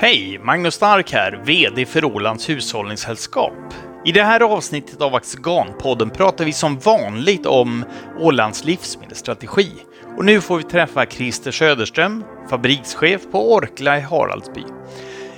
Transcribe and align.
Hej! 0.00 0.40
Magnus 0.42 0.74
Stark 0.74 1.12
här, 1.12 1.40
VD 1.44 1.86
för 1.86 2.04
Ålands 2.04 2.48
Hushållningssällskap. 2.48 3.74
I 4.04 4.12
det 4.12 4.22
här 4.22 4.40
avsnittet 4.40 5.00
av 5.00 5.14
Axigan-podden 5.14 6.10
pratar 6.10 6.44
vi 6.44 6.52
som 6.52 6.78
vanligt 6.78 7.46
om 7.46 7.84
Ålands 8.18 8.64
livsmedelsstrategi. 8.64 9.72
Och 10.16 10.24
nu 10.24 10.40
får 10.40 10.58
vi 10.58 10.62
träffa 10.62 11.06
Christer 11.06 11.50
Söderström, 11.50 12.24
fabrikschef 12.50 13.22
på 13.32 13.52
Orkla 13.52 13.98
i 13.98 14.00
Haraldsby. 14.00 14.64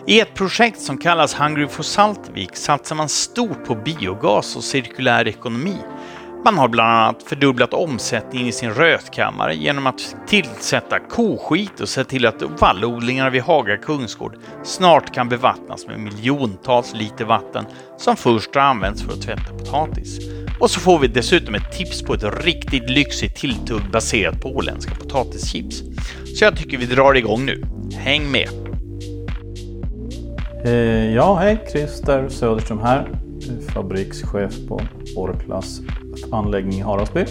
I 0.06 0.20
ett 0.20 0.34
projekt 0.34 0.80
som 0.80 0.98
kallas 0.98 1.34
Hungry 1.34 1.66
for 1.66 1.82
Saltvik 1.82 2.56
satsar 2.56 2.96
man 2.96 3.08
stort 3.08 3.64
på 3.64 3.74
biogas 3.74 4.56
och 4.56 4.64
cirkulär 4.64 5.28
ekonomi 5.28 5.76
man 6.44 6.58
har 6.58 6.68
bland 6.68 6.90
annat 6.90 7.22
fördubblat 7.22 7.74
omsättningen 7.74 8.48
i 8.48 8.52
sin 8.52 8.70
rötkammare 8.70 9.54
genom 9.54 9.86
att 9.86 10.16
tillsätta 10.26 10.98
koskit 10.98 11.80
och 11.80 11.88
se 11.88 12.04
till 12.04 12.26
att 12.26 12.42
vallodlingarna 12.60 13.30
vid 13.30 13.42
Haga 13.42 13.76
kungsgård 13.76 14.36
snart 14.64 15.14
kan 15.14 15.28
bevattnas 15.28 15.86
med 15.86 16.00
miljontals 16.00 16.94
liter 16.94 17.24
vatten 17.24 17.64
som 17.96 18.16
först 18.16 18.54
har 18.54 18.62
använts 18.62 19.02
för 19.02 19.12
att 19.12 19.22
tvätta 19.22 19.54
potatis. 19.58 20.18
Och 20.60 20.70
så 20.70 20.80
får 20.80 20.98
vi 20.98 21.08
dessutom 21.08 21.54
ett 21.54 21.72
tips 21.72 22.02
på 22.02 22.14
ett 22.14 22.44
riktigt 22.44 22.90
lyxigt 22.90 23.36
tilltugg 23.36 23.82
baserat 23.92 24.40
på 24.40 24.48
åländska 24.48 24.94
potatischips. 24.94 25.82
Så 26.36 26.44
jag 26.44 26.56
tycker 26.56 26.78
vi 26.78 26.86
drar 26.86 27.14
igång 27.14 27.46
nu. 27.46 27.62
Häng 27.94 28.30
med! 28.30 28.48
Eh, 30.64 31.14
ja, 31.14 31.34
hej! 31.34 31.58
Christer 31.72 32.28
Söderström 32.28 32.78
här, 32.78 33.08
fabrikschef 33.74 34.68
på 34.68 34.80
Orklas 35.16 35.80
anläggning 36.32 36.78
i 36.78 36.82
Haraldsby. 36.82 37.24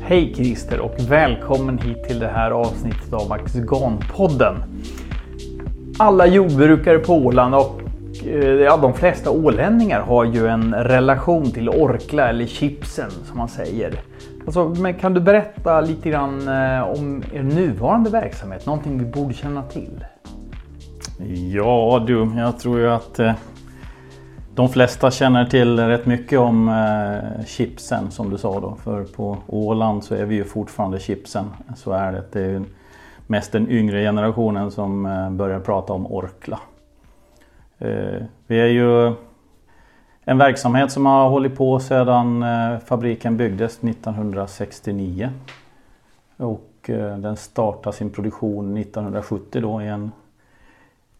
Hej 0.00 0.34
Christer 0.34 0.80
och 0.80 0.94
välkommen 1.08 1.78
hit 1.78 2.04
till 2.04 2.18
det 2.18 2.28
här 2.28 2.50
avsnittet 2.50 3.12
av 3.12 3.32
Axigan-podden. 3.32 4.54
Alla 5.98 6.26
jordbrukare 6.26 6.98
på 6.98 7.14
Åland 7.14 7.54
och 7.54 7.80
eh, 8.26 8.48
ja, 8.48 8.76
de 8.76 8.94
flesta 8.94 9.30
ålänningar 9.30 10.00
har 10.00 10.24
ju 10.24 10.46
en 10.46 10.74
relation 10.74 11.50
till 11.50 11.68
Orkla 11.68 12.28
eller 12.28 12.46
chipsen 12.46 13.10
som 13.10 13.38
man 13.38 13.48
säger. 13.48 14.00
Alltså, 14.44 14.68
men 14.68 14.94
kan 14.94 15.14
du 15.14 15.20
berätta 15.20 15.80
lite 15.80 16.10
grann 16.10 16.48
eh, 16.48 16.82
om 16.82 17.22
er 17.32 17.42
nuvarande 17.42 18.10
verksamhet? 18.10 18.66
Någonting 18.66 18.98
vi 18.98 19.04
borde 19.04 19.34
känna 19.34 19.62
till? 19.62 20.04
Ja 21.52 22.04
du, 22.06 22.30
jag 22.36 22.58
tror 22.58 22.78
ju 22.78 22.90
att 22.90 23.18
eh, 23.18 23.32
de 24.54 24.68
flesta 24.68 25.10
känner 25.10 25.44
till 25.44 25.78
rätt 25.78 26.06
mycket 26.06 26.38
om 26.38 26.68
eh, 26.68 27.44
chipsen 27.46 28.10
som 28.10 28.30
du 28.30 28.38
sa 28.38 28.60
då. 28.60 28.76
För 28.84 29.04
på 29.04 29.38
Åland 29.46 30.04
så 30.04 30.14
är 30.14 30.24
vi 30.24 30.34
ju 30.34 30.44
fortfarande 30.44 31.00
chipsen. 31.00 31.44
Så 31.76 31.92
är 31.92 32.12
det. 32.12 32.24
Det 32.32 32.40
är 32.40 32.62
mest 33.26 33.52
den 33.52 33.70
yngre 33.70 34.02
generationen 34.02 34.70
som 34.70 35.06
eh, 35.06 35.30
börjar 35.30 35.60
prata 35.60 35.92
om 35.92 36.06
Orkla. 36.06 36.60
Eh, 37.78 38.22
vi 38.46 38.60
är 38.60 38.66
ju 38.66 39.14
en 40.24 40.38
verksamhet 40.38 40.92
som 40.92 41.06
har 41.06 41.28
hållit 41.28 41.56
på 41.56 41.80
sedan 41.80 42.42
eh, 42.42 42.78
fabriken 42.78 43.36
byggdes 43.36 43.84
1969. 43.84 45.30
Och 46.36 46.90
eh, 46.90 47.18
den 47.18 47.36
startade 47.36 47.96
sin 47.96 48.10
produktion 48.10 48.76
1970 48.76 49.62
då 49.62 49.82
i 49.82 49.88
en 49.88 50.12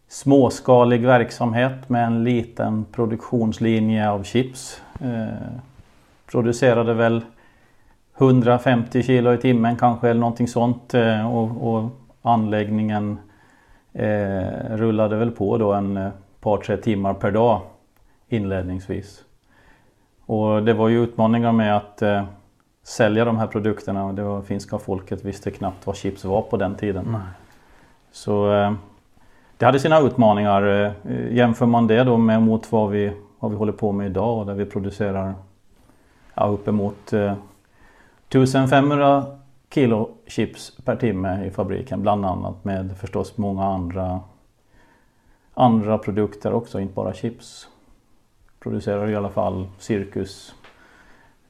småskalig 0.09 1.07
verksamhet 1.07 1.89
med 1.89 2.07
en 2.07 2.25
liten 2.25 2.85
produktionslinje 2.85 4.11
av 4.11 4.23
chips. 4.23 4.83
Eh, 5.01 5.59
producerade 6.27 6.95
väl 6.95 7.25
150 8.19 9.03
kilo 9.03 9.33
i 9.33 9.39
timmen 9.39 9.77
kanske 9.77 10.09
eller 10.09 10.21
någonting 10.21 10.49
sånt 10.49 10.95
eh, 10.95 11.35
och, 11.37 11.75
och, 11.75 11.91
anläggningen 12.25 13.19
eh, 13.93 14.77
rullade 14.77 15.17
väl 15.17 15.31
på 15.31 15.59
då 15.59 15.73
en 15.73 15.97
eh, 15.97 16.11
par 16.41 16.57
tre 16.57 16.77
timmar 16.77 17.15
per 17.15 17.31
dag 17.31 17.61
inledningsvis. 18.29 19.25
Och 20.27 20.63
det 20.63 20.73
var 20.73 20.89
ju 20.89 21.05
utmaningar 21.05 21.53
med 21.53 21.77
att 21.77 22.03
sälja 22.83 23.25
de 23.25 23.39
här 23.39 23.47
produkterna. 23.47 24.13
Det 24.13 24.23
var, 24.23 24.43
finska 24.43 24.79
folket 24.79 25.25
visste 25.25 25.51
knappt 25.51 25.87
vad 25.87 25.97
chips 25.97 26.25
var 26.25 26.43
på 26.43 26.57
den 26.57 26.75
tiden. 26.75 27.09
Nej. 27.13 27.21
Så 28.13 28.53
det 29.63 29.67
hade 29.67 29.81
sina 29.81 30.01
utmaningar. 30.01 30.63
Eh, 30.63 31.33
jämför 31.33 31.67
man 31.67 31.87
det 31.87 32.05
då 32.05 32.17
med 32.17 32.43
mot 32.43 32.73
vad 32.73 32.91
vi, 32.91 33.13
vad 33.39 33.51
vi 33.51 33.57
håller 33.57 33.73
på 33.73 33.93
med 33.93 34.07
idag 34.07 34.47
där 34.47 34.55
vi 34.55 34.65
producerar 34.65 35.35
ja, 36.35 36.47
uppemot 36.47 37.13
eh, 37.13 37.35
1500 38.29 39.27
kilo 39.75 40.11
chips 40.27 40.77
per 40.85 40.97
timme 40.97 41.45
i 41.47 41.51
fabriken 41.51 42.03
bland 42.03 42.27
annat 42.27 42.65
med 42.65 42.99
förstås 42.99 43.39
många 43.39 43.65
andra 43.65 44.21
andra 45.55 45.99
produkter 45.99 46.53
också, 46.53 46.81
inte 46.81 46.95
bara 46.95 47.15
chips. 47.15 47.69
Producerar 48.61 49.11
i 49.11 49.17
alla 49.17 49.31
fall 49.31 49.69
cirkus 49.79 50.55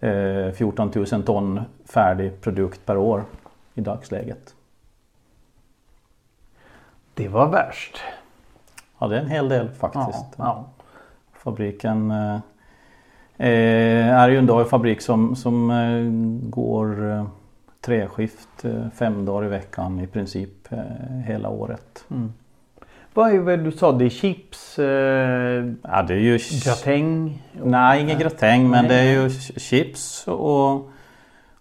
eh, 0.01 0.51
14 0.55 0.91
000 1.13 1.23
ton 1.23 1.61
färdig 1.85 2.41
produkt 2.41 2.87
per 2.87 2.97
år 2.97 3.25
i 3.75 3.81
dagsläget. 3.81 4.55
Det 7.15 7.29
var 7.29 7.49
värst. 7.49 8.01
Ja 8.99 9.09
det 9.09 9.17
är 9.17 9.21
en 9.21 9.29
hel 9.31 9.49
del 9.49 9.69
faktiskt. 9.69 10.27
Ja, 10.37 10.45
ja. 10.45 10.65
Fabriken 11.33 12.11
eh, 12.11 12.35
eh, 13.37 14.19
är 14.19 14.29
ju 14.29 14.39
en 14.39 14.47
dag 14.47 14.71
fabrik 14.71 15.01
som, 15.01 15.37
som 15.37 15.71
eh, 15.71 16.51
går 16.51 17.11
eh, 17.11 17.27
treskift 17.81 18.65
eh, 18.65 18.89
fem 18.95 19.25
dagar 19.25 19.47
i 19.47 19.49
veckan 19.49 20.01
i 20.01 20.07
princip 20.07 20.73
eh, 20.73 20.79
hela 21.27 21.49
året. 21.49 22.05
Mm. 22.11 22.33
Vad 23.15 23.33
är 23.33 23.41
det 23.41 23.57
du 23.57 23.73
sa? 23.73 23.93
Det 23.93 24.05
är 24.05 24.09
chips? 24.09 24.75
Ja, 24.79 26.03
det 26.03 26.15
är 26.15 26.19
ju 26.19 26.39
gratäng? 26.65 27.43
Nej, 27.53 28.01
ingen 28.01 28.19
gratäng 28.19 28.71
men 28.71 28.89
det 28.89 28.95
är 28.95 29.23
ju 29.23 29.31
chips 29.57 30.29
och 30.29 30.92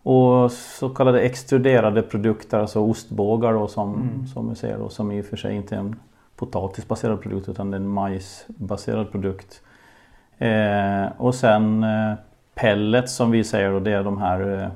och 0.03 0.51
så 0.51 0.89
kallade 0.89 1.21
extruderade 1.21 2.01
produkter, 2.01 2.59
alltså 2.59 2.79
ostbågar 2.79 3.53
då 3.53 3.67
som, 3.67 3.95
mm. 3.95 4.27
som 4.27 4.49
vi 4.49 4.55
ser 4.55 4.77
då, 4.77 4.89
som 4.89 5.11
i 5.11 5.21
och 5.21 5.25
för 5.25 5.37
sig 5.37 5.55
inte 5.55 5.75
är 5.75 5.79
en 5.79 5.99
potatisbaserad 6.35 7.21
produkt 7.21 7.49
utan 7.49 7.71
det 7.71 7.77
är 7.77 7.79
en 7.79 7.89
majsbaserad 7.89 9.11
produkt. 9.11 9.61
Eh, 10.37 11.05
och 11.17 11.35
sen 11.35 11.83
eh, 11.83 12.13
pellets 12.55 13.15
som 13.15 13.31
vi 13.31 13.43
säger 13.43 13.71
och 13.71 13.81
det 13.81 13.91
är 13.91 14.03
de 14.03 14.17
här 14.17 14.63
eh, 14.63 14.69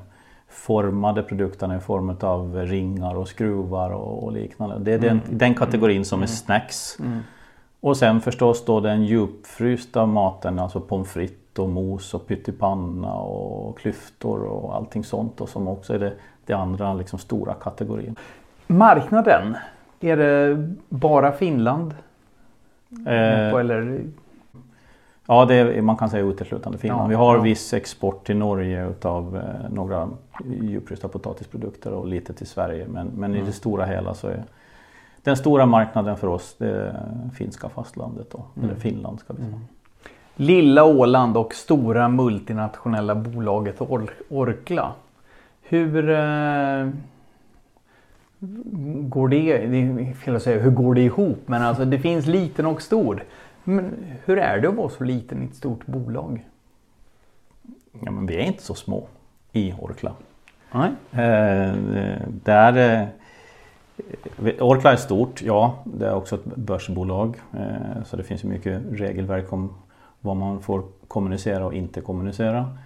formade 0.48 1.22
produkterna 1.22 1.76
i 1.76 1.80
form 1.80 2.16
av 2.20 2.56
ringar 2.56 3.14
och 3.14 3.28
skruvar 3.28 3.90
och, 3.90 4.24
och 4.24 4.32
liknande. 4.32 4.78
Det 4.78 4.92
är 4.92 4.98
mm. 4.98 5.20
den, 5.26 5.38
den, 5.38 5.54
kategorin 5.54 6.04
som 6.04 6.18
är 6.18 6.26
mm. 6.26 6.28
snacks. 6.28 6.98
Mm. 7.00 7.20
Och 7.80 7.96
sen 7.96 8.20
förstås 8.20 8.64
då 8.64 8.80
den 8.80 9.04
djupfrysta 9.04 10.06
maten, 10.06 10.58
alltså 10.58 10.80
pommes 10.80 11.08
frites 11.12 11.45
och 11.58 11.68
mos 11.68 12.14
och 12.14 12.26
pyttipanna 12.26 13.14
och 13.14 13.78
klyftor 13.78 14.42
och 14.42 14.74
allting 14.74 15.04
sånt 15.04 15.40
och 15.40 15.48
som 15.48 15.68
också 15.68 15.94
är 15.94 15.98
det, 15.98 16.12
det 16.46 16.52
andra 16.52 16.94
liksom 16.94 17.18
stora 17.18 17.54
kategorin. 17.54 18.16
Marknaden, 18.66 19.56
är 20.00 20.16
det 20.16 20.68
bara 20.88 21.32
Finland? 21.32 21.94
Eh, 23.06 23.54
eller? 23.54 24.00
Ja, 25.26 25.44
det 25.44 25.54
är, 25.54 25.82
man 25.82 25.96
kan 25.96 26.10
säga 26.10 26.24
uteslutande 26.24 26.78
Finland. 26.78 27.02
Ja, 27.02 27.06
Vi 27.08 27.14
har 27.14 27.36
ja. 27.36 27.42
viss 27.42 27.74
export 27.74 28.26
till 28.26 28.36
Norge 28.36 28.88
utav 28.88 29.36
eh, 29.36 29.70
några 29.70 30.08
djupfrysta 30.44 31.08
potatisprodukter 31.08 31.92
och 31.92 32.06
lite 32.06 32.32
till 32.32 32.46
Sverige. 32.46 32.86
Men, 32.88 33.06
men 33.06 33.30
mm. 33.30 33.42
i 33.42 33.46
det 33.46 33.52
stora 33.52 33.84
hela 33.84 34.14
så 34.14 34.28
är 34.28 34.44
den 35.22 35.36
stora 35.36 35.66
marknaden 35.66 36.16
för 36.16 36.26
oss 36.26 36.56
det 36.58 36.96
finska 37.34 37.68
fastlandet 37.68 38.30
då, 38.30 38.44
mm. 38.56 38.68
eller 38.68 38.80
Finland 38.80 39.20
ska 39.20 39.32
vi 39.32 39.38
säga. 39.38 39.48
Mm. 39.48 39.66
Lilla 40.36 40.84
Åland 40.84 41.36
och 41.36 41.54
stora 41.54 42.08
multinationella 42.08 43.14
bolaget 43.14 43.80
Or 43.80 44.10
Orkla. 44.28 44.92
Hur 45.62 46.10
eh, 46.10 46.88
går 49.08 49.28
det, 49.28 49.66
det 49.66 49.76
är 49.76 50.14
fel 50.14 50.36
att 50.36 50.42
säga 50.42 50.62
hur 50.62 50.70
går 50.70 50.94
det 50.94 51.00
ihop 51.00 51.38
men 51.46 51.62
alltså 51.62 51.84
det 51.84 51.98
finns 51.98 52.26
liten 52.26 52.66
och 52.66 52.82
stor. 52.82 53.24
Men 53.64 53.92
hur 54.24 54.38
är 54.38 54.60
det 54.60 54.68
att 54.68 54.74
vara 54.74 54.88
så 54.88 55.04
liten 55.04 55.42
i 55.42 55.46
ett 55.46 55.54
stort 55.54 55.86
bolag? 55.86 56.46
Ja, 58.00 58.10
men 58.10 58.26
vi 58.26 58.36
är 58.36 58.40
inte 58.42 58.62
så 58.62 58.74
små 58.74 59.06
i 59.52 59.74
Orkla. 59.78 60.12
Nej. 60.72 60.90
Eh, 61.12 61.74
där, 62.28 63.02
eh, 64.36 64.54
Orkla 64.60 64.92
är 64.92 64.96
stort, 64.96 65.42
ja. 65.42 65.78
Det 65.84 66.06
är 66.06 66.14
också 66.14 66.34
ett 66.34 66.44
börsbolag. 66.44 67.36
Eh, 67.52 68.04
så 68.04 68.16
det 68.16 68.22
finns 68.22 68.44
mycket 68.44 68.82
regelverk 68.90 69.52
om 69.52 69.74
vad 70.20 70.36
man 70.36 70.60
får 70.60 70.82
kommunicera 71.08 71.66
och 71.66 71.74
inte 71.74 72.00
kommunicera. 72.00 72.76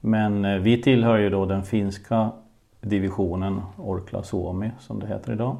Men 0.00 0.44
eh, 0.44 0.58
vi 0.58 0.82
tillhör 0.82 1.16
ju 1.16 1.30
då 1.30 1.46
den 1.46 1.62
finska 1.62 2.30
divisionen 2.80 3.62
Orkla 3.76 4.22
Suomi 4.22 4.70
som 4.78 5.00
det 5.00 5.06
heter 5.06 5.32
idag. 5.32 5.56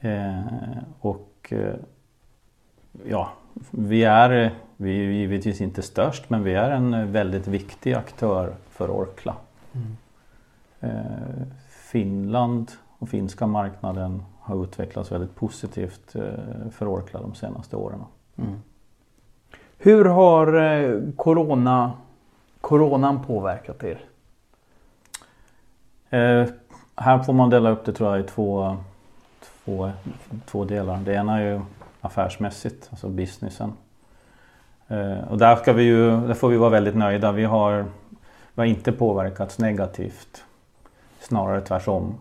Eh, 0.00 0.40
och 1.00 1.52
eh, 1.52 1.74
ja, 3.08 3.32
vi 3.70 4.04
är, 4.04 4.50
vi 4.76 5.06
är 5.06 5.10
givetvis 5.10 5.60
inte 5.60 5.82
störst 5.82 6.30
men 6.30 6.42
vi 6.42 6.54
är 6.54 6.70
en 6.70 7.12
väldigt 7.12 7.46
viktig 7.46 7.92
aktör 7.94 8.54
för 8.70 8.90
Orkla. 8.90 9.34
Mm. 9.72 9.96
Finland 11.68 12.70
och 12.98 13.08
finska 13.08 13.46
marknaden 13.46 14.22
har 14.40 14.64
utvecklats 14.64 15.12
väldigt 15.12 15.34
positivt 15.34 16.16
för 16.70 16.94
Orkla 16.94 17.20
de 17.20 17.34
senaste 17.34 17.76
åren. 17.76 18.00
Mm. 18.36 18.62
Hur 19.84 20.04
har 20.04 20.54
eh, 20.54 21.00
corona, 21.16 21.92
coronan 22.60 23.22
påverkat 23.22 23.84
er? 23.84 24.00
Eh, 26.10 26.48
här 26.96 27.18
får 27.18 27.32
man 27.32 27.50
dela 27.50 27.70
upp 27.70 27.84
det 27.84 27.92
tror 27.92 28.10
jag 28.10 28.24
i 28.24 28.28
två, 28.28 28.76
två, 29.64 29.90
två 30.46 30.64
delar. 30.64 30.98
Det 31.04 31.14
ena 31.14 31.40
är 31.40 31.52
ju 31.52 31.60
affärsmässigt, 32.00 32.88
alltså 32.90 33.08
businessen. 33.08 33.72
Eh, 34.88 35.28
och 35.30 35.38
där, 35.38 35.56
ska 35.56 35.72
vi 35.72 35.82
ju, 35.82 36.26
där 36.26 36.34
får 36.34 36.48
vi 36.48 36.56
vara 36.56 36.70
väldigt 36.70 36.96
nöjda. 36.96 37.32
Vi 37.32 37.44
har, 37.44 37.84
vi 38.54 38.60
har 38.60 38.64
inte 38.64 38.92
påverkats 38.92 39.58
negativt. 39.58 40.44
Snarare 41.20 41.60
tvärtom. 41.60 42.14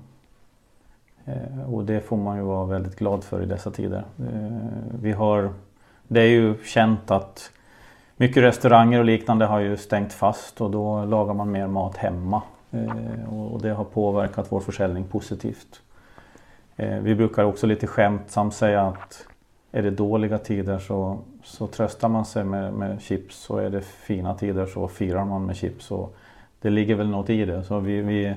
Eh, 1.25 1.73
och 1.73 1.83
det 1.85 2.01
får 2.01 2.17
man 2.17 2.37
ju 2.37 2.43
vara 2.43 2.65
väldigt 2.65 2.95
glad 2.95 3.23
för 3.23 3.43
i 3.43 3.45
dessa 3.45 3.71
tider. 3.71 4.03
Eh, 4.19 4.57
vi 5.01 5.11
har, 5.11 5.53
det 6.11 6.21
är 6.21 6.27
ju 6.27 6.55
känt 6.63 7.11
att 7.11 7.51
mycket 8.17 8.43
restauranger 8.43 8.99
och 8.99 9.05
liknande 9.05 9.45
har 9.45 9.59
ju 9.59 9.77
stängt 9.77 10.13
fast 10.13 10.61
och 10.61 10.71
då 10.71 11.05
lagar 11.05 11.33
man 11.33 11.51
mer 11.51 11.67
mat 11.67 11.97
hemma. 11.97 12.41
Eh, 12.71 13.33
och 13.33 13.61
det 13.61 13.69
har 13.69 13.83
påverkat 13.83 14.47
vår 14.49 14.59
försäljning 14.59 15.03
positivt. 15.03 15.81
Eh, 16.75 16.97
vi 16.97 17.15
brukar 17.15 17.43
också 17.43 17.67
lite 17.67 17.87
skämtsamt 17.87 18.53
säga 18.53 18.81
att 18.81 19.27
är 19.71 19.81
det 19.81 19.91
dåliga 19.91 20.37
tider 20.37 20.79
så, 20.79 21.19
så 21.43 21.67
tröstar 21.67 22.09
man 22.09 22.25
sig 22.25 22.43
med, 22.43 22.73
med 22.73 23.01
chips 23.01 23.49
och 23.49 23.63
är 23.63 23.69
det 23.69 23.81
fina 23.81 24.35
tider 24.35 24.65
så 24.65 24.87
firar 24.87 25.25
man 25.25 25.45
med 25.45 25.55
chips. 25.55 25.91
Och 25.91 26.15
det 26.61 26.69
ligger 26.69 26.95
väl 26.95 27.09
något 27.09 27.29
i 27.29 27.45
det. 27.45 27.63
Så 27.63 27.79
vi, 27.79 28.01
vi, 28.01 28.35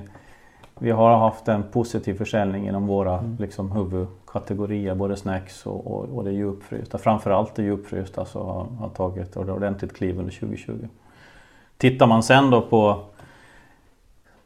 vi 0.79 0.91
har 0.91 1.17
haft 1.17 1.47
en 1.47 1.63
positiv 1.63 2.13
försäljning 2.13 2.67
inom 2.67 2.87
våra 2.87 3.17
mm. 3.17 3.35
liksom, 3.39 3.71
huvudkategorier, 3.71 4.95
både 4.95 5.15
snacks 5.15 5.65
och, 5.65 5.87
och, 5.87 6.17
och 6.17 6.23
det 6.23 6.31
djupfrysta. 6.31 6.97
Framförallt 6.97 7.55
det 7.55 7.63
djupfrysta 7.63 8.25
så 8.25 8.43
har, 8.43 8.65
har 8.79 8.89
tagit 8.89 9.37
ordentligt 9.37 9.93
kliv 9.93 10.19
under 10.19 10.31
2020. 10.31 10.87
Tittar 11.77 12.07
man 12.07 12.23
sen 12.23 12.49
då 12.49 12.61
på 12.61 13.05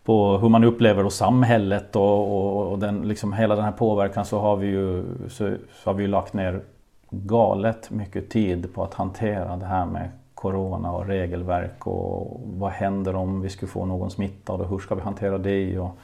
på 0.10 0.38
hur 0.38 0.50
man 0.50 0.64
upplever 0.64 1.04
då 1.04 1.10
samhället 1.10 1.96
och, 1.96 2.38
och, 2.38 2.72
och 2.72 2.80
den, 2.80 3.08
liksom 3.08 3.34
hela 3.34 3.56
den 3.56 3.66
här 3.66 3.72
påverkan 3.72 4.26
så 4.26 4.40
har 4.40 4.56
vi 4.56 4.68
ju, 4.68 5.04
så, 5.28 5.56
så 5.74 5.90
har 5.90 5.94
vi 5.94 6.08
lagt 6.08 6.34
ner 6.34 6.62
galet 7.10 7.90
mycket 7.90 8.30
tid 8.30 8.74
på 8.74 8.84
att 8.84 8.94
hantera 8.94 9.56
det 9.56 9.66
här 9.66 9.86
med 9.86 10.10
Corona 10.34 10.92
och 10.92 11.06
regelverk 11.06 11.88
och 11.88 12.42
vad 12.44 12.72
händer 12.72 13.16
om 13.16 13.42
vi 13.42 13.50
skulle 13.50 13.72
få 13.72 13.86
någon 13.86 14.12
smittad 14.12 14.62
och 14.62 14.70
hur 14.70 14.80
ska 14.80 14.96
vi 14.96 15.02
hantera 15.02 15.38
det 15.38 15.80
och 15.80 15.98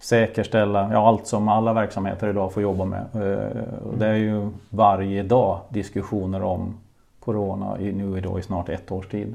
säkerställa, 0.00 0.92
ja 0.92 1.08
allt 1.08 1.26
som 1.26 1.48
alla 1.48 1.72
verksamheter 1.72 2.28
idag 2.28 2.52
får 2.52 2.62
jobba 2.62 2.84
med. 2.84 3.04
Eh, 3.14 3.62
det 3.98 4.06
är 4.06 4.14
ju 4.14 4.50
varje 4.70 5.22
dag 5.22 5.60
diskussioner 5.68 6.42
om 6.42 6.74
Corona 7.20 7.80
i, 7.80 7.92
nu 7.92 8.18
idag 8.18 8.38
i 8.38 8.42
snart 8.42 8.68
ett 8.68 8.92
års 8.92 9.08
tid. 9.08 9.34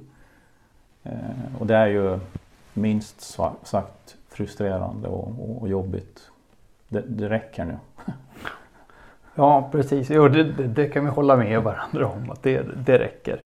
Eh, 1.04 1.12
och 1.60 1.68
det 1.68 1.76
är 1.76 1.88
ju 1.88 2.20
minst 2.74 3.38
sagt 3.64 4.16
frustrerande 4.30 5.08
och, 5.08 5.62
och 5.62 5.68
jobbigt. 5.70 6.30
Det, 6.90 7.02
det 7.08 7.30
räcker 7.30 7.66
nu. 7.66 7.78
Ja 9.38 9.70
precis, 9.72 10.10
jo, 10.10 10.28
det, 10.28 10.44
det, 10.44 10.86
kan 10.88 11.06
vi 11.06 11.12
hålla 11.12 11.36
med 11.38 11.64
varandra 11.64 12.08
om 12.08 12.32
att 12.32 12.44
det, 12.44 12.66
det 12.86 13.00
räcker. 13.00 13.42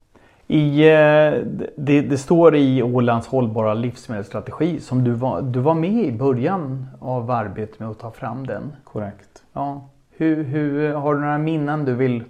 I, 0.51 0.79
eh, 0.79 1.45
det, 1.75 2.01
det, 2.01 2.17
står 2.17 2.55
i 2.55 2.83
Ålands 2.83 3.27
hållbara 3.27 3.73
livsmedelsstrategi 3.73 4.79
som 4.79 5.03
du 5.03 5.11
var, 5.11 5.41
du 5.41 5.59
var 5.59 5.73
med 5.73 6.05
i 6.05 6.11
början 6.11 6.87
av 6.99 7.31
arbetet 7.31 7.79
med 7.79 7.89
att 7.89 7.99
ta 7.99 8.11
fram 8.11 8.47
den. 8.47 8.71
Korrekt. 8.83 9.43
Ja. 9.53 9.89
Hur, 10.09 10.43
hur, 10.43 10.93
har 10.93 11.15
du 11.15 11.21
några 11.21 11.37
minnen 11.37 11.85
du 11.85 11.93
vill 11.95 12.23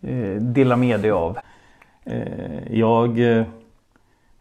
eh, 0.00 0.34
dela 0.40 0.76
med 0.76 1.00
dig 1.00 1.10
av? 1.10 1.38
Eh, 2.04 2.72
jag 2.72 3.38
eh, 3.38 3.44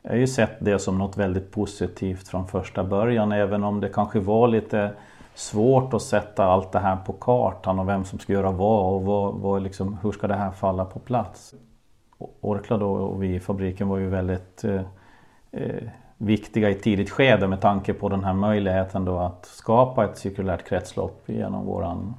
har 0.08 0.16
ju 0.16 0.28
sett 0.28 0.56
det 0.60 0.80
som 0.80 0.98
något 0.98 1.18
väldigt 1.18 1.52
positivt 1.52 2.28
från 2.28 2.48
första 2.48 2.84
början 2.84 3.32
även 3.32 3.64
om 3.64 3.80
det 3.80 3.90
kanske 3.90 4.20
var 4.20 4.48
lite 4.48 4.92
svårt 5.36 5.94
att 5.94 6.02
sätta 6.02 6.46
allt 6.46 6.72
det 6.72 6.80
här 6.80 6.96
på 6.96 7.14
kartan 7.14 7.80
och 7.80 7.90
vem 7.90 8.06
som 8.06 8.20
ska 8.20 8.34
göra 8.34 8.52
vad 8.52 8.94
och 8.94 9.04
vad, 9.04 9.34
vad 9.34 9.62
liksom, 9.62 9.98
hur 10.04 10.12
ska 10.12 10.28
det 10.28 10.36
här 10.36 10.52
falla 10.52 10.86
på 10.86 11.00
plats. 11.00 11.56
Orkla 12.42 12.78
då 12.78 12.92
och 12.92 13.24
vi 13.24 13.36
i 13.36 13.40
fabriken 13.40 13.88
var 13.88 13.98
ju 13.98 14.10
väldigt 14.10 14.64
eh, 14.64 14.82
eh, 15.52 15.90
viktiga 16.18 16.70
i 16.70 16.72
ett 16.72 16.84
tidigt 16.84 17.10
skede 17.10 17.48
med 17.48 17.62
tanke 17.62 17.94
på 17.94 18.10
den 18.10 18.24
här 18.24 18.34
möjligheten 18.34 19.06
då 19.06 19.18
att 19.18 19.46
skapa 19.46 20.06
ett 20.06 20.18
cirkulärt 20.18 20.68
kretslopp 20.68 21.24
genom 21.26 21.66
våran 21.66 22.14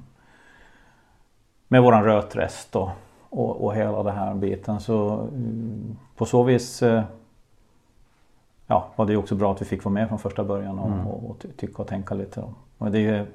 med 1.67 1.81
våran 1.81 2.03
rötrest 2.03 2.75
och, 2.75 2.89
och, 3.29 3.65
och 3.65 3.75
hela 3.75 4.03
den 4.03 4.15
här 4.15 4.33
biten. 4.33 4.79
Så 4.79 5.09
mm, 5.09 5.97
på 6.15 6.25
så 6.25 6.43
vis 6.43 6.83
eh, 6.83 7.03
ja, 8.67 8.87
var 8.95 9.05
det 9.05 9.17
också 9.17 9.35
bra 9.35 9.51
att 9.51 9.61
vi 9.61 9.65
fick 9.65 9.83
vara 9.83 9.93
med 9.93 10.07
från 10.07 10.19
första 10.19 10.43
början 10.43 10.79
och, 10.79 10.87
mm. 10.87 11.07
och, 11.07 11.29
och 11.29 11.45
tycka 11.57 11.81
och 11.81 11.87
tänka 11.87 12.15
lite. 12.15 12.43
Och 12.77 12.91
det 12.91 13.07
är, 13.07 13.27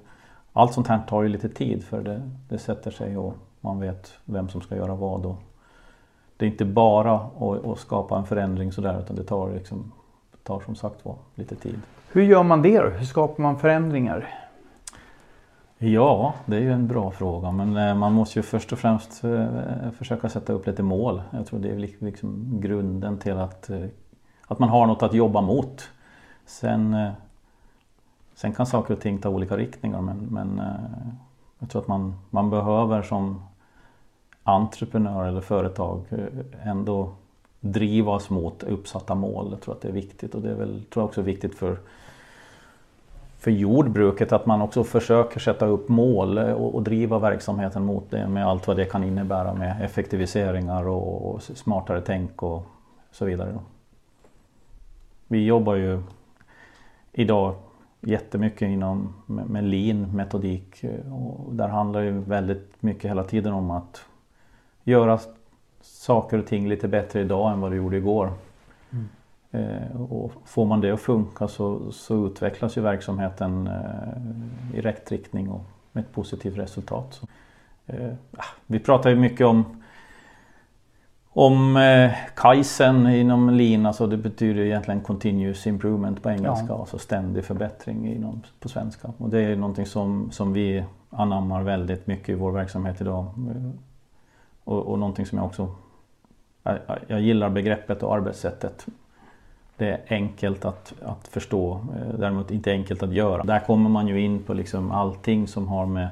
allt 0.52 0.72
sånt 0.72 0.86
här 0.86 1.02
tar 1.08 1.22
ju 1.22 1.28
lite 1.28 1.48
tid 1.48 1.84
för 1.84 2.02
det, 2.02 2.30
det 2.48 2.58
sätter 2.58 2.90
sig 2.90 3.16
och 3.16 3.34
man 3.60 3.80
vet 3.80 4.12
vem 4.24 4.48
som 4.48 4.60
ska 4.60 4.76
göra 4.76 4.94
vad. 4.94 5.26
Och 5.26 5.36
det 6.40 6.46
är 6.46 6.50
inte 6.50 6.64
bara 6.64 7.14
att, 7.14 7.66
att 7.66 7.78
skapa 7.78 8.18
en 8.18 8.26
förändring 8.26 8.72
sådär 8.72 9.00
utan 9.00 9.16
det 9.16 9.24
tar, 9.24 9.50
liksom, 9.50 9.92
tar 10.42 10.60
som 10.60 10.74
sagt 10.74 11.04
var 11.04 11.16
lite 11.34 11.54
tid. 11.54 11.80
Hur 12.12 12.22
gör 12.22 12.42
man 12.42 12.62
det 12.62 12.78
då? 12.78 12.88
Hur 12.88 13.04
skapar 13.04 13.42
man 13.42 13.58
förändringar? 13.58 14.28
Ja, 15.78 16.34
det 16.46 16.56
är 16.56 16.60
ju 16.60 16.72
en 16.72 16.86
bra 16.86 17.10
fråga 17.10 17.50
men 17.50 17.76
eh, 17.76 17.94
man 17.94 18.12
måste 18.12 18.38
ju 18.38 18.42
först 18.42 18.72
och 18.72 18.78
främst 18.78 19.24
eh, 19.24 19.46
försöka 19.98 20.28
sätta 20.28 20.52
upp 20.52 20.66
lite 20.66 20.82
mål. 20.82 21.22
Jag 21.30 21.46
tror 21.46 21.60
det 21.60 21.70
är 21.70 21.78
liksom 21.78 22.60
grunden 22.60 23.18
till 23.18 23.38
att, 23.38 23.70
eh, 23.70 23.84
att 24.46 24.58
man 24.58 24.68
har 24.68 24.86
något 24.86 25.02
att 25.02 25.14
jobba 25.14 25.40
mot. 25.40 25.88
Sen 26.46 26.96
Sen 28.40 28.52
kan 28.52 28.66
saker 28.66 28.94
och 28.94 29.00
ting 29.00 29.18
ta 29.18 29.28
olika 29.28 29.56
riktningar 29.56 30.00
men, 30.00 30.18
men 30.30 30.58
eh, 30.58 31.12
jag 31.58 31.70
tror 31.70 31.82
att 31.82 31.88
man, 31.88 32.14
man 32.30 32.50
behöver 32.50 33.02
som 33.02 33.42
entreprenör 34.44 35.24
eller 35.24 35.40
företag 35.40 36.04
eh, 36.10 36.68
ändå 36.68 37.12
drivas 37.60 38.30
mot 38.30 38.62
uppsatta 38.62 39.14
mål. 39.14 39.48
Jag 39.50 39.60
tror 39.60 39.74
att 39.74 39.80
det 39.80 39.88
är 39.88 39.92
viktigt 39.92 40.34
och 40.34 40.42
det 40.42 40.50
är 40.50 40.54
väl, 40.54 40.82
tror 40.90 41.02
jag 41.02 41.08
också 41.08 41.20
är 41.20 41.24
viktigt 41.24 41.54
för, 41.54 41.76
för 43.38 43.50
jordbruket 43.50 44.32
att 44.32 44.46
man 44.46 44.62
också 44.62 44.84
försöker 44.84 45.40
sätta 45.40 45.66
upp 45.66 45.88
mål 45.88 46.38
eh, 46.38 46.52
och, 46.52 46.74
och, 46.74 46.82
driva 46.82 47.18
verksamheten 47.18 47.84
mot 47.84 48.10
det 48.10 48.28
med 48.28 48.46
allt 48.46 48.66
vad 48.66 48.76
det 48.76 48.84
kan 48.84 49.04
innebära 49.04 49.54
med 49.54 49.84
effektiviseringar 49.84 50.88
och, 50.88 51.34
och 51.34 51.42
smartare 51.42 52.00
tänk 52.00 52.42
och 52.42 52.66
så 53.12 53.24
vidare. 53.24 53.58
Vi 55.28 55.44
jobbar 55.44 55.74
ju 55.74 56.02
idag 57.12 57.54
jättemycket 58.00 58.62
inom 58.62 59.14
med 59.26 59.64
lean 59.64 60.16
metodik 60.16 60.84
eh, 60.84 61.14
och 61.14 61.54
där 61.54 61.68
handlar 61.68 62.02
det 62.02 62.10
väldigt 62.10 62.82
mycket 62.82 63.10
hela 63.10 63.24
tiden 63.24 63.52
om 63.52 63.70
att 63.70 64.04
göra 64.84 65.18
saker 65.80 66.38
och 66.38 66.46
ting 66.46 66.68
lite 66.68 66.88
bättre 66.88 67.20
idag 67.20 67.52
än 67.52 67.60
vad 67.60 67.70
du 67.70 67.76
gjorde 67.76 67.96
igår. 67.96 68.32
Mm. 68.90 69.08
Eh, 69.50 70.02
och 70.02 70.32
får 70.44 70.66
man 70.66 70.80
det 70.80 70.90
att 70.90 71.00
funka 71.00 71.48
så, 71.48 71.92
så 71.92 72.26
utvecklas 72.26 72.76
ju 72.76 72.80
verksamheten 72.80 73.66
eh, 73.66 74.78
i 74.78 74.80
rätt 74.80 75.12
riktning 75.12 75.50
och 75.50 75.64
med 75.92 76.04
ett 76.04 76.12
positivt 76.12 76.58
resultat. 76.58 77.14
Så, 77.14 77.26
eh, 77.92 78.12
ah, 78.36 78.44
vi 78.66 78.78
pratar 78.78 79.10
ju 79.10 79.16
mycket 79.16 79.46
om 79.46 79.64
om 81.32 81.76
eh, 81.76 82.12
Kaizen 82.36 83.06
inom 83.06 83.50
Lean, 83.50 83.86
alltså 83.86 84.06
det 84.06 84.16
betyder 84.16 84.62
egentligen 84.62 85.00
Continuous 85.00 85.66
Improvement 85.66 86.22
på 86.22 86.30
engelska, 86.30 86.66
ja. 86.68 86.80
alltså 86.80 86.98
ständig 86.98 87.44
förbättring 87.44 88.12
inom, 88.12 88.42
på 88.60 88.68
svenska. 88.68 89.12
Och 89.18 89.28
det 89.28 89.40
är 89.40 89.56
någonting 89.56 89.86
som, 89.86 90.30
som 90.30 90.52
vi 90.52 90.84
anammar 91.10 91.62
väldigt 91.62 92.06
mycket 92.06 92.28
i 92.28 92.34
vår 92.34 92.52
verksamhet 92.52 93.00
idag. 93.00 93.26
Och, 94.70 94.86
och 94.86 94.98
någonting 94.98 95.26
som 95.26 95.38
jag 95.38 95.46
också 95.46 95.68
jag, 96.62 96.78
jag 97.06 97.20
gillar 97.20 97.50
begreppet 97.50 98.02
och 98.02 98.14
arbetssättet. 98.14 98.86
Det 99.76 99.88
är 99.88 100.00
enkelt 100.08 100.64
att, 100.64 100.94
att 101.02 101.28
förstå, 101.28 101.80
eh, 101.96 102.18
däremot 102.18 102.50
inte 102.50 102.70
enkelt 102.70 103.02
att 103.02 103.12
göra. 103.12 103.42
Där 103.42 103.60
kommer 103.60 103.90
man 103.90 104.08
ju 104.08 104.20
in 104.20 104.42
på 104.42 104.54
liksom 104.54 104.90
allting 104.90 105.48
som 105.48 105.68
har 105.68 105.86
med 105.86 106.08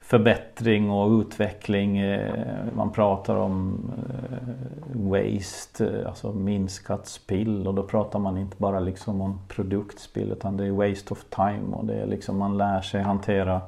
förbättring 0.00 0.90
och 0.90 1.20
utveckling. 1.20 1.98
Eh, 1.98 2.34
man 2.76 2.92
pratar 2.92 3.36
om 3.36 3.80
eh, 3.98 5.10
waste, 5.10 6.04
alltså 6.08 6.32
minskat 6.32 7.06
spill 7.06 7.66
och 7.66 7.74
då 7.74 7.82
pratar 7.82 8.18
man 8.18 8.38
inte 8.38 8.56
bara 8.58 8.80
liksom 8.80 9.20
om 9.20 9.40
produktspill 9.48 10.32
utan 10.32 10.56
det 10.56 10.66
är 10.66 10.70
waste 10.70 11.12
of 11.12 11.24
time 11.30 11.76
och 11.76 11.84
det 11.84 11.94
är 11.94 12.06
liksom 12.06 12.38
man 12.38 12.58
lär 12.58 12.80
sig 12.80 13.02
hantera 13.02 13.60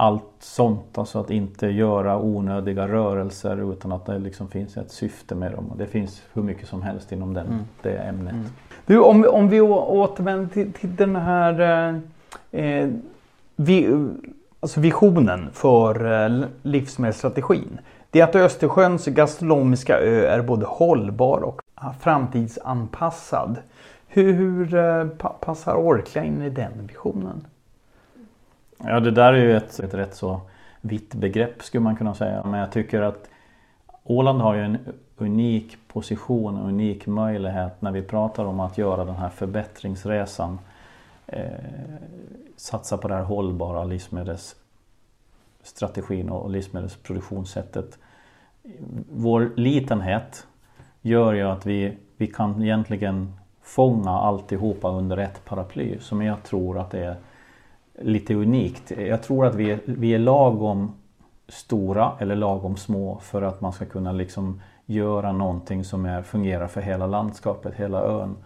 allt 0.00 0.24
sånt, 0.40 0.98
alltså 0.98 1.20
att 1.20 1.30
inte 1.30 1.66
göra 1.66 2.18
onödiga 2.18 2.88
rörelser 2.88 3.72
utan 3.72 3.92
att 3.92 4.06
det 4.06 4.18
liksom 4.18 4.48
finns 4.48 4.76
ett 4.76 4.90
syfte 4.90 5.34
med 5.34 5.52
dem. 5.52 5.70
Och 5.70 5.76
det 5.76 5.86
finns 5.86 6.22
hur 6.32 6.42
mycket 6.42 6.68
som 6.68 6.82
helst 6.82 7.12
inom 7.12 7.34
den, 7.34 7.46
mm. 7.46 7.60
det 7.82 7.96
ämnet. 7.96 8.32
Mm. 8.32 8.46
Du, 8.86 8.98
om, 8.98 9.26
om 9.30 9.48
vi 9.48 9.60
återvänder 9.60 10.46
till, 10.46 10.72
till 10.72 10.96
den 10.96 11.16
här 11.16 11.60
eh, 12.52 12.60
eh 12.60 12.88
vi, 13.56 14.06
alltså 14.60 14.80
visionen 14.80 15.48
för 15.52 16.24
eh, 16.24 16.44
livsmedelsstrategin. 16.62 17.78
Det 18.10 18.20
är 18.20 18.24
att 18.24 18.34
Östersjöns 18.34 19.06
gastronomiska 19.06 19.98
ö 19.98 20.26
är 20.26 20.42
både 20.42 20.66
hållbar 20.66 21.40
och 21.40 21.62
framtidsanpassad. 22.00 23.56
Hur, 24.06 24.32
hur 24.32 24.74
eh, 24.74 25.06
passar 25.40 25.74
Orkla 25.74 26.24
in 26.24 26.42
i 26.42 26.50
den 26.50 26.86
visionen? 26.86 27.46
Ja 28.84 29.00
det 29.00 29.10
där 29.10 29.32
är 29.32 29.38
ju 29.38 29.56
ett, 29.56 29.80
ett 29.80 29.94
rätt 29.94 30.14
så 30.14 30.40
vitt 30.80 31.14
begrepp 31.14 31.62
skulle 31.62 31.84
man 31.84 31.96
kunna 31.96 32.14
säga. 32.14 32.42
Men 32.44 32.60
jag 32.60 32.72
tycker 32.72 33.02
att 33.02 33.28
Åland 34.04 34.40
har 34.40 34.54
ju 34.54 34.60
en 34.60 34.78
unik 35.16 35.76
position 35.88 36.56
och 36.56 36.68
unik 36.68 37.06
möjlighet 37.06 37.82
när 37.82 37.92
vi 37.92 38.02
pratar 38.02 38.44
om 38.44 38.60
att 38.60 38.78
göra 38.78 39.04
den 39.04 39.16
här 39.16 39.28
förbättringsresan. 39.28 40.58
Eh, 41.26 41.42
satsa 42.56 42.98
på 42.98 43.08
det 43.08 43.14
här 43.14 43.22
hållbara 43.22 43.84
livsmedelsstrategin 43.84 46.30
och 46.30 46.50
livsmedelsproduktionssättet. 46.50 47.98
Vår 49.10 49.52
litenhet 49.56 50.46
gör 51.02 51.32
ju 51.32 51.42
att 51.42 51.66
vi, 51.66 51.96
vi 52.16 52.26
kan 52.26 52.62
egentligen 52.62 53.32
fånga 53.62 54.10
alltihopa 54.10 54.90
under 54.90 55.16
ett 55.16 55.44
paraply 55.44 55.98
som 56.00 56.22
jag 56.22 56.42
tror 56.42 56.78
att 56.78 56.90
det 56.90 57.04
är 57.04 57.16
lite 58.00 58.34
unikt. 58.34 58.90
Jag 58.90 59.22
tror 59.22 59.46
att 59.46 59.54
vi 59.54 59.70
är, 59.70 59.80
vi 59.84 60.14
är 60.14 60.18
lagom 60.18 60.92
stora 61.48 62.12
eller 62.18 62.36
lagom 62.36 62.76
små 62.76 63.18
för 63.18 63.42
att 63.42 63.60
man 63.60 63.72
ska 63.72 63.84
kunna 63.84 64.12
liksom 64.12 64.60
göra 64.86 65.32
någonting 65.32 65.84
som 65.84 66.06
är, 66.06 66.22
fungerar 66.22 66.66
för 66.66 66.80
hela 66.80 67.06
landskapet, 67.06 67.74
hela 67.74 68.02
ön. 68.02 68.36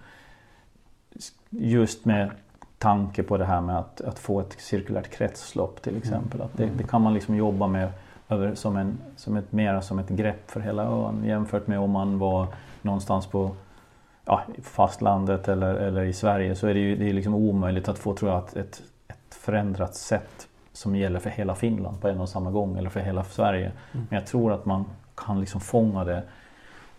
Just 1.51 2.05
med 2.05 2.31
tanke 2.79 3.23
på 3.23 3.37
det 3.37 3.45
här 3.45 3.61
med 3.61 3.79
att, 3.79 4.01
att 4.01 4.19
få 4.19 4.41
ett 4.41 4.61
cirkulärt 4.61 5.11
kretslopp 5.11 5.83
till 5.83 5.97
exempel. 5.97 6.43
Att 6.43 6.57
det, 6.57 6.71
det 6.79 6.85
kan 6.85 7.03
man 7.03 7.15
liksom 7.15 7.37
jobba 7.37 7.67
med 7.67 7.93
över, 8.29 8.55
som, 8.55 8.77
en, 8.77 8.99
som 9.17 9.37
ett, 9.37 9.53
mera 9.53 9.83
som 9.83 9.99
ett 9.99 10.09
grepp 10.09 10.51
för 10.51 10.61
hela 10.61 10.83
ön 10.83 11.25
jämfört 11.25 11.67
med 11.67 11.79
om 11.79 11.91
man 11.91 12.19
var 12.19 12.47
någonstans 12.83 13.27
på 13.27 13.51
ja, 14.25 14.43
fastlandet 14.63 15.49
eller, 15.49 15.75
eller 15.75 16.03
i 16.03 16.13
Sverige 16.13 16.55
så 16.55 16.67
är 16.67 16.75
det 16.75 16.81
ju 16.81 16.97
det 16.97 17.09
är 17.09 17.13
liksom 17.13 17.35
omöjligt 17.35 17.89
att 17.89 17.99
få 17.99 18.15
tror 18.15 18.31
jag, 18.31 18.39
ett, 18.39 18.57
ett, 18.57 18.83
ett 18.85 18.92
förändrat 19.43 19.95
sätt 19.95 20.49
som 20.73 20.97
gäller 20.97 21.21
för 21.21 21.31
hela 21.31 21.55
Finland 21.55 22.01
på 22.01 22.09
en 22.09 22.21
och 22.21 22.29
samma 22.29 22.51
gång 22.51 22.79
eller 22.79 22.91
för 22.91 23.01
hela 23.01 23.25
Sverige. 23.25 23.73
Mm. 23.93 24.07
Men 24.11 24.19
jag 24.19 24.27
tror 24.27 24.53
att 24.53 24.65
man 24.65 24.85
kan 25.15 25.41
liksom 25.41 25.61
fånga 25.61 26.05
det 26.05 26.23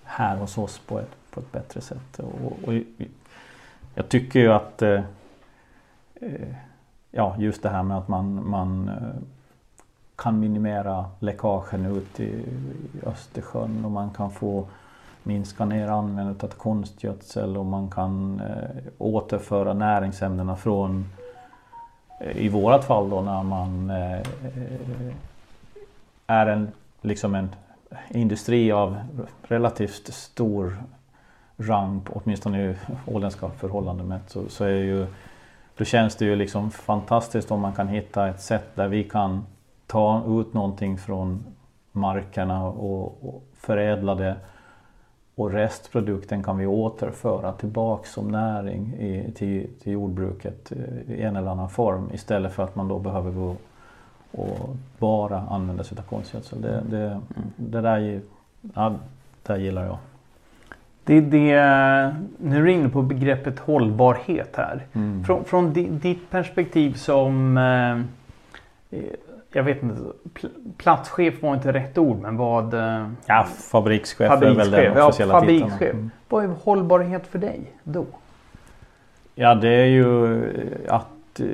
här 0.04 0.38
hos 0.38 0.58
oss 0.58 0.80
på 0.80 1.00
ett, 1.00 1.16
på 1.32 1.40
ett 1.40 1.52
bättre 1.52 1.82
sätt. 1.82 2.20
Och, 2.20 2.68
och 2.68 2.74
jag 3.96 4.10
tycker 4.10 4.40
ju 4.40 4.54
att 4.54 4.82
eh, 4.82 5.04
eh, 6.16 6.56
ja, 7.12 7.36
just 7.40 7.64
det 7.64 7.70
här 7.70 7.84
med 7.84 7.98
att 7.98 8.08
man, 8.08 8.50
man 8.50 8.90
eh, 8.90 9.22
kan 10.16 10.40
minimera 10.40 11.06
läckagen 11.20 11.86
ut 11.86 12.20
i, 12.20 12.24
i 12.24 13.06
Östersjön 13.06 13.86
och 13.86 13.92
man 13.92 14.10
kan 14.10 14.32
få 14.32 14.68
minska 15.24 15.66
ner 15.66 15.88
användandet 15.88 16.44
av 16.44 16.48
konstgödsel 16.48 17.58
och 17.58 17.66
man 17.66 17.90
kan 17.90 18.40
eh, 18.40 18.84
återföra 18.98 19.74
näringsämnena 19.74 20.56
från 20.56 21.06
i 22.20 22.50
vårat 22.50 22.86
fall 22.86 23.10
då 23.10 23.22
när 23.22 23.44
man 23.44 23.90
eh, 23.90 24.28
är 26.28 26.48
en, 26.48 26.72
liksom 27.02 27.36
en 27.36 27.56
industri 28.10 28.72
av 28.72 28.98
relativt 29.42 30.14
stor 30.14 30.78
rang, 31.58 32.02
åtminstone 32.10 32.64
i 32.64 32.76
åländska 33.06 33.50
förhållanden 33.50 34.08
mätt, 34.08 34.30
så, 34.30 34.50
så 34.50 34.64
är 34.64 34.70
ju, 34.70 35.08
då 35.78 35.86
känns 35.86 36.16
det 36.16 36.26
ju 36.26 36.36
liksom 36.36 36.72
fantastiskt 36.72 37.52
om 37.52 37.62
man 37.62 37.74
kan 37.74 37.88
hitta 37.88 38.28
ett 38.28 38.42
sätt 38.42 38.76
där 38.76 38.88
vi 38.88 39.04
kan 39.04 39.46
ta 39.88 40.24
ut 40.28 40.54
någonting 40.54 40.98
från 40.98 41.46
markerna 41.92 42.66
och, 42.68 43.28
och 43.28 43.44
förädla 43.54 44.16
det 44.16 44.36
och 45.36 45.52
restprodukten 45.52 46.44
kan 46.44 46.58
vi 46.58 46.66
återföra 46.66 47.52
tillbaks 47.52 48.12
som 48.12 48.28
näring 48.28 48.94
i, 48.94 49.32
till, 49.36 49.68
till 49.84 49.92
jordbruket 49.92 50.72
i 51.08 51.22
en 51.22 51.36
eller 51.36 51.52
annan 51.52 51.70
form 51.70 52.10
istället 52.14 52.54
för 52.54 52.64
att 52.64 52.76
man 52.76 52.88
då 52.88 53.00
behöver 53.00 53.32
gå 53.32 53.56
och 54.32 54.76
bara 54.98 55.40
använda 55.40 55.84
sig 55.84 55.98
av 55.98 56.02
konstgödsel. 56.02 56.62
Det, 56.62 56.84
det, 56.90 57.06
mm. 57.06 57.22
det 57.56 57.82
där, 57.82 58.22
ja, 58.76 58.96
det 59.44 59.58
gillar 59.58 59.86
jag. 59.86 59.98
Det, 61.04 61.22
det, 61.22 61.56
nu 62.38 62.58
är 62.58 62.62
du 62.62 62.72
inne 62.72 62.90
på 62.90 63.02
begreppet 63.02 63.60
hållbarhet 63.60 64.56
här. 64.56 64.86
Mm. 64.94 65.24
Från, 65.24 65.46
från 65.46 65.74
ditt 65.74 66.30
perspektiv 66.30 66.94
som 66.94 67.58
eh, 67.58 69.00
jag 69.56 69.64
vet 69.64 69.84
inte, 69.84 70.02
platschef 70.78 71.42
var 71.42 71.54
inte 71.54 71.74
rätt 71.74 71.98
ord 71.98 72.20
men 72.20 72.38
vad... 72.38 72.74
Eh, 72.74 73.10
ja, 73.26 73.44
fabrikschef, 73.44 74.28
fabrikschef 74.28 74.66
är 74.66 74.72
väl 74.72 74.72
den 74.72 75.04
officiella 75.04 75.34
ja, 75.34 75.40
fabrikschef. 75.40 75.94
Mm. 75.94 76.12
Vad 76.30 76.44
är 76.44 76.48
hållbarhet 76.48 77.28
för 77.28 77.40
dig 77.40 77.72
då? 77.84 78.06
Ja 79.36 79.56
det 79.56 79.70
är 79.70 79.86
ju 79.86 80.42
att 80.88 81.40
eh, 81.40 81.48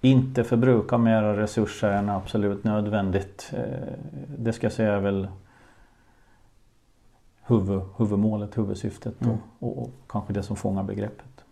inte 0.00 0.44
förbruka 0.44 0.98
mera 0.98 1.36
resurser 1.36 1.90
än 1.90 2.08
absolut 2.08 2.64
nödvändigt. 2.64 3.50
Eh, 3.52 3.62
det 4.38 4.52
ska 4.52 4.64
jag 4.64 4.72
säga 4.72 4.92
är 4.92 5.00
väl 5.00 5.28
huvud, 7.46 7.80
huvudmålet, 7.96 8.58
huvudsyftet 8.58 9.22
mm. 9.22 9.34
och, 9.58 9.68
och, 9.68 9.82
och, 9.82 9.90
kanske 10.08 10.32
det 10.32 10.42
som 10.42 10.56
fångar 10.56 10.82
begreppet. 10.82 11.44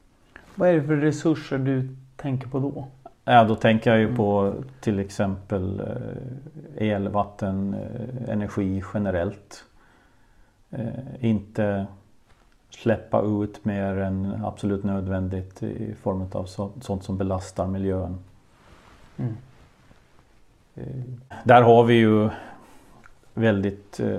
Vad 0.54 0.68
är 0.68 0.74
det 0.74 0.82
för 0.82 0.96
resurser 0.96 1.58
du 1.58 1.96
tänker 2.16 2.48
på 2.48 2.58
då? 2.58 2.86
Ja, 3.30 3.44
då 3.44 3.54
tänker 3.54 3.90
jag 3.90 3.98
ju 3.98 4.04
mm. 4.04 4.16
på 4.16 4.54
till 4.80 4.98
exempel 4.98 5.80
eh, 5.80 6.88
el, 6.88 7.08
vatten, 7.08 7.74
eh, 7.74 8.32
energi 8.32 8.82
generellt. 8.94 9.64
Inte 11.20 11.86
släppa 12.70 13.22
ut 13.22 13.64
mer 13.64 13.96
än 13.96 14.44
absolut 14.44 14.84
nödvändigt 14.84 15.62
i 15.62 15.94
form 16.02 16.26
av 16.32 16.44
sånt 16.80 17.04
som 17.04 17.16
belastar 17.16 17.66
miljön. 17.66 18.18
Mm. 19.16 19.36
Där 21.44 21.62
har 21.62 21.84
vi 21.84 21.94
ju 21.94 22.28
väldigt 23.34 24.00
eh, 24.00 24.18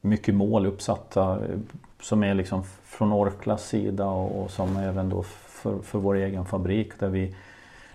mycket 0.00 0.34
mål 0.34 0.66
uppsatta 0.66 1.32
eh, 1.32 1.58
som 2.00 2.24
är 2.24 2.34
liksom 2.34 2.64
från 2.84 3.12
Orklas 3.12 3.68
sida 3.68 4.06
och, 4.06 4.50
som 4.50 4.76
även 4.76 5.08
då 5.08 5.24
för, 5.66 5.82
för 5.82 5.98
vår 5.98 6.14
egen 6.14 6.44
fabrik 6.44 6.98
där 6.98 7.08
vi 7.08 7.34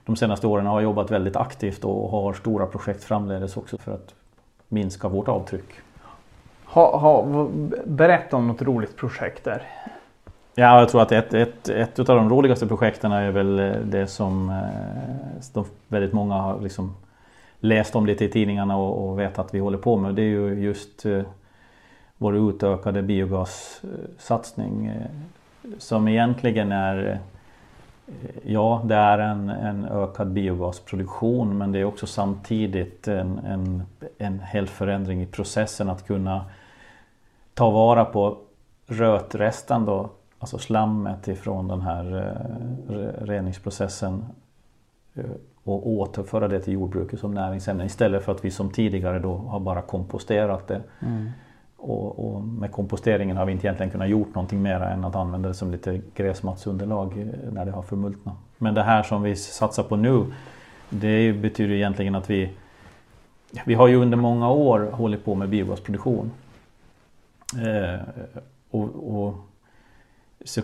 de 0.05 0.15
senaste 0.15 0.47
åren 0.47 0.65
har 0.65 0.81
jobbat 0.81 1.11
väldigt 1.11 1.35
aktivt 1.35 1.83
och 1.83 2.09
har 2.09 2.33
stora 2.33 2.65
projekt 2.65 3.03
framledes 3.03 3.57
också 3.57 3.77
för 3.77 3.93
att 3.93 4.13
minska 4.67 5.07
vårt 5.07 5.27
avtryck. 5.27 5.69
Ha, 6.65 6.97
ha, 6.97 7.47
berätta 7.85 8.37
om 8.37 8.47
något 8.47 8.61
roligt 8.61 8.97
projekt 8.97 9.43
där. 9.43 9.63
Ja, 10.55 10.79
jag 10.79 10.89
tror 10.89 11.01
att 11.01 11.11
ett, 11.11 11.33
ett, 11.33 11.69
ett 11.69 11.99
av 11.99 12.05
de 12.05 12.29
roligaste 12.29 12.67
projekten 12.67 13.11
är 13.11 13.31
väl 13.31 13.59
eh, 13.59 13.71
det 13.71 14.07
som 14.07 14.49
eh, 14.49 14.55
de, 15.53 15.65
väldigt 15.87 16.13
många 16.13 16.35
har 16.35 16.61
liksom 16.61 16.95
läst 17.59 17.95
om 17.95 18.05
lite 18.05 18.25
i 18.25 18.29
tidningarna 18.29 18.77
och, 18.77 19.09
och 19.09 19.19
vet 19.19 19.39
att 19.39 19.53
vi 19.53 19.59
håller 19.59 19.77
på 19.77 19.97
med. 19.97 20.15
Det 20.15 20.21
är 20.21 20.25
ju 20.25 20.63
just 20.63 21.05
eh, 21.05 21.21
vår 22.17 22.49
utökade 22.49 23.01
biogassatsning 23.01 24.91
som 25.77 26.07
egentligen 26.07 26.71
är 26.71 27.19
Ja, 28.43 28.81
det 28.85 28.95
är 28.95 29.19
en, 29.19 29.49
en 29.49 29.85
ökad 29.85 30.31
biogasproduktion 30.31 31.57
men 31.57 31.71
det 31.71 31.79
är 31.79 31.85
också 31.85 32.07
samtidigt 32.07 33.07
en, 33.07 33.39
en, 33.39 33.83
en 34.17 34.39
hel 34.39 34.67
förändring 34.67 35.21
i 35.21 35.25
processen 35.25 35.89
att 35.89 36.07
kunna 36.07 36.45
ta 37.53 37.69
vara 37.69 38.05
på 38.05 38.37
rötresten 38.87 39.85
då 39.85 40.09
alltså 40.39 40.57
slammet 40.57 41.27
ifrån 41.27 41.67
den 41.67 41.81
här 41.81 42.35
eh, 42.89 43.25
reningsprocessen 43.25 44.25
eh, 45.13 45.25
och 45.63 45.89
återföra 45.89 46.47
det 46.47 46.59
till 46.59 46.73
jordbruket 46.73 47.19
som 47.19 47.33
näringsämne 47.33 47.85
istället 47.85 48.23
för 48.23 48.31
att 48.31 48.45
vi 48.45 48.51
som 48.51 48.69
tidigare 48.71 49.19
då 49.19 49.35
har 49.35 49.59
bara 49.59 49.81
komposterat 49.81 50.67
det. 50.67 50.81
Mm. 50.99 51.29
Och, 51.83 52.25
och, 52.25 52.43
med 52.43 52.71
komposteringen 52.71 53.37
har 53.37 53.45
vi 53.45 53.51
inte 53.51 53.67
egentligen 53.67 53.91
kunnat 53.91 54.09
gjort 54.09 54.35
någonting 54.35 54.61
mer 54.61 54.81
än 54.81 55.05
att 55.05 55.15
använda 55.15 55.49
det 55.49 55.55
som 55.55 55.71
lite 55.71 56.01
gräsmatsunderlag 56.15 57.17
eh, 57.17 57.51
när 57.51 57.65
det 57.65 57.71
har 57.71 57.81
förmultnat. 57.81 58.35
Men 58.57 58.73
det 58.73 58.83
här 58.83 59.03
som 59.03 59.21
vi 59.21 59.35
satsar 59.35 59.83
på 59.83 59.95
nu 59.95 60.25
det 60.89 61.33
betyder 61.33 61.75
egentligen 61.75 62.15
att 62.15 62.29
vi 62.29 62.49
Vi 63.65 63.73
har 63.73 63.87
ju 63.87 63.95
under 63.95 64.17
många 64.17 64.51
år 64.51 64.79
hållit 64.79 65.25
på 65.25 65.35
med 65.35 65.49
biogasproduktion. 65.49 66.31
Eh, 67.61 67.99
och, 68.71 69.17
och 69.17 69.35
så 70.45 70.61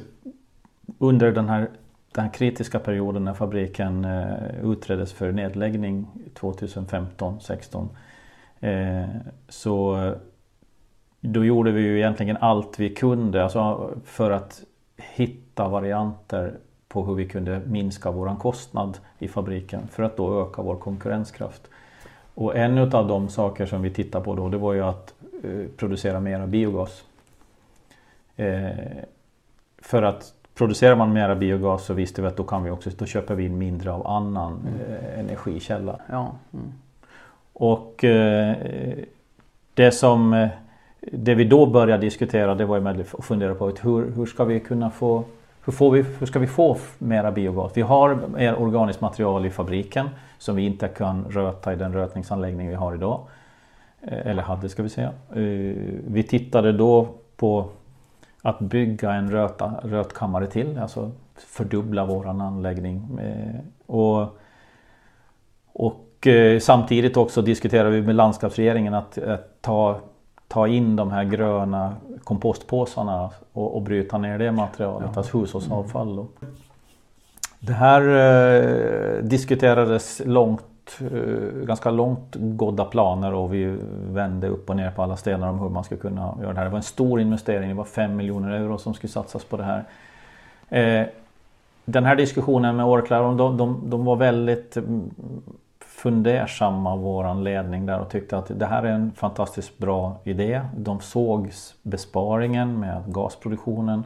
under 0.98 1.32
den 1.32 1.50
här, 1.50 1.70
den 2.12 2.24
här 2.24 2.34
kritiska 2.34 2.80
perioden 2.80 3.26
när 3.26 3.34
fabriken 3.34 4.06
eh, 4.06 4.64
utreddes 4.64 5.14
för 5.14 5.32
nedläggning 5.32 6.08
2015-16 6.36 7.88
eh, 8.60 9.10
så 9.50 10.14
då 11.22 11.46
gjorde 11.46 11.72
vi 11.72 11.82
ju 11.82 11.98
egentligen 11.98 12.38
allt 12.38 12.80
vi 12.80 12.90
kunde 12.90 13.44
alltså 13.44 13.92
för 14.06 14.32
att 14.32 14.62
hitta 14.98 15.68
varianter 15.68 16.54
på 16.88 17.06
hur 17.06 17.16
vi 17.16 17.30
kunde 17.30 17.62
minska 17.66 18.12
våran 18.12 18.38
kostnad 18.38 18.98
i 19.20 19.28
fabriken 19.28 19.88
för 19.88 20.04
att 20.04 20.18
då 20.18 20.42
öka 20.42 20.62
vår 20.62 20.76
konkurrenskraft. 20.76 21.62
Och 22.34 22.58
en 22.58 22.78
av 22.78 23.08
de 23.08 23.30
saker 23.30 23.66
som 23.66 23.82
vi 23.82 23.90
tittade 23.90 24.26
på 24.26 24.36
då 24.36 24.50
det 24.50 24.58
var 24.58 24.74
ju 24.74 24.82
att 24.82 25.14
eh, 25.44 25.66
producera 25.78 26.20
mera 26.20 26.48
biogas. 26.48 27.04
Eh, 28.36 28.70
för 29.78 30.04
att 30.04 30.34
producerar 30.56 30.96
man 30.96 31.14
mera 31.14 31.36
biogas 31.36 31.86
så 31.86 31.94
visste 31.94 32.22
vi 32.22 32.28
att 32.28 32.38
då 32.38 32.44
kan 32.44 32.64
vi 32.64 32.70
också, 32.70 32.90
då 32.98 33.06
köper 33.06 33.36
vi 33.36 33.46
in 33.46 33.58
mindre 33.58 33.92
av 33.92 34.08
annan 34.08 34.60
mm. 34.68 35.20
energikälla. 35.20 36.00
Ja. 36.10 36.36
Mm. 36.54 36.74
Och 37.54 38.04
eh, 38.04 38.56
det 39.74 39.92
som 39.92 40.34
eh, 40.34 40.50
det 41.02 41.36
vi 41.36 41.44
då 41.44 41.66
började 41.66 42.02
diskutera 42.02 42.56
det 42.56 42.66
var 42.66 42.80
ju 42.80 43.02
att 43.02 43.26
fundera 43.26 43.56
på 43.56 43.68
hur, 43.82 44.12
hur 44.12 44.26
ska 44.26 44.44
vi 44.44 44.60
kunna 44.60 44.90
få 44.92 45.24
hur, 45.66 45.74
får 45.74 45.92
vi, 45.92 46.06
hur 46.20 46.26
ska 46.26 46.40
vi 46.40 46.48
få 46.48 46.78
mera 46.98 47.32
biogas? 47.32 47.72
Vi 47.76 47.82
har 47.82 48.20
mer 48.34 48.62
organiskt 48.62 49.02
material 49.02 49.46
i 49.46 49.50
fabriken 49.50 50.10
som 50.38 50.56
vi 50.56 50.66
inte 50.66 50.88
kan 50.88 51.26
röta 51.30 51.74
i 51.74 51.76
den 51.76 51.94
rötningsanläggning 51.94 52.70
vi 52.70 52.76
har 52.76 52.96
idag. 52.96 53.20
Eh, 54.02 54.28
eller 54.28 54.44
hade 54.44 54.70
ska 54.70 54.84
vi 54.84 54.90
säga. 54.90 55.12
Eh, 55.30 55.76
vi 56.08 56.24
tittade 56.28 56.72
då 56.72 57.08
på 57.36 57.70
att 58.42 58.60
bygga 58.60 59.14
en 59.14 59.32
röta, 59.32 59.74
rötkammare 59.84 60.48
till, 60.48 60.80
alltså 60.80 61.12
fördubbla 61.36 62.06
våran 62.06 62.42
anläggning. 62.42 63.20
Eh, 63.22 63.60
och, 63.86 64.38
och 65.74 66.28
samtidigt 66.60 67.18
också 67.18 67.42
diskuterar 67.42 67.90
vi 67.90 68.02
med 68.02 68.16
landskapsregeringen 68.16 68.94
att, 68.94 69.18
att 69.18 69.62
ta, 69.62 70.00
ta 70.48 70.68
in 70.68 70.96
de 70.96 71.12
här 71.12 71.24
gröna 71.24 71.96
kompostpåsarna 72.24 73.30
och, 73.54 73.76
och 73.76 73.82
bryta 73.82 74.18
ner 74.18 74.40
det 74.40 74.52
materialet, 74.52 75.10
ja. 75.14 75.20
alltså 75.20 75.38
hushållsavfall. 75.38 76.16
Då. 76.16 76.28
Det 77.60 77.74
här 77.74 78.02
eh, 78.02 79.24
diskuterades 79.24 80.22
långt, 80.26 81.00
eh, 81.02 81.66
ganska 81.66 81.92
långt 81.92 82.36
gådda 82.36 82.86
planer 82.86 83.34
och 83.34 83.54
vi 83.54 83.78
vände 84.10 84.48
upp 84.48 84.70
och 84.70 84.76
ner 84.76 84.92
på 84.92 85.04
alla 85.04 85.18
stenar 85.18 85.50
om 85.50 85.60
hur 85.60 85.70
man 85.70 85.84
skulle 85.84 86.02
kunna 86.02 86.38
göra 86.42 86.54
det 86.54 86.60
här. 86.60 86.66
Det 86.66 86.72
var 86.72 86.78
en 86.78 86.84
stor 86.84 87.22
investering, 87.22 87.70
det 87.70 87.76
var 87.76 87.84
5 87.84 88.16
miljoner 88.16 88.52
euro 88.52 88.78
som 88.78 88.94
skulle 88.94 89.12
satsas 89.12 89.44
på 89.44 89.58
det 89.58 89.64
här. 89.64 89.84
Eh, 90.70 91.08
den 91.86 92.06
här 92.06 92.16
diskussionen 92.16 92.76
med 92.76 92.86
Orklar, 92.86 93.24
de, 93.24 93.58
de, 93.58 93.90
de 93.90 94.06
var 94.06 94.16
väldigt 94.16 94.78
fundersamma 95.98 96.96
våran 96.96 97.44
ledning 97.44 97.86
där 97.86 98.00
och 98.00 98.10
tyckte 98.10 98.38
att 98.38 98.60
det 98.60 98.66
här 98.66 98.84
är 98.84 98.92
en 98.92 99.12
fantastiskt 99.12 99.78
bra 99.78 100.20
idé. 100.24 100.62
De 100.78 101.00
såg 101.00 101.52
besparingen 101.84 102.80
med 102.80 103.04
gasproduktionen. 103.08 104.04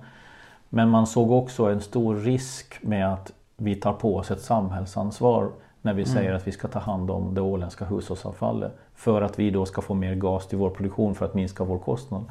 Men 0.70 0.90
man 0.90 1.08
såg 1.08 1.32
också 1.32 1.66
en 1.66 1.82
stor 1.82 2.16
risk 2.16 2.78
med 2.82 3.14
att 3.14 3.32
vi 3.58 3.76
tar 3.76 3.94
på 3.94 4.18
oss 4.18 4.32
ett 4.32 4.42
samhällsansvar 4.42 5.50
när 5.82 5.94
vi 5.94 6.04
mm. 6.04 6.16
säger 6.16 6.34
att 6.34 6.48
vi 6.48 6.52
ska 6.52 6.68
ta 6.68 6.80
hand 6.80 7.12
om 7.12 7.34
det 7.34 7.42
åländska 7.42 7.86
hushållsavfallet. 7.86 8.78
För 8.96 9.22
att 9.22 9.40
vi 9.40 9.50
då 9.50 9.66
ska 9.66 9.82
få 9.82 9.94
mer 9.94 10.16
gas 10.16 10.48
till 10.48 10.58
vår 10.58 10.70
produktion 10.70 11.16
för 11.16 11.26
att 11.26 11.34
minska 11.34 11.64
vår 11.64 11.80
kostnad. 11.80 12.24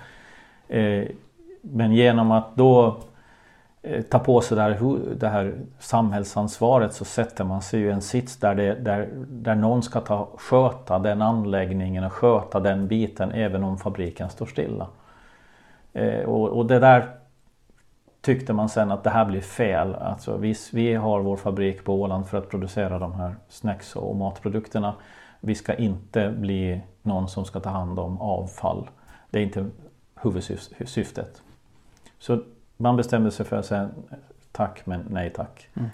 Eh, 0.68 1.04
men 1.60 1.92
genom 1.92 2.30
att 2.30 2.56
då 2.56 2.96
Eh, 3.82 4.02
ta 4.02 4.18
på 4.18 4.40
sig 4.40 4.56
det 4.56 4.62
här, 4.62 4.98
det 5.16 5.28
här 5.28 5.54
samhällsansvaret 5.78 6.94
så 6.94 7.04
sätter 7.04 7.44
man 7.44 7.62
sig 7.62 7.80
i 7.80 7.90
en 7.90 8.02
sits 8.02 8.36
där, 8.36 8.54
det, 8.54 8.74
där, 8.74 9.08
där 9.28 9.54
någon 9.54 9.82
ska 9.82 10.00
ta, 10.00 10.28
sköta 10.36 10.98
den 10.98 11.22
anläggningen 11.22 12.04
och 12.04 12.12
sköta 12.12 12.60
den 12.60 12.88
biten 12.88 13.32
även 13.32 13.64
om 13.64 13.78
fabriken 13.78 14.30
står 14.30 14.46
stilla. 14.46 14.88
Eh, 15.92 16.20
och, 16.20 16.48
och, 16.48 16.66
det 16.66 16.78
där 16.78 17.08
tyckte 18.20 18.52
man 18.52 18.68
sen 18.68 18.90
att 18.90 19.04
det 19.04 19.10
här 19.10 19.24
blir 19.24 19.40
fel. 19.40 19.94
Alltså 19.94 20.36
vi, 20.36 20.54
vi 20.72 20.94
har 20.94 21.20
vår 21.20 21.36
fabrik 21.36 21.84
på 21.84 22.00
Åland 22.00 22.26
för 22.26 22.38
att 22.38 22.48
producera 22.48 22.98
de 22.98 23.12
här 23.12 23.36
snacks 23.48 23.96
och 23.96 24.16
matprodukterna. 24.16 24.94
Vi 25.40 25.54
ska 25.54 25.74
inte 25.74 26.30
bli 26.30 26.80
någon 27.02 27.28
som 27.28 27.44
ska 27.44 27.60
ta 27.60 27.70
hand 27.70 27.98
om 27.98 28.20
avfall. 28.20 28.90
Det 29.30 29.38
är 29.38 29.42
inte 29.42 29.66
huvudsyftet. 30.22 31.42
Så 32.18 32.42
man 32.80 32.96
bestämde 32.96 33.30
sig 33.30 33.46
för 33.46 33.56
att 33.56 33.66
säga 33.66 33.88
tack 34.52 34.86
men 34.86 35.06
nej 35.10 35.30
tack. 35.30 35.68
Mm. 35.74 35.90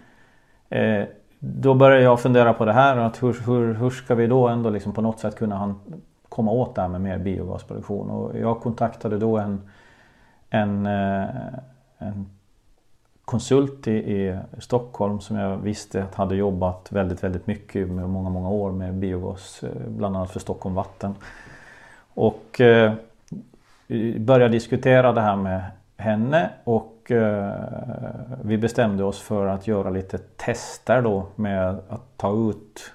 Eh, 0.68 1.08
då 1.38 1.74
började 1.74 2.02
jag 2.02 2.20
fundera 2.20 2.52
på 2.52 2.64
det 2.64 2.72
här. 2.72 2.96
Att 2.96 3.22
hur, 3.22 3.36
hur, 3.46 3.74
hur 3.74 3.90
ska 3.90 4.14
vi 4.14 4.26
då 4.26 4.48
ändå 4.48 4.70
liksom 4.70 4.92
på 4.92 5.00
något 5.00 5.20
sätt 5.20 5.36
kunna 5.36 5.74
komma 6.28 6.50
åt 6.50 6.74
det 6.74 6.80
här 6.80 6.88
med 6.88 7.00
mer 7.00 7.18
biogasproduktion? 7.18 8.10
Och 8.10 8.38
jag 8.38 8.60
kontaktade 8.60 9.18
då 9.18 9.38
en, 9.38 9.70
en, 10.50 10.86
eh, 10.86 11.24
en 11.98 12.26
konsult 13.24 13.88
i, 13.88 13.92
i, 13.92 14.38
Stockholm 14.58 15.20
som 15.20 15.36
jag 15.36 15.56
visste 15.56 16.04
att 16.04 16.14
hade 16.14 16.36
jobbat 16.36 16.92
väldigt, 16.92 17.24
väldigt 17.24 17.46
mycket 17.46 17.88
med 17.88 18.08
många, 18.08 18.30
många 18.30 18.48
år 18.48 18.72
med 18.72 18.94
biogas. 18.94 19.62
Eh, 19.62 19.88
bland 19.88 20.16
annat 20.16 20.30
för 20.30 20.40
Stockholm 20.40 20.74
Vatten. 20.74 21.14
Och 22.14 22.60
eh, 22.60 22.92
började 24.18 24.48
diskutera 24.48 25.12
det 25.12 25.20
här 25.20 25.36
med 25.36 25.62
henne 25.96 26.50
och 26.64 27.10
eh, 27.10 27.54
vi 28.42 28.58
bestämde 28.58 29.04
oss 29.04 29.20
för 29.20 29.46
att 29.46 29.66
göra 29.66 29.90
lite 29.90 30.18
tester 30.18 31.02
då 31.02 31.26
med 31.36 31.68
att 31.88 32.16
ta 32.16 32.50
ut 32.50 32.92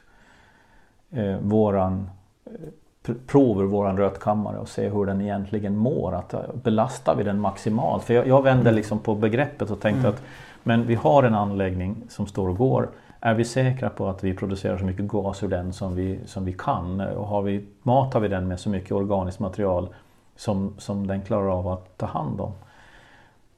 eh, 1.12 1.38
våran 1.38 2.10
eh, 2.46 3.14
prover 3.28 3.66
våran 3.66 3.98
rötkammare 3.98 4.58
och 4.58 4.70
se 4.70 4.90
hur 4.90 5.06
den 5.06 5.22
egentligen 5.22 5.76
mår. 5.78 6.16
Att, 6.16 6.34
eh, 6.34 6.40
belastar 6.64 7.16
vi 7.16 7.24
den 7.24 7.40
maximalt? 7.40 8.04
För 8.04 8.14
jag, 8.14 8.28
jag 8.28 8.42
vände 8.42 8.62
mm. 8.70 8.76
liksom 8.76 9.00
på 9.00 9.16
begreppet 9.16 9.72
och 9.72 9.80
tänkte 9.80 10.00
mm. 10.00 10.12
att 10.12 10.22
men 10.64 10.86
vi 10.86 10.96
har 10.96 11.24
en 11.24 11.36
anläggning 11.36 12.04
som 12.10 12.28
står 12.28 12.50
och 12.50 12.58
går. 12.58 12.90
Är 13.20 13.34
vi 13.34 13.46
säkra 13.46 13.90
på 13.90 14.08
att 14.08 14.24
vi 14.24 14.34
producerar 14.34 14.78
så 14.78 14.86
mycket 14.86 15.08
gas 15.08 15.44
ur 15.44 15.48
den 15.48 15.74
som 15.74 15.96
vi, 15.96 16.20
som 16.26 16.46
vi 16.46 16.54
kan? 16.54 17.02
Och 17.02 17.28
har 17.28 17.42
vi, 17.42 17.66
matar 17.84 18.20
vi 18.20 18.28
den 18.28 18.48
med 18.48 18.60
så 18.60 18.70
mycket 18.70 18.92
organiskt 18.92 19.40
material 19.40 19.90
som, 20.36 20.76
som 20.78 21.08
den 21.08 21.22
klarar 21.22 21.60
av 21.60 21.68
att 21.68 21.98
ta 21.98 22.06
hand 22.06 22.42
om? 22.42 22.52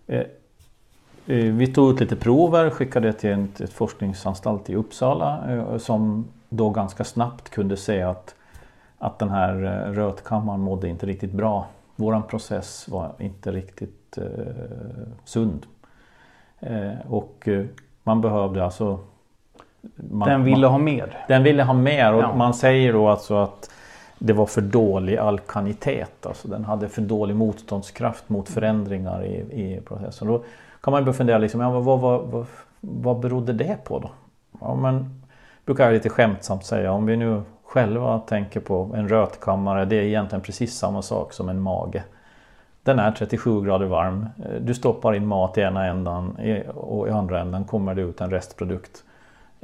Eh, 0.08 0.20
eh, 1.28 1.54
vi 1.54 1.68
tog 1.68 1.94
ut 1.94 2.00
lite 2.00 2.16
prover, 2.16 2.70
skickade 2.70 3.08
det 3.08 3.14
till 3.14 3.32
ett, 3.32 3.62
ett 3.62 3.74
forskningsanstalt 3.74 4.70
i 4.70 4.76
Uppsala 4.76 5.52
eh, 5.52 5.78
som 5.78 6.28
då 6.50 6.70
ganska 6.70 7.04
snabbt 7.04 7.50
kunde 7.50 7.78
se 7.78 8.02
att, 8.02 8.36
att 8.98 9.20
den 9.20 9.30
här 9.30 9.54
rötkammaren 9.94 10.60
mådde 10.60 10.90
inte 10.90 11.06
riktigt 11.06 11.32
bra. 11.32 11.68
Våran 11.96 12.24
process 12.24 12.88
var 12.90 13.12
inte 13.20 13.52
riktigt 13.52 14.18
eh, 14.18 14.24
sund. 15.26 15.66
Eh, 16.60 16.94
och 17.10 17.50
man 18.04 18.22
behövde 18.22 18.64
alltså... 18.64 19.00
Man, 19.96 20.30
den 20.30 20.44
ville 20.44 20.68
man, 20.68 20.72
ha 20.72 20.78
mer? 20.78 21.26
Den 21.28 21.44
ville 21.44 21.64
ha 21.64 21.74
mer 21.74 22.14
och 22.14 22.24
ja. 22.24 22.36
man 22.36 22.54
säger 22.54 22.94
då 22.94 23.10
alltså 23.10 23.36
att 23.36 23.70
det 24.26 24.34
var 24.34 24.46
för 24.46 24.62
dålig 24.62 25.18
alkanitet. 25.18 26.26
Alltså 26.26 26.48
den 26.48 26.66
hade 26.66 26.90
för 26.90 27.02
dålig 27.02 27.36
motståndskraft 27.36 28.30
mot 28.30 28.50
förändringar 28.50 29.26
i, 29.26 29.36
i 29.36 29.82
processen. 29.86 30.28
Då 30.28 30.44
kan 30.82 30.92
man 30.92 31.04
börja 31.04 31.14
fundera, 31.14 31.38
liksom, 31.38 31.62
ja, 31.62 31.80
vad, 31.80 32.00
vad, 32.00 32.22
vad, 32.22 32.46
vad 32.80 33.20
berodde 33.20 33.54
det 33.54 33.78
på 33.84 34.00
då? 34.00 34.12
Ja, 34.62 34.76
men, 34.76 35.22
brukar 35.66 35.86
jag 35.86 35.94
lite 35.94 36.10
skämtsamt 36.10 36.66
säga, 36.66 36.92
om 36.92 37.06
vi 37.06 37.18
nu 37.18 37.42
själva 37.64 38.20
tänker 38.20 38.60
på 38.60 38.92
en 38.96 39.10
rötkammare, 39.10 39.86
det 39.86 39.96
är 39.96 40.04
egentligen 40.04 40.42
precis 40.42 40.78
samma 40.78 41.02
sak 41.02 41.34
som 41.34 41.50
en 41.50 41.62
mage. 41.62 42.04
Den 42.84 43.00
är 43.00 43.12
37 43.12 43.62
grader 43.62 43.86
varm. 43.86 44.26
Du 44.62 44.74
stoppar 44.74 45.14
in 45.14 45.28
mat 45.28 45.58
i 45.58 45.62
ena 45.62 45.86
ändan 45.86 46.38
och 46.76 47.08
i 47.08 47.12
andra 47.12 47.40
ändan 47.40 47.66
kommer 47.66 47.96
det 47.96 48.02
ut 48.02 48.22
en 48.22 48.30
restprodukt. 48.30 49.04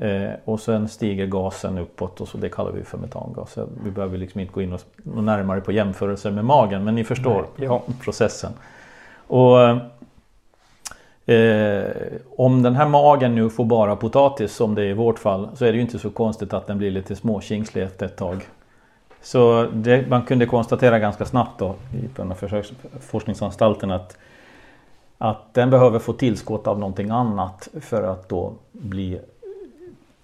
Eh, 0.02 0.32
och 0.46 0.60
sen 0.60 0.88
stiger 0.88 1.26
gasen 1.26 1.78
uppåt 1.78 2.22
och 2.22 2.28
så 2.28 2.38
det 2.38 2.50
kallar 2.50 2.72
vi 2.72 2.84
för 2.84 2.98
metangas. 2.98 3.58
Vi 3.84 3.92
behöver 3.92 4.18
liksom 4.18 4.42
inte 4.42 4.54
gå 4.54 4.62
in 4.62 4.74
och, 4.74 4.82
och 5.16 5.24
närmare 5.24 5.62
på 5.62 5.72
jämförelser 5.72 6.32
med 6.32 6.46
magen 6.46 6.84
men 6.84 6.96
ni 6.96 7.04
förstår 7.04 7.46
Nej, 7.56 7.68
ja. 7.68 7.82
processen. 8.04 8.52
Och 9.28 9.60
eh, 11.34 11.88
Om 12.38 12.64
den 12.64 12.76
här 12.76 12.88
magen 12.88 13.36
nu 13.36 13.50
får 13.50 13.66
bara 13.66 13.96
potatis 13.96 14.56
som 14.56 14.76
det 14.76 14.82
är 14.82 14.90
i 14.90 14.94
vårt 14.94 15.20
fall 15.20 15.50
så 15.56 15.66
är 15.66 15.72
det 15.72 15.76
ju 15.76 15.82
inte 15.82 16.00
så 16.00 16.10
konstigt 16.10 16.54
att 16.54 16.68
den 16.68 16.78
blir 16.78 16.92
lite 16.92 17.16
småkingslig 17.16 17.84
efter 17.84 18.06
ett 18.06 18.18
tag. 18.18 18.48
Så 19.22 19.68
det, 19.74 20.10
man 20.10 20.22
kunde 20.22 20.46
konstatera 20.46 21.00
ganska 21.00 21.26
snabbt 21.26 21.60
då 21.60 21.76
på 22.16 22.22
den 22.22 22.32
här 22.32 22.64
forskningsanstalten 23.00 23.92
att 23.92 24.18
att 25.22 25.54
den 25.54 25.70
behöver 25.70 26.00
få 26.00 26.14
tillskott 26.14 26.68
av 26.68 26.80
någonting 26.80 27.10
annat 27.10 27.68
för 27.82 28.04
att 28.04 28.30
då 28.30 28.54
bli 28.72 29.20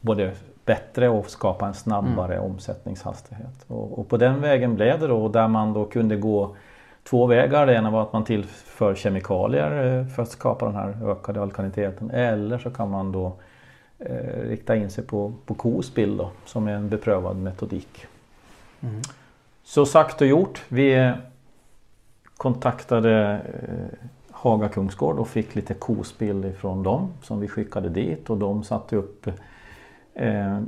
både 0.05 0.31
bättre 0.65 1.09
och 1.09 1.29
skapa 1.29 1.67
en 1.67 1.73
snabbare 1.73 2.35
mm. 2.35 2.51
omsättningshastighet. 2.51 3.65
Och, 3.67 3.99
och, 3.99 4.09
på 4.09 4.17
den 4.17 4.41
vägen 4.41 4.75
blev 4.75 4.99
det 4.99 5.07
då 5.07 5.29
där 5.29 5.47
man 5.47 5.73
då 5.73 5.85
kunde 5.85 6.15
gå 6.15 6.55
två 7.03 7.25
vägar. 7.25 7.65
Det 7.65 7.73
ena 7.73 7.91
var 7.91 8.01
att 8.01 8.13
man 8.13 8.23
tillför 8.23 8.95
kemikalier 8.95 9.99
eh, 9.99 10.07
för 10.07 10.23
att 10.23 10.29
skapa 10.29 10.65
den 10.65 10.75
här 10.75 11.11
ökade 11.11 11.41
alkaliniteten. 11.41 12.11
Eller 12.11 12.57
så 12.57 12.69
kan 12.69 12.89
man 12.89 13.11
då 13.11 13.33
eh, 13.99 14.41
rikta 14.41 14.75
in 14.75 14.89
sig 14.89 15.03
på, 15.03 15.33
på 15.45 15.53
kospill 15.53 16.17
då, 16.17 16.29
som 16.45 16.67
är 16.67 16.73
en 16.73 16.89
beprövad 16.89 17.35
metodik. 17.35 18.05
Mm. 18.81 19.01
Så 19.63 19.85
sagt 19.85 20.21
och 20.21 20.27
gjort. 20.27 20.63
Vi 20.67 21.13
kontaktade 22.37 23.41
eh, 23.63 24.07
Haga 24.31 24.69
Kungsgård 24.69 25.19
och 25.19 25.27
fick 25.27 25.55
lite 25.55 25.73
kospill 25.73 26.45
ifrån 26.45 26.83
dem 26.83 27.13
som 27.23 27.39
vi 27.39 27.47
skickade 27.47 27.89
dit 27.89 28.29
och 28.29 28.37
de 28.37 28.63
satte 28.63 28.95
upp 28.95 29.27
eh, 30.15 30.59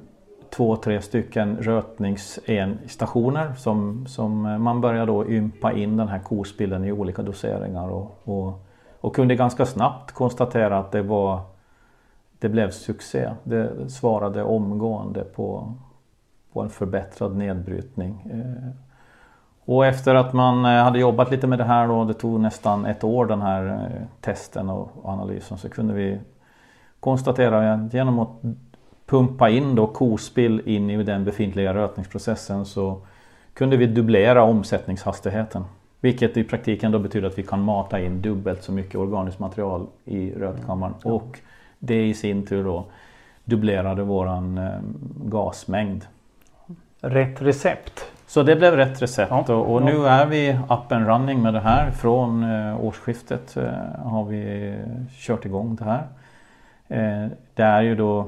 två, 0.49 0.75
tre 0.75 1.01
stycken 1.01 1.57
rötningsstationer 1.57 3.53
som, 3.53 4.07
som 4.07 4.41
man 4.63 4.81
började 4.81 5.05
då 5.05 5.29
ympa 5.29 5.73
in 5.73 5.97
den 5.97 6.07
här 6.07 6.19
kospillen 6.19 6.86
i 6.86 6.91
olika 6.91 7.21
doseringar 7.21 7.89
och, 7.89 8.21
och, 8.23 8.65
och 9.01 9.15
kunde 9.15 9.36
ganska 9.36 9.65
snabbt 9.65 10.12
konstatera 10.12 10.79
att 10.79 10.91
det 10.91 11.01
var 11.01 11.41
det 12.39 12.49
blev 12.49 12.71
succé. 12.71 13.29
Det 13.43 13.89
svarade 13.89 14.43
omgående 14.43 15.23
på, 15.23 15.73
på 16.53 16.62
en 16.62 16.69
förbättrad 16.69 17.36
nedbrytning. 17.36 18.27
Eh, 18.31 18.69
och 19.65 19.86
efter 19.86 20.15
att 20.15 20.33
man 20.33 20.65
eh, 20.65 20.83
hade 20.83 20.99
jobbat 20.99 21.31
lite 21.31 21.47
med 21.47 21.60
det 21.60 21.63
här 21.63 21.88
då, 21.88 22.03
det 22.03 22.13
tog 22.13 22.39
nästan 22.39 22.86
ett 22.86 23.03
år 23.03 23.25
den 23.25 23.41
här 23.41 23.65
eh, 23.67 24.07
testen 24.21 24.69
och 24.69 24.89
analysen, 25.03 25.57
så 25.57 25.69
kunde 25.69 25.93
vi 25.93 26.19
konstatera 26.99 27.73
att 27.73 27.93
genom 27.93 28.19
att 28.19 28.29
pumpa 29.08 29.50
in 29.50 29.76
då 29.76 29.88
kospill 29.88 30.62
in 30.65 30.89
i 30.89 31.04
den 31.04 31.24
befintliga 31.24 31.74
rötningsprocessen 31.74 32.65
så 32.65 33.02
kunde 33.54 33.78
vi 33.78 33.86
dubblera 33.86 34.43
omsättningshastigheten. 34.43 35.63
Vilket 36.00 36.38
i 36.38 36.43
praktiken 36.43 36.91
då 36.91 37.00
betyder 37.00 37.28
att 37.28 37.38
vi 37.38 37.43
kan 37.43 37.62
mata 37.62 38.00
in 38.00 38.22
dubbelt 38.22 38.63
så 38.63 38.72
mycket 38.72 38.96
organiskt 38.96 39.39
material 39.39 39.88
i 40.06 40.32
rötkammaren. 40.32 40.93
Mm. 41.04 41.15
Och 41.15 41.39
det 41.80 42.08
i 42.08 42.13
sin 42.13 42.46
tur 42.46 42.63
då 42.63 42.86
dubblerade 43.43 44.04
våran 44.04 44.58
eh, 44.58 44.72
gasmängd. 45.26 46.06
Rätt 47.02 47.41
recept. 47.41 48.06
Så 48.28 48.43
det 48.43 48.56
blev 48.56 48.76
rätt 48.76 49.02
recept 49.02 49.32
ja. 49.32 49.56
och, 49.56 49.74
och, 49.74 49.82
nu 49.82 50.08
är 50.08 50.26
vi 50.26 50.58
up 50.70 50.91
and 50.91 51.08
running 51.08 51.41
med 51.41 51.54
det 51.54 51.60
här. 51.60 51.91
Från 51.91 52.43
eh, 52.43 52.86
årsskiftet 52.86 53.58
eh, 53.58 53.63
har 54.04 54.26
vi 54.26 54.74
kört 55.17 55.46
igång 55.46 55.76
det 55.76 55.84
här. 55.84 56.04
Eh, 56.88 57.30
det 57.54 57.63
är 57.63 57.82
ju 57.82 57.96
då 57.96 58.28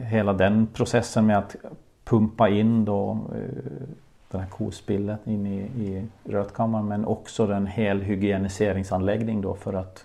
hela 0.00 0.32
den 0.32 0.66
processen 0.66 1.26
med 1.26 1.38
att 1.38 1.56
pumpa 2.04 2.48
in 2.48 2.84
då 2.84 3.10
eh, 3.10 3.88
den 4.30 4.40
här 4.40 4.48
kospillet 4.48 5.26
in 5.26 5.46
i, 5.46 5.58
i 5.60 6.08
rötkammaren 6.24 6.88
men 6.88 7.04
också 7.04 7.46
den 7.46 7.66
helhygieniseringsanläggning 7.66 9.40
då 9.40 9.54
för 9.54 9.72
att 9.72 10.04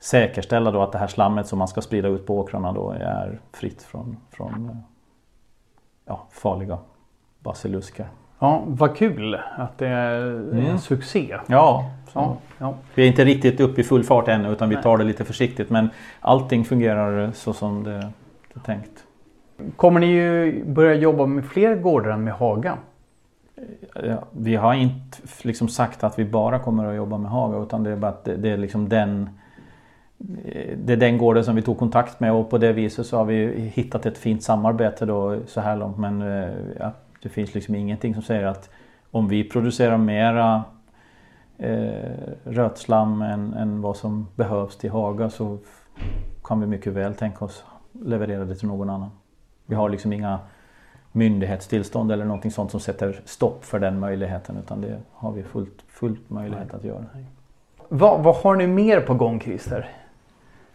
säkerställa 0.00 0.70
då 0.70 0.82
att 0.82 0.92
det 0.92 0.98
här 0.98 1.06
slammet 1.06 1.46
som 1.46 1.58
man 1.58 1.68
ska 1.68 1.80
sprida 1.80 2.08
ut 2.08 2.26
på 2.26 2.38
åkrarna 2.38 2.72
då 2.72 2.90
är 2.90 3.40
fritt 3.52 3.82
från, 3.82 4.16
från 4.30 4.82
ja, 6.06 6.26
farliga 6.30 6.78
basilusker. 7.38 8.06
Ja, 8.38 8.62
vad 8.66 8.96
kul 8.96 9.34
att 9.56 9.78
det 9.78 9.88
är 9.88 10.22
mm. 10.22 10.66
en 10.66 10.78
succé. 10.78 11.36
Ja, 11.46 11.90
ja, 12.12 12.36
ja, 12.58 12.74
Vi 12.94 13.02
är 13.02 13.06
inte 13.06 13.24
riktigt 13.24 13.60
uppe 13.60 13.80
i 13.80 13.84
full 13.84 14.04
fart 14.04 14.28
ännu 14.28 14.52
utan 14.52 14.68
vi 14.68 14.76
tar 14.76 14.98
det 14.98 15.04
lite 15.04 15.24
försiktigt 15.24 15.70
men 15.70 15.90
allting 16.20 16.64
fungerar 16.64 17.32
så 17.32 17.52
som 17.52 17.84
det 17.84 18.10
är 18.54 18.60
tänkt. 18.60 19.04
Kommer 19.76 20.00
ni 20.00 20.06
ju 20.06 20.64
börja 20.64 20.94
jobba 20.94 21.26
med 21.26 21.44
fler 21.44 21.76
gårdar 21.76 22.10
än 22.10 22.24
med 22.24 22.34
Haga? 22.34 22.78
Ja, 23.94 24.24
vi 24.32 24.56
har 24.56 24.74
inte 24.74 25.18
liksom 25.42 25.68
sagt 25.68 26.04
att 26.04 26.18
vi 26.18 26.24
bara 26.24 26.58
kommer 26.58 26.86
att 26.86 26.96
jobba 26.96 27.18
med 27.18 27.30
Haga 27.30 27.58
utan 27.58 27.84
det 27.84 27.90
är 27.90 27.96
bara 27.96 28.10
att 28.10 28.24
det, 28.24 28.36
det 28.36 28.50
är 28.50 28.56
liksom 28.56 28.88
den 28.88 29.28
eh, 30.44 30.78
det 30.84 30.92
är 30.92 30.96
den 30.96 31.18
gården 31.18 31.44
som 31.44 31.56
vi 31.56 31.62
tog 31.62 31.78
kontakt 31.78 32.20
med 32.20 32.32
och 32.32 32.50
på 32.50 32.58
det 32.58 32.72
viset 32.72 33.06
så 33.06 33.16
har 33.16 33.24
vi 33.24 33.60
hittat 33.74 34.06
ett 34.06 34.18
fint 34.18 34.42
samarbete 34.42 35.06
då 35.06 35.38
så 35.46 35.60
här 35.60 35.76
långt. 35.76 35.98
Men 35.98 36.22
eh, 36.22 36.50
ja, 36.78 36.92
det 37.22 37.28
finns 37.28 37.54
liksom 37.54 37.74
ingenting 37.74 38.14
som 38.14 38.22
säger 38.22 38.44
att 38.44 38.70
om 39.10 39.28
vi 39.28 39.48
producerar 39.48 39.96
mera 39.96 40.64
eh, 41.58 42.20
rötslam 42.44 43.22
än, 43.22 43.54
än 43.54 43.80
vad 43.80 43.96
som 43.96 44.28
behövs 44.36 44.76
till 44.76 44.90
Haga 44.90 45.30
så 45.30 45.58
kan 46.44 46.60
vi 46.60 46.66
mycket 46.66 46.92
väl 46.92 47.14
tänka 47.14 47.44
oss 47.44 47.64
leverera 47.92 48.44
det 48.44 48.54
till 48.54 48.68
någon 48.68 48.90
annan. 48.90 49.10
Vi 49.66 49.74
har 49.74 49.88
liksom 49.88 50.12
inga 50.12 50.38
myndighetstillstånd 51.12 52.12
eller 52.12 52.24
någonting 52.24 52.50
sånt 52.50 52.70
som 52.70 52.80
sätter 52.80 53.20
stopp 53.24 53.64
för 53.64 53.78
den 53.78 53.98
möjligheten 53.98 54.56
utan 54.56 54.80
det 54.80 54.98
har 55.12 55.32
vi 55.32 55.42
fullt, 55.42 55.82
fullt 55.88 56.30
möjlighet 56.30 56.74
att 56.74 56.84
göra. 56.84 57.04
Vad, 57.88 58.22
vad 58.22 58.36
har 58.36 58.56
ni 58.56 58.66
mer 58.66 59.00
på 59.00 59.14
gång 59.14 59.40
Christer? 59.40 59.88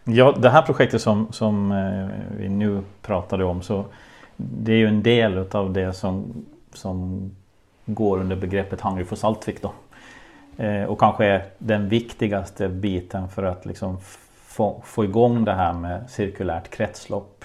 Ja, 0.04 0.34
det 0.38 0.50
här 0.50 0.62
projektet 0.62 1.02
som, 1.02 1.32
som 1.32 1.72
eh, 1.72 2.08
vi 2.38 2.48
nu 2.48 2.82
pratade 3.02 3.44
om 3.44 3.62
så 3.62 3.84
det 4.36 4.72
är 4.72 4.76
ju 4.76 4.86
en 4.86 5.02
del 5.02 5.38
utav 5.38 5.72
det 5.72 5.92
som, 5.92 6.44
som 6.72 7.30
går 7.86 8.18
under 8.18 8.36
begreppet 8.36 8.80
Hungry 8.80 9.04
for 9.04 9.16
Saltvik 9.16 9.62
då. 9.62 9.72
Eh, 10.64 10.84
och 10.84 11.00
kanske 11.00 11.24
är 11.24 11.44
den 11.58 11.88
viktigaste 11.88 12.68
biten 12.68 13.28
för 13.28 13.42
att 13.42 13.66
liksom 13.66 13.98
få, 14.56 14.80
få 14.84 15.04
igång 15.04 15.44
det 15.44 15.52
här 15.52 15.72
med 15.72 16.10
cirkulärt 16.10 16.70
kretslopp. 16.70 17.44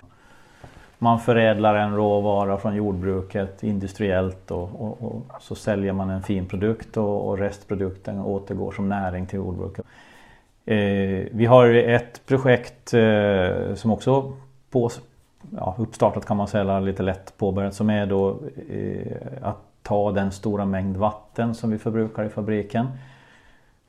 Man 0.97 1.19
förädlar 1.19 1.75
en 1.75 1.95
råvara 1.95 2.57
från 2.57 2.75
jordbruket 2.75 3.63
industriellt 3.63 4.51
och, 4.51 4.81
och, 4.81 5.01
och 5.01 5.23
så 5.39 5.55
säljer 5.55 5.93
man 5.93 6.09
en 6.09 6.23
fin 6.23 6.45
produkt 6.45 6.97
och, 6.97 7.27
och 7.27 7.37
restprodukten 7.37 8.19
återgår 8.19 8.71
som 8.71 8.89
näring 8.89 9.25
till 9.25 9.37
jordbruket. 9.37 9.85
Eh, 10.65 11.27
vi 11.31 11.45
har 11.45 11.67
ett 11.67 12.25
projekt 12.25 12.93
eh, 12.93 13.75
som 13.75 13.91
också 13.91 14.33
på, 14.69 14.89
ja, 15.57 15.75
uppstartat 15.77 16.25
kan 16.25 16.37
man 16.37 16.47
säga, 16.47 16.79
lite 16.79 17.03
lätt 17.03 17.37
påbörjat 17.37 17.73
som 17.73 17.89
är 17.89 18.05
då 18.05 18.39
eh, 18.69 19.17
att 19.41 19.57
ta 19.83 20.11
den 20.11 20.31
stora 20.31 20.65
mängd 20.65 20.97
vatten 20.97 21.55
som 21.55 21.71
vi 21.71 21.77
förbrukar 21.77 22.23
i 22.23 22.29
fabriken. 22.29 22.87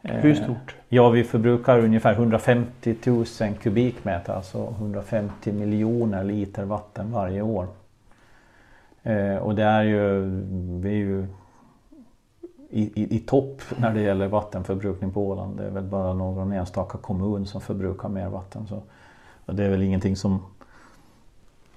Hur 0.03 0.35
stort? 0.35 0.77
Ja, 0.89 1.11
vi 1.11 1.25
förbrukar 1.25 1.79
ungefär 1.79 2.13
150 2.13 2.97
000 3.07 3.25
kubikmeter, 3.63 4.33
alltså 4.33 4.75
150 4.79 5.53
miljoner 5.53 6.25
liter 6.25 6.65
vatten 6.65 7.13
varje 7.13 7.43
år. 7.43 7.67
Och 9.41 9.55
det 9.55 9.63
är 9.63 9.83
ju, 9.83 10.21
vi 10.81 10.89
är 10.89 10.95
ju 10.95 11.27
i, 12.71 13.03
i, 13.03 13.17
i, 13.17 13.19
topp 13.19 13.63
när 13.77 13.95
det 13.95 14.01
gäller 14.01 14.29
vattenförbrukning 14.29 15.11
på 15.11 15.29
Åland. 15.29 15.57
Det 15.57 15.65
är 15.67 15.71
väl 15.71 15.85
bara 15.85 16.15
någon 16.15 16.53
enstaka 16.53 16.99
kommun 16.99 17.47
som 17.47 17.61
förbrukar 17.61 18.09
mer 18.09 18.29
vatten. 18.29 18.67
Så 18.67 18.83
det 19.53 19.65
är 19.65 19.71
väl 19.71 19.83
ingenting 19.83 20.17
som 20.17 20.43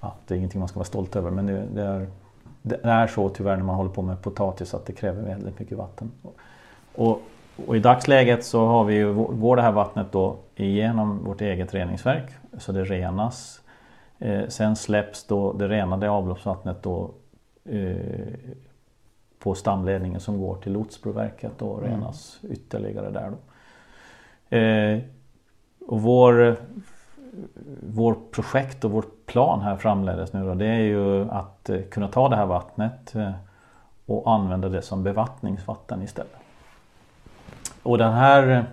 ja, 0.00 0.14
det 0.26 0.34
är 0.34 0.38
ingenting 0.38 0.58
man 0.58 0.68
ska 0.68 0.78
vara 0.78 0.86
stolt 0.86 1.16
över 1.16 1.30
men 1.30 1.46
det, 1.46 1.66
det, 1.74 1.82
är, 1.82 2.06
det 2.62 2.80
är 2.82 3.06
så 3.06 3.28
tyvärr 3.28 3.56
när 3.56 3.64
man 3.64 3.76
håller 3.76 3.90
på 3.90 4.02
med 4.02 4.22
potatis 4.22 4.74
att 4.74 4.86
det 4.86 4.92
kräver 4.92 5.22
väldigt 5.22 5.58
mycket 5.58 5.78
vatten. 5.78 6.10
Och, 6.94 7.20
och 7.66 7.76
i 7.76 7.78
dagsläget 7.78 8.44
så 8.44 8.66
har 8.66 8.84
vi 8.84 8.94
ju, 8.94 9.14
går 9.14 9.56
det 9.56 9.62
här 9.62 9.72
vattnet 9.72 10.12
då 10.12 10.36
igenom 10.56 11.24
vårt 11.24 11.40
eget 11.40 11.74
reningsverk 11.74 12.30
så 12.58 12.72
det 12.72 12.84
renas. 12.84 13.60
Eh, 14.18 14.48
sen 14.48 14.76
släpps 14.76 15.24
då 15.24 15.52
det 15.52 15.68
renade 15.68 16.10
avloppsvattnet 16.10 16.82
då 16.82 17.10
eh, 17.64 17.96
på 19.38 19.54
stamledningen 19.54 20.20
som 20.20 20.40
går 20.40 20.56
till 20.56 20.72
Lotsbroverket 20.72 21.62
och 21.62 21.78
mm. 21.78 21.90
renas 21.90 22.38
mm. 22.42 22.52
ytterligare 22.52 23.10
där. 23.10 23.30
Då. 23.30 23.36
Eh, 24.56 25.00
och 25.86 26.02
vår, 26.02 26.56
vår 27.80 28.16
projekt 28.30 28.84
och 28.84 28.90
vår 28.90 29.04
plan 29.26 29.60
här 29.60 29.76
framledes 29.76 30.32
nu 30.32 30.44
då, 30.44 30.54
det 30.54 30.66
är 30.66 30.80
ju 30.80 31.30
att 31.30 31.70
eh, 31.70 31.80
kunna 31.82 32.08
ta 32.08 32.28
det 32.28 32.36
här 32.36 32.46
vattnet 32.46 33.14
eh, 33.14 33.32
och 34.06 34.32
använda 34.32 34.68
det 34.68 34.82
som 34.82 35.02
bevattningsvatten 35.02 36.02
istället. 36.02 36.35
Och 37.86 37.98
den 37.98 38.12
här, 38.12 38.64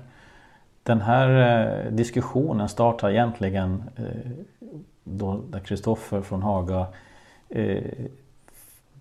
den 0.83 1.01
här 1.01 1.29
eh, 1.85 1.91
diskussionen 1.91 2.69
startar 2.69 3.09
egentligen 3.09 3.83
eh, 3.95 4.31
då 5.03 5.41
Kristoffer 5.65 6.21
från 6.21 6.41
Haga 6.41 6.85
eh, 7.49 7.83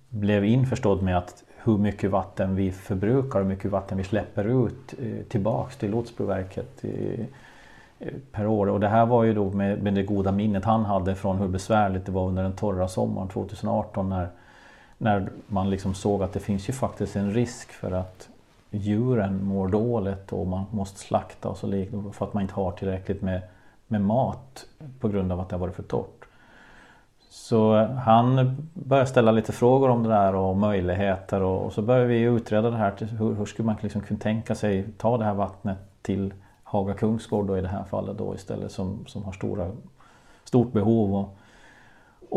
blev 0.08 0.44
införstådd 0.44 1.02
med 1.02 1.18
att 1.18 1.44
hur 1.64 1.78
mycket 1.78 2.10
vatten 2.10 2.54
vi 2.54 2.72
förbrukar 2.72 3.38
och 3.38 3.44
hur 3.44 3.54
mycket 3.54 3.70
vatten 3.70 3.98
vi 3.98 4.04
släpper 4.04 4.66
ut 4.66 4.94
tillbaks 5.28 5.76
till 5.76 5.90
Lotsbroverket 5.90 6.84
per 8.32 8.46
år. 8.46 8.68
Och 8.68 8.80
det 8.80 8.88
här 8.88 9.06
var 9.06 9.24
ju 9.24 9.34
då 9.34 9.50
med, 9.50 9.82
med 9.82 9.94
det 9.94 10.02
goda 10.02 10.32
minnet 10.32 10.64
han 10.64 10.84
hade 10.84 11.14
från 11.14 11.38
hur 11.38 11.48
besvärligt 11.48 12.06
det 12.06 12.12
var 12.12 12.28
under 12.28 12.42
den 12.42 12.52
torra 12.52 12.88
sommaren 12.88 13.28
2018 13.28 14.08
när, 14.08 14.28
när 14.98 15.28
man 15.46 15.70
liksom 15.70 15.94
såg 15.94 16.22
att 16.22 16.32
det 16.32 16.40
finns 16.40 16.68
ju 16.68 16.72
faktiskt 16.72 17.16
en 17.16 17.34
risk 17.34 17.72
för 17.72 17.92
att 17.92 18.28
djuren 18.72 19.44
mår 19.44 19.68
dåligt 19.68 20.32
och 20.32 20.46
man 20.46 20.64
måste 20.70 20.98
slakta 20.98 21.48
och 21.48 21.56
så 21.56 21.66
liknande 21.66 22.12
för 22.12 22.26
att 22.26 22.34
man 22.34 22.42
inte 22.42 22.54
har 22.54 22.72
tillräckligt 22.72 23.22
med, 23.22 23.42
med 23.86 24.00
mat 24.00 24.66
på 25.00 25.08
grund 25.08 25.32
av 25.32 25.40
att 25.40 25.48
det 25.48 25.54
har 25.54 25.60
varit 25.60 25.76
för 25.76 25.82
torrt. 25.82 26.24
Så 27.30 27.84
han 27.84 28.56
började 28.74 29.08
ställa 29.08 29.32
lite 29.32 29.52
frågor 29.52 29.88
om 29.88 30.02
det 30.02 30.08
där 30.08 30.34
och 30.34 30.56
möjligheter 30.56 31.40
och, 31.40 31.64
och 31.64 31.72
så 31.72 31.82
började 31.82 32.06
vi 32.06 32.20
utreda 32.20 32.70
det 32.70 32.76
här. 32.76 32.92
Hur, 33.18 33.34
hur 33.34 33.44
skulle 33.44 33.66
man 33.66 33.76
liksom 33.80 34.00
kunna 34.00 34.20
tänka 34.20 34.54
sig 34.54 34.92
ta 34.98 35.18
det 35.18 35.24
här 35.24 35.34
vattnet 35.34 35.78
till 36.02 36.34
Haga 36.62 36.94
Kungsgård 36.94 37.46
då 37.46 37.58
i 37.58 37.60
det 37.60 37.68
här 37.68 37.84
fallet 37.84 38.18
då 38.18 38.34
istället 38.34 38.72
som, 38.72 39.04
som 39.06 39.24
har 39.24 39.32
stora, 39.32 39.70
stort 40.44 40.72
behov. 40.72 41.14
Och, 41.14 41.36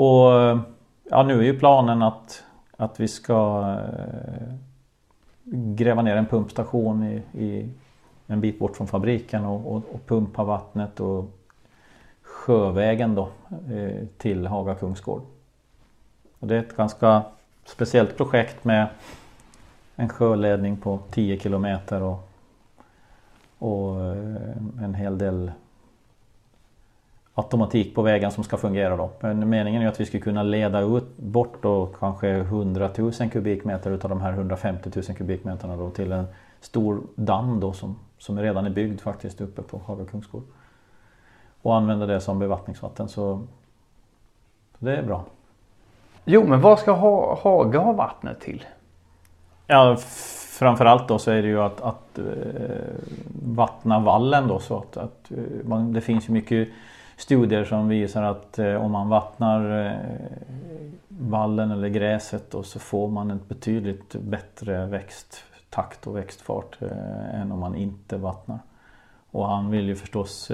och 0.04 0.60
ja, 1.04 1.24
nu 1.24 1.40
är 1.40 1.44
ju 1.44 1.60
planen 1.60 2.02
att, 2.02 2.44
att 2.78 3.00
vi 3.00 3.08
ska 3.08 3.62
eh, 3.80 4.54
gräva 5.54 6.02
ner 6.02 6.16
en 6.16 6.26
pumpstation 6.26 7.04
i, 7.04 7.44
i 7.44 7.70
en 8.28 8.42
bit 8.42 8.60
bort 8.60 8.78
från 8.78 8.88
fabriken 8.88 9.46
och, 9.46 9.76
och, 9.76 9.84
och 9.92 10.06
pumpa 10.08 10.44
vattnet 10.44 11.00
och 11.00 11.26
sjövägen 12.22 13.16
då 13.16 13.30
eh, 13.72 14.08
till 14.18 14.48
Haga 14.48 14.76
Kungsgård. 14.76 15.22
Och 16.40 16.48
det 16.48 16.56
är 16.56 16.60
ett 16.60 16.78
ganska 16.78 17.24
speciellt 17.66 18.18
projekt 18.18 18.64
med 18.64 18.88
en 19.96 20.10
sjöledning 20.10 20.78
på 20.78 21.00
10 21.12 21.40
kilometer 21.40 22.02
och, 22.02 22.30
och 23.60 24.02
eh, 24.02 24.84
en 24.84 24.94
hel 24.94 25.18
del 25.18 25.52
automatik 27.36 27.96
på 27.96 28.02
vägen 28.02 28.32
som 28.32 28.44
ska 28.44 28.58
fungera 28.58 28.96
då. 28.98 29.10
Men 29.20 29.50
meningen 29.50 29.82
är 29.82 29.88
att 29.88 30.00
vi 30.00 30.06
ska 30.06 30.20
kunna 30.20 30.44
leda 30.44 30.80
ut 30.80 31.18
bort 31.18 31.58
då 31.62 31.90
kanske 32.00 32.30
100 32.30 32.90
000 32.98 33.12
kubikmeter 33.12 33.92
utav 33.92 34.10
de 34.10 34.22
här 34.22 34.34
150 34.34 34.92
000 34.96 35.04
kubikmeterna 35.04 35.78
då 35.78 35.90
till 35.90 36.12
en 36.12 36.26
stor 36.62 37.02
damm 37.16 37.60
då 37.60 37.74
som, 37.74 38.00
som 38.18 38.40
redan 38.40 38.66
är 38.66 38.70
byggd 38.70 39.02
faktiskt 39.02 39.42
uppe 39.42 39.62
på 39.62 39.82
Haga 39.86 40.06
Kungsgård. 40.06 40.44
Och 41.62 41.76
använda 41.76 42.06
det 42.06 42.22
som 42.22 42.40
bevattningsvatten 42.40 43.10
så, 43.10 43.42
det 44.80 44.98
är 44.98 45.04
bra. 45.04 45.24
Jo, 46.26 46.48
men 46.48 46.62
vad 46.62 46.80
ska 46.80 46.92
ha, 46.92 47.40
Haga 47.42 47.80
ha 47.80 47.92
vattnet 47.92 48.42
till? 48.42 48.66
Ja, 49.68 49.98
framförallt 50.60 51.08
då 51.08 51.20
så 51.20 51.32
är 51.32 51.42
det 51.42 51.48
ju 51.48 51.62
att, 51.62 51.82
att 51.82 52.20
uh, 52.20 52.26
vattna 53.44 54.00
vallen 54.00 54.48
då 54.48 54.60
så 54.60 54.78
att, 54.78 54.98
att 54.98 55.32
uh, 55.32 55.68
man, 55.68 55.94
det 55.94 56.02
finns 56.02 56.30
ju 56.30 56.34
mycket 56.34 56.70
studier 57.18 57.66
som 57.66 57.88
visar 57.88 58.24
att 58.24 58.60
uh, 58.60 58.76
om 58.76 58.92
man 58.92 59.10
vattnar 59.10 59.96
vallen 61.08 61.72
eller 61.72 61.88
gräset 61.88 62.52
då 62.52 62.64
så 62.64 62.80
får 62.80 63.08
man 63.08 63.32
en 63.32 63.42
betydligt 63.48 64.16
bättre 64.16 64.86
växttakt 64.86 66.08
och 66.08 66.18
växtfart 66.18 66.78
än 67.34 67.52
om 67.52 67.60
man 67.60 67.76
inte 67.76 68.18
vattnar. 68.18 68.60
Och 69.32 69.48
han 69.48 69.72
vill 69.72 69.86
ju 69.86 69.96
förstås 69.96 70.52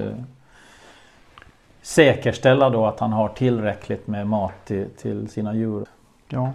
säkerställa 1.82 2.70
då 2.70 2.86
att 2.86 3.00
han 3.00 3.14
har 3.14 3.30
tillräckligt 3.30 4.08
med 4.08 4.28
mat 4.28 4.66
till, 4.66 4.90
till 4.98 5.30
sina 5.30 5.56
djur. 5.56 5.86
Ja. 6.30 6.54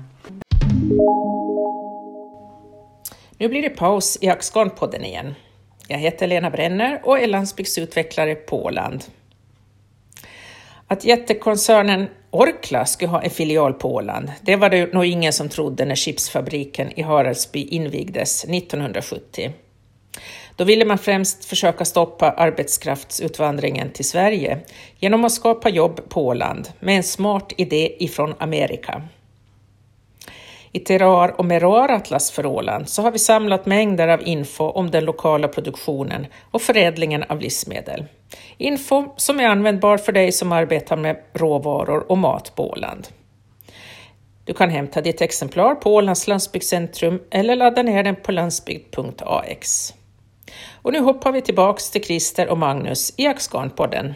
Nu 3.38 3.48
blir 3.48 3.62
det 3.62 3.70
paus 3.70 4.18
i 4.20 4.28
Axgarn-podden 4.28 5.04
igen. 5.04 5.34
Jag 5.88 5.98
heter 5.98 6.26
Lena 6.26 6.50
Brenner 6.50 7.00
och 7.04 7.18
är 7.18 7.26
landsbygdsutvecklare 7.26 8.34
på 8.34 8.64
Åland. 8.64 9.04
Att 10.88 11.04
jättekoncernen 11.04 12.08
Orkla 12.30 12.84
skulle 12.86 13.10
ha 13.10 13.22
en 13.22 13.30
filial 13.30 13.72
på 13.72 13.94
Åland, 13.94 14.32
det 14.42 14.56
var 14.56 14.70
det 14.70 14.92
nog 14.92 15.06
ingen 15.06 15.32
som 15.32 15.48
trodde 15.48 15.84
när 15.84 15.94
chipsfabriken 15.94 16.98
i 16.98 17.02
Haraldsby 17.02 17.64
invigdes 17.64 18.44
1970. 18.44 19.52
Då 20.56 20.64
ville 20.64 20.84
man 20.84 20.98
främst 20.98 21.44
försöka 21.44 21.84
stoppa 21.84 22.30
arbetskraftsutvandringen 22.30 23.90
till 23.90 24.04
Sverige 24.04 24.58
genom 24.98 25.24
att 25.24 25.32
skapa 25.32 25.68
jobb 25.68 26.08
på 26.08 26.26
Åland 26.26 26.68
med 26.80 26.96
en 26.96 27.02
smart 27.02 27.52
idé 27.56 28.04
ifrån 28.04 28.34
Amerika. 28.38 29.02
I 30.72 30.78
Terrar 30.78 31.40
och 31.40 31.44
Meroaratlas 31.44 32.30
för 32.30 32.46
Åland 32.46 32.88
så 32.88 33.02
har 33.02 33.10
vi 33.10 33.18
samlat 33.18 33.66
mängder 33.66 34.08
av 34.08 34.22
info 34.22 34.64
om 34.64 34.90
den 34.90 35.04
lokala 35.04 35.48
produktionen 35.48 36.26
och 36.50 36.62
förädlingen 36.62 37.22
av 37.22 37.40
livsmedel. 37.40 38.04
Info 38.58 39.04
som 39.16 39.40
är 39.40 39.48
användbar 39.48 39.96
för 39.96 40.12
dig 40.12 40.32
som 40.32 40.52
arbetar 40.52 40.96
med 40.96 41.16
råvaror 41.32 42.10
och 42.10 42.18
mat 42.18 42.52
på 42.56 42.70
Åland. 42.70 43.08
Du 44.44 44.54
kan 44.54 44.70
hämta 44.70 45.00
ditt 45.00 45.20
exemplar 45.20 45.74
på 45.74 45.94
Ålands 45.94 46.28
landsbygdscentrum 46.28 47.20
eller 47.30 47.56
ladda 47.56 47.82
ner 47.82 48.02
den 48.02 48.16
på 48.16 48.32
landsbygd.ax. 48.32 49.94
Och 50.82 50.92
nu 50.92 51.00
hoppar 51.00 51.32
vi 51.32 51.42
tillbaks 51.42 51.90
till 51.90 52.04
Christer 52.04 52.48
och 52.48 52.58
Magnus 52.58 53.14
i 53.16 53.26
Axgarnpodden. 53.26 54.14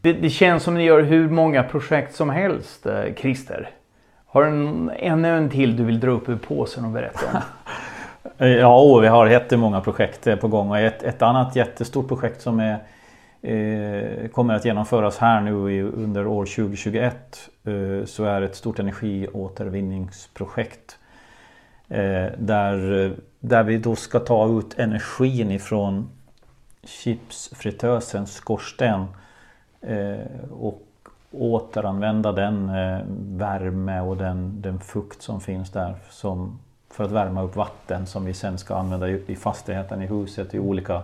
Det, 0.00 0.12
det 0.12 0.30
känns 0.30 0.62
som 0.62 0.74
ni 0.74 0.84
gör 0.84 1.02
hur 1.02 1.28
många 1.28 1.62
projekt 1.62 2.14
som 2.14 2.30
helst, 2.30 2.86
eh, 2.86 3.14
Christer. 3.16 3.70
Har 4.26 4.44
du 4.44 4.48
en, 4.48 4.90
ännu 4.96 5.28
en 5.28 5.50
till 5.50 5.76
du 5.76 5.84
vill 5.84 6.00
dra 6.00 6.10
upp 6.10 6.28
ur 6.28 6.36
påsen 6.36 6.84
och 6.84 6.90
berätta 6.90 7.20
om? 7.32 7.40
ja, 8.46 8.98
vi 8.98 9.06
har 9.06 9.26
jättemånga 9.26 9.80
projekt 9.80 10.26
eh, 10.26 10.36
på 10.36 10.48
gång 10.48 10.70
och 10.70 10.78
ett, 10.78 11.02
ett 11.02 11.22
annat 11.22 11.56
jättestort 11.56 12.08
projekt 12.08 12.42
som 12.42 12.60
är, 12.60 12.82
eh, 13.42 14.28
kommer 14.28 14.54
att 14.54 14.64
genomföras 14.64 15.18
här 15.18 15.40
nu 15.40 15.72
i, 15.72 15.82
under 15.82 16.26
år 16.26 16.44
2021 16.44 17.50
eh, 17.64 18.04
så 18.04 18.24
är 18.24 18.42
ett 18.42 18.56
stort 18.56 18.78
energiåtervinningsprojekt 18.78 20.98
eh, 21.88 22.26
där, 22.38 23.04
eh, 23.04 23.10
där 23.40 23.62
vi 23.62 23.78
då 23.78 23.96
ska 23.96 24.18
ta 24.18 24.58
ut 24.58 24.78
energin 24.78 25.50
ifrån 25.50 26.10
chipsfritösens 26.82 28.34
skorsten 28.34 29.06
eh, 29.80 30.50
och 30.50 30.85
återanvända 31.38 32.32
den 32.32 32.68
eh, 32.68 33.00
värme 33.38 34.00
och 34.00 34.16
den, 34.16 34.62
den 34.62 34.80
fukt 34.80 35.22
som 35.22 35.40
finns 35.40 35.70
där 35.70 35.94
som, 36.10 36.58
för 36.90 37.04
att 37.04 37.10
värma 37.10 37.42
upp 37.42 37.56
vatten 37.56 38.06
som 38.06 38.24
vi 38.24 38.34
sen 38.34 38.58
ska 38.58 38.74
använda 38.74 39.08
i 39.08 39.36
fastigheten, 39.36 40.02
i 40.02 40.06
huset, 40.06 40.54
i 40.54 40.58
olika, 40.58 41.02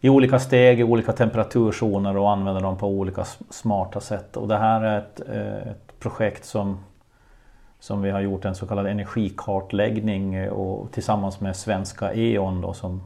i 0.00 0.08
olika 0.08 0.38
steg, 0.38 0.80
i 0.80 0.84
olika 0.84 1.12
temperaturzoner 1.12 2.16
och 2.16 2.30
använda 2.30 2.60
dem 2.60 2.78
på 2.78 2.86
olika 2.86 3.24
smarta 3.50 4.00
sätt. 4.00 4.36
Och 4.36 4.48
det 4.48 4.56
här 4.56 4.80
är 4.80 4.98
ett, 4.98 5.20
eh, 5.28 5.70
ett 5.70 5.98
projekt 5.98 6.44
som, 6.44 6.78
som 7.80 8.02
vi 8.02 8.10
har 8.10 8.20
gjort 8.20 8.44
en 8.44 8.54
så 8.54 8.66
kallad 8.66 8.86
energikartläggning 8.86 10.34
eh, 10.34 10.52
och 10.52 10.92
tillsammans 10.92 11.40
med 11.40 11.56
svenska 11.56 12.14
E.ON 12.14 12.60
då 12.60 12.72
som 12.72 13.02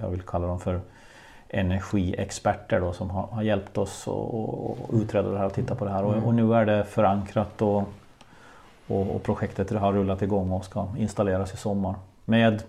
jag 0.00 0.08
vill 0.08 0.22
kalla 0.22 0.46
dem 0.46 0.60
för 0.60 0.80
energiexperter 1.52 2.80
då, 2.80 2.92
som 2.92 3.10
har, 3.10 3.26
har 3.26 3.42
hjälpt 3.42 3.78
oss 3.78 4.08
att 4.08 4.94
utreda 4.94 5.30
det 5.30 5.38
här 5.38 5.46
och 5.46 5.54
titta 5.54 5.74
på 5.74 5.84
det 5.84 5.90
här. 5.90 6.04
Och, 6.04 6.12
mm. 6.12 6.24
och 6.24 6.34
nu 6.34 6.54
är 6.54 6.66
det 6.66 6.84
förankrat 6.84 7.62
och, 7.62 7.82
och, 8.86 9.14
och, 9.14 9.22
projektet 9.22 9.70
har 9.70 9.92
rullat 9.92 10.22
igång 10.22 10.52
och 10.52 10.64
ska 10.64 10.88
installeras 10.98 11.54
i 11.54 11.56
sommar. 11.56 11.94
Med, 12.24 12.62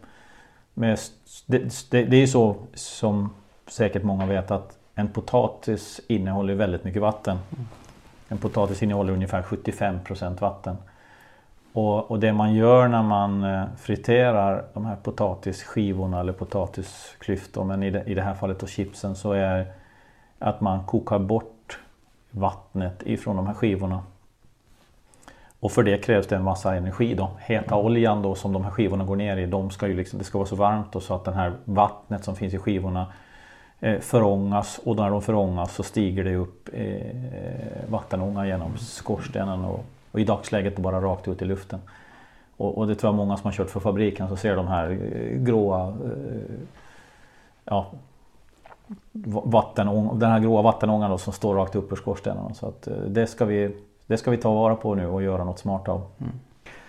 med, 0.74 1.00
det, 1.46 1.58
det, 1.92 2.04
det 2.04 2.16
är 2.16 2.22
ju 2.22 2.28
så 2.28 2.56
som 2.74 3.30
säkert 3.68 4.04
många 4.04 4.26
vet 4.26 4.52
att 4.52 4.78
en 4.96 5.08
potatis 5.08 6.02
innehåller 6.08 6.54
väldigt 6.54 6.84
mycket 6.84 7.02
vatten. 7.02 7.38
Mm. 7.52 7.68
En 8.28 8.38
potatis 8.38 8.84
innehåller 8.84 9.14
ungefär 9.14 9.42
75% 9.42 10.40
vatten. 10.40 10.78
Och, 11.74 12.12
och, 12.12 12.20
det 12.20 12.34
man 12.34 12.54
gör 12.54 12.88
när 12.88 13.04
man 13.04 13.44
eh, 13.44 13.64
friterar 13.78 14.66
de 14.74 14.86
här 14.86 14.96
potatisskivorna 14.96 16.20
eller 16.20 16.34
potatisklyftor, 16.34 17.64
men 17.64 17.84
i 17.84 17.90
det, 17.90 18.04
i 18.04 18.14
det 18.14 18.22
här 18.22 18.34
fallet 18.34 18.60
då 18.60 18.68
chipsen, 18.68 19.16
så 19.16 19.32
är 19.32 19.66
att 20.40 20.62
man 20.62 20.86
kokar 20.86 21.20
bort 21.20 21.80
vattnet 22.32 23.04
ifrån 23.06 23.36
de 23.36 23.48
här 23.48 23.54
skivorna. 23.54 24.04
Och 25.60 25.72
för 25.72 25.84
det 25.84 25.98
krävs 25.98 26.28
det 26.28 26.36
en 26.36 26.44
massa 26.44 26.76
energi 26.76 27.14
då. 27.14 27.30
Heta 27.40 27.76
oljan 27.76 28.22
då 28.22 28.36
som 28.36 28.54
de 28.54 28.64
här 28.64 28.72
skivorna 28.72 29.06
går 29.06 29.16
ner 29.16 29.38
i, 29.38 29.46
de 29.46 29.70
ska 29.70 29.88
ju 29.88 29.94
liksom, 29.94 30.20
det 30.20 30.26
ska 30.26 30.38
vara 30.38 30.48
så 30.48 30.56
varmt 30.56 30.92
då, 30.92 31.00
så 31.00 31.14
att 31.14 31.26
det 31.26 31.32
här 31.32 31.54
vattnet 31.66 32.24
som 32.24 32.36
finns 32.36 32.54
i 32.54 32.58
skivorna 32.58 33.08
eh, 33.80 34.00
förångas 34.00 34.80
och 34.84 34.96
när 34.96 35.10
de 35.10 35.22
förångas 35.22 35.76
så 35.76 35.84
stiger 35.84 36.24
det 36.24 36.36
upp 36.36 36.70
eh, 36.74 37.90
vattenånga 37.90 38.48
genom 38.48 38.78
skorstenen 38.78 39.66
och 39.66 39.86
och 40.14 40.20
i 40.20 40.24
dagsläget 40.24 40.78
bara 40.78 41.02
rakt 41.02 41.28
ut 41.28 41.42
i 41.42 41.46
luften. 41.46 41.80
Och, 42.58 42.78
och 42.78 42.88
det 42.88 42.96
tror 42.96 43.08
jag 43.08 43.16
många 43.16 43.38
som 43.38 43.46
har 43.46 43.52
kört 43.52 43.70
för 43.70 43.80
fabriken 43.80 44.30
så 44.30 44.36
ser 44.36 44.56
de 44.56 44.68
här 44.68 44.90
eh, 44.90 45.38
gråa 45.38 45.88
eh, 45.88 46.56
ja, 47.66 47.92
vatten, 49.44 50.10
den 50.20 50.32
här 50.32 50.40
gråa 50.40 50.62
vattenångan 50.62 51.12
då, 51.12 51.18
som 51.18 51.34
står 51.34 51.56
rakt 51.56 51.76
upp 51.76 51.92
ur 51.92 51.96
skorstenarna. 51.96 52.54
Så 52.54 52.68
att 52.68 52.88
eh, 52.88 52.94
det 52.94 53.28
ska, 53.28 53.46
vi, 53.46 53.76
det 54.08 54.18
ska 54.18 54.32
vi 54.32 54.38
ta 54.38 54.54
vara 54.54 54.76
på 54.76 54.96
nu 54.96 55.08
och 55.08 55.24
göra 55.24 55.44
något 55.44 55.60
smart 55.60 55.88
av. 55.88 56.02
Mm. 56.22 56.32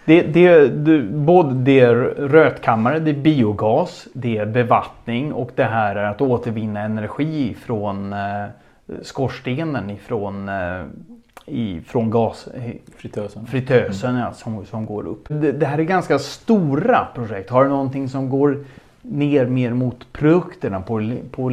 Det, 0.06 0.22
det, 0.22 0.68
det, 0.68 1.02
både 1.02 1.54
det 1.54 1.80
är 1.80 1.94
rötkammare, 2.28 2.98
det 2.98 3.10
är 3.10 3.20
biogas, 3.20 4.08
det 4.12 4.38
är 4.38 4.46
bevattning 4.46 5.32
och 5.32 5.50
det 5.54 5.64
här 5.64 5.96
är 5.96 6.04
att 6.04 6.20
återvinna 6.20 6.80
energi 6.80 7.54
från 7.54 8.12
eh, 8.12 8.44
skorstenen 9.02 9.90
ifrån 9.90 10.48
eh, 10.48 10.84
i, 11.46 11.80
från 11.80 12.11
gasfritösen 12.11 13.46
fritösen, 13.46 14.11
mm. 14.11 14.22
ja, 14.22 14.33
som, 14.33 14.66
som 14.66 14.87
går 14.87 15.07
upp. 15.07 15.24
Det, 15.28 15.52
det, 15.52 15.66
här 15.66 15.78
är 15.78 15.83
ganska 15.83 16.18
stora 16.18 17.09
projekt. 17.14 17.50
Har 17.50 17.64
du 17.64 17.70
någonting 17.70 18.09
som 18.09 18.28
går 18.28 18.64
ner 19.02 19.46
mer 19.46 19.70
mot 19.70 20.12
produkterna 20.12 20.80
på, 20.80 21.16
på 21.30 21.48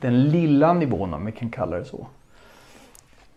den 0.00 0.24
lilla 0.24 0.72
nivån 0.72 1.14
om 1.14 1.26
vi 1.26 1.32
kan 1.32 1.50
kalla 1.50 1.78
det 1.78 1.84
så? 1.84 2.06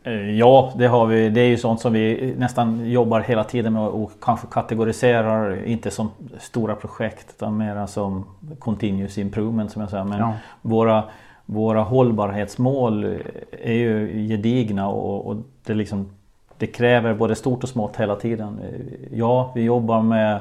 Eh, 0.04 0.32
ja, 0.32 0.74
det 0.78 0.88
har 0.88 1.06
vi. 1.06 1.30
Det 1.30 1.42
är 1.42 1.48
ju 1.48 1.58
sånt 1.58 1.82
som 1.82 1.94
vi 1.94 2.34
nästan 2.38 2.92
jobbar 2.92 3.20
hela 3.20 3.44
tiden 3.44 3.74
med 3.74 3.88
och 3.88 4.12
kanske 4.22 4.48
kategoriserar, 4.48 5.66
inte 5.66 5.92
som 5.92 6.12
stora 6.40 6.76
projekt 6.76 7.34
utan 7.38 7.58
mer 7.58 7.88
som 7.88 8.26
continuous 8.60 9.18
improvement 9.18 9.72
som 9.72 9.82
jag 9.82 9.92
säger. 9.92 10.04
Men 10.04 10.20
ja. 10.20 10.34
våra 10.62 11.04
våra 11.46 11.82
hållbarhetsmål 11.82 13.18
är 13.52 13.74
ju 13.74 14.28
gedigna 14.28 14.88
och, 14.88 15.28
och 15.28 15.36
det, 15.66 15.74
liksom, 15.74 16.10
det 16.58 16.68
kräver 16.68 17.14
både 17.14 17.36
stort 17.36 17.64
och 17.64 17.70
smått 17.70 17.98
hela 17.98 18.16
tiden. 18.16 18.60
Ja, 19.12 19.52
vi 19.56 19.62
jobbar 19.62 20.02
med 20.02 20.40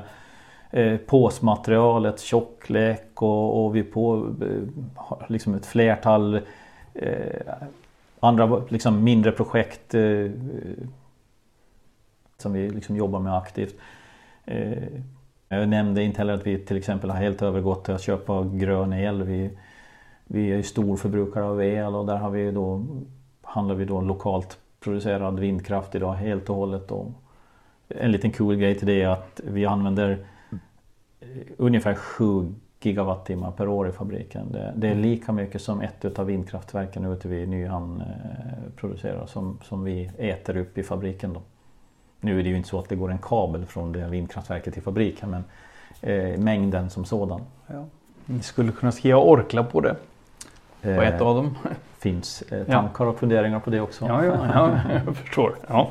eh, 0.71 0.97
påsmaterialets 0.97 2.23
tjocklek 2.23 3.23
och, 3.23 3.65
och 3.65 3.77
vi 3.77 3.83
på 3.83 4.27
eh, 4.41 5.29
liksom 5.29 5.55
ett 5.55 5.67
flertal 5.67 6.41
eh, 6.95 7.53
andra 8.21 8.63
liksom 8.69 9.05
mindre 9.05 9.33
projekt 9.33 9.95
eh, 9.95 10.31
som 12.39 12.53
vi 12.53 12.71
liksom 12.71 12.97
jobbar 12.97 13.21
med 13.21 13.37
aktivt. 13.37 13.75
Eh, 14.45 14.83
jag 15.49 15.69
nämnde 15.69 16.03
inte 16.03 16.19
heller 16.19 16.35
att 16.35 16.47
vi 16.47 16.59
till 16.59 16.77
exempel 16.77 17.11
har 17.11 17.17
helt 17.17 17.43
övergått 17.43 17.85
till 17.85 17.95
att 17.95 18.03
köpa 18.03 18.45
grön 18.45 18.93
el. 18.93 19.23
Vi, 19.23 19.51
vi 20.33 20.53
är 20.53 20.57
ju 20.57 20.63
storförbrukare 20.63 21.45
av 21.45 21.63
el 21.63 21.95
och 21.95 22.07
där 22.07 22.17
har 22.17 22.31
vi 22.31 22.51
då, 22.51 22.85
handlar 23.43 23.75
vi 23.75 23.85
då 23.85 24.01
lokalt 24.01 24.59
producerad 24.81 25.41
vindkraft 25.41 25.95
idag 25.95 26.13
helt 26.13 26.51
och 26.51 26.57
hållet. 26.57 26.91
Och 26.91 27.11
en 27.89 28.13
liten 28.13 28.33
cool 28.33 28.57
grej 28.57 28.75
till 28.75 28.87
det 28.87 29.03
är 29.03 29.09
att 29.09 29.41
vi 29.45 29.67
använder 29.67 30.27
eh, 31.21 31.29
ungefär 31.57 31.95
7 31.95 32.55
gigawattimmar 32.81 33.51
per 33.51 33.69
år 33.69 33.89
i 33.89 33.93
fabriken. 33.93 34.53
Det, 34.53 34.73
det 34.77 34.89
är 34.89 34.95
lika 34.95 35.33
mycket 35.33 35.63
som 35.63 35.81
ett 35.81 36.19
av 36.19 36.27
vindkraftverken 36.27 37.05
ute 37.05 37.29
vid 37.29 37.49
Nyhamn 37.49 38.01
eh, 38.01 38.07
producerar 38.77 39.27
som, 39.27 39.59
som 39.63 39.85
vi 39.85 40.11
äter 40.19 40.57
upp 40.57 40.79
i 40.79 40.83
fabriken. 40.83 41.33
Då. 41.33 41.43
Nu 42.21 42.41
är 42.41 42.43
det 42.43 42.49
ju 42.49 42.57
inte 42.57 42.69
så 42.69 42.79
att 42.79 42.89
det 42.89 42.97
går 42.97 43.11
en 43.11 43.19
kabel 43.19 43.67
från 43.67 43.93
det 43.93 44.09
vindkraftverket 44.09 44.75
till 44.75 44.83
fabriken 44.83 45.31
men 45.31 45.45
eh, 46.01 46.39
mängden 46.39 46.91
som 46.91 47.05
sådan. 47.05 47.41
Ja. 47.67 47.85
Ni 48.27 48.43
skulle 48.43 48.73
kunna 48.73 48.93
skriva 48.93 49.19
Orkla 49.19 49.65
på 49.65 49.81
det. 49.81 49.97
På 50.83 50.89
ett 50.89 51.21
av 51.21 51.37
dem. 51.37 51.59
finns 51.99 52.43
eh, 52.43 52.67
tankar 52.67 53.05
och 53.05 53.19
funderingar 53.19 53.61
på 53.61 53.71
det 53.71 53.81
också. 53.81 54.07
Ja, 54.07 54.25
ja, 54.25 54.47
ja 54.55 54.81
jag 55.07 55.17
förstår. 55.17 55.57
Ja. 55.67 55.91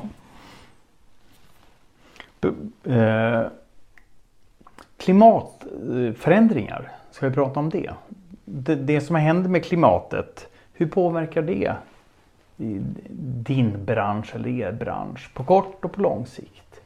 Eh, 2.84 3.42
klimatförändringar, 4.96 6.92
ska 7.10 7.28
vi 7.28 7.34
prata 7.34 7.60
om 7.60 7.70
det? 7.70 7.90
det? 8.44 8.74
Det 8.74 9.00
som 9.00 9.16
händer 9.16 9.50
med 9.50 9.64
klimatet, 9.64 10.48
hur 10.72 10.86
påverkar 10.86 11.42
det 11.42 11.72
din 13.36 13.84
bransch 13.84 14.34
eller 14.34 14.48
er 14.48 14.72
bransch 14.72 15.30
på 15.34 15.44
kort 15.44 15.84
och 15.84 15.92
på 15.92 16.00
lång 16.00 16.26
sikt? 16.26 16.80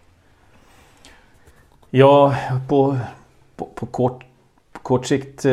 Ja, 1.90 2.36
på, 2.68 2.98
på, 3.56 3.68
på 3.74 3.86
kort, 3.86 4.24
på 4.72 4.80
kort 4.80 5.06
sikt 5.06 5.44
eh, 5.44 5.52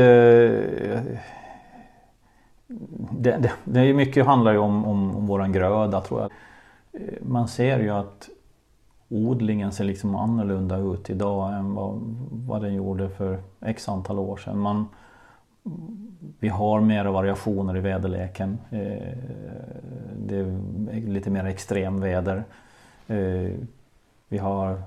det, 3.12 3.38
det, 3.38 3.52
det 3.64 3.80
är 3.80 3.94
mycket 3.94 4.26
handlar 4.26 4.52
ju 4.52 4.58
om, 4.58 4.86
om, 4.86 5.16
om 5.16 5.28
våran 5.28 5.52
gröda 5.52 6.02
tror 6.02 6.22
jag. 6.22 6.32
Man 7.22 7.48
ser 7.48 7.80
ju 7.80 7.90
att 7.90 8.30
odlingen 9.10 9.72
ser 9.72 9.84
liksom 9.84 10.16
annorlunda 10.16 10.78
ut 10.78 11.10
idag 11.10 11.54
än 11.54 11.74
vad, 11.76 12.00
vad 12.32 12.62
den 12.62 12.74
gjorde 12.74 13.10
för 13.10 13.40
x 13.62 13.90
antal 13.90 14.20
år 14.20 14.38
sedan. 14.38 14.60
Man, 14.60 14.88
vi 16.40 16.50
har 16.50 16.82
mera 16.82 17.12
variationer 17.12 17.78
i 17.78 17.80
väderleken. 17.80 18.58
Eh, 18.70 19.18
det 20.18 20.38
är 20.38 21.08
lite 21.08 21.30
mer 21.30 21.46
extremväder. 21.46 22.44
Eh, 23.08 23.52
vi 24.28 24.38
har 24.38 24.82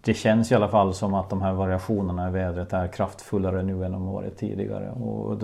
det 0.00 0.14
känns 0.14 0.52
i 0.52 0.54
alla 0.54 0.68
fall 0.68 0.94
som 0.94 1.14
att 1.14 1.30
de 1.30 1.42
här 1.42 1.52
variationerna 1.52 2.28
i 2.28 2.32
vädret 2.32 2.72
är 2.72 2.86
kraftfullare 2.86 3.62
nu 3.62 3.84
än 3.84 3.92
de 3.92 4.06
varit 4.06 4.36
tidigare. 4.36 4.90
Och 4.90 5.38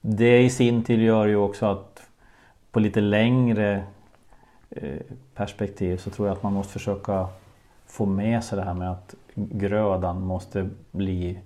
det 0.00 0.42
i 0.42 0.50
sin 0.50 0.84
tur 0.84 0.98
gör 0.98 1.26
ju 1.26 1.36
också 1.36 1.66
att 1.66 2.02
på 2.70 2.80
lite 2.80 3.00
längre 3.00 3.84
eh, 4.70 5.00
perspektiv 5.34 5.96
så 5.96 6.10
tror 6.10 6.28
jag 6.28 6.36
att 6.36 6.42
man 6.42 6.52
måste 6.52 6.72
försöka 6.72 7.28
få 7.86 8.06
med 8.06 8.44
sig 8.44 8.58
det 8.58 8.64
här 8.64 8.74
med 8.74 8.90
att 8.90 9.14
grödan 9.34 10.22
måste 10.22 10.68
bli 10.90 11.38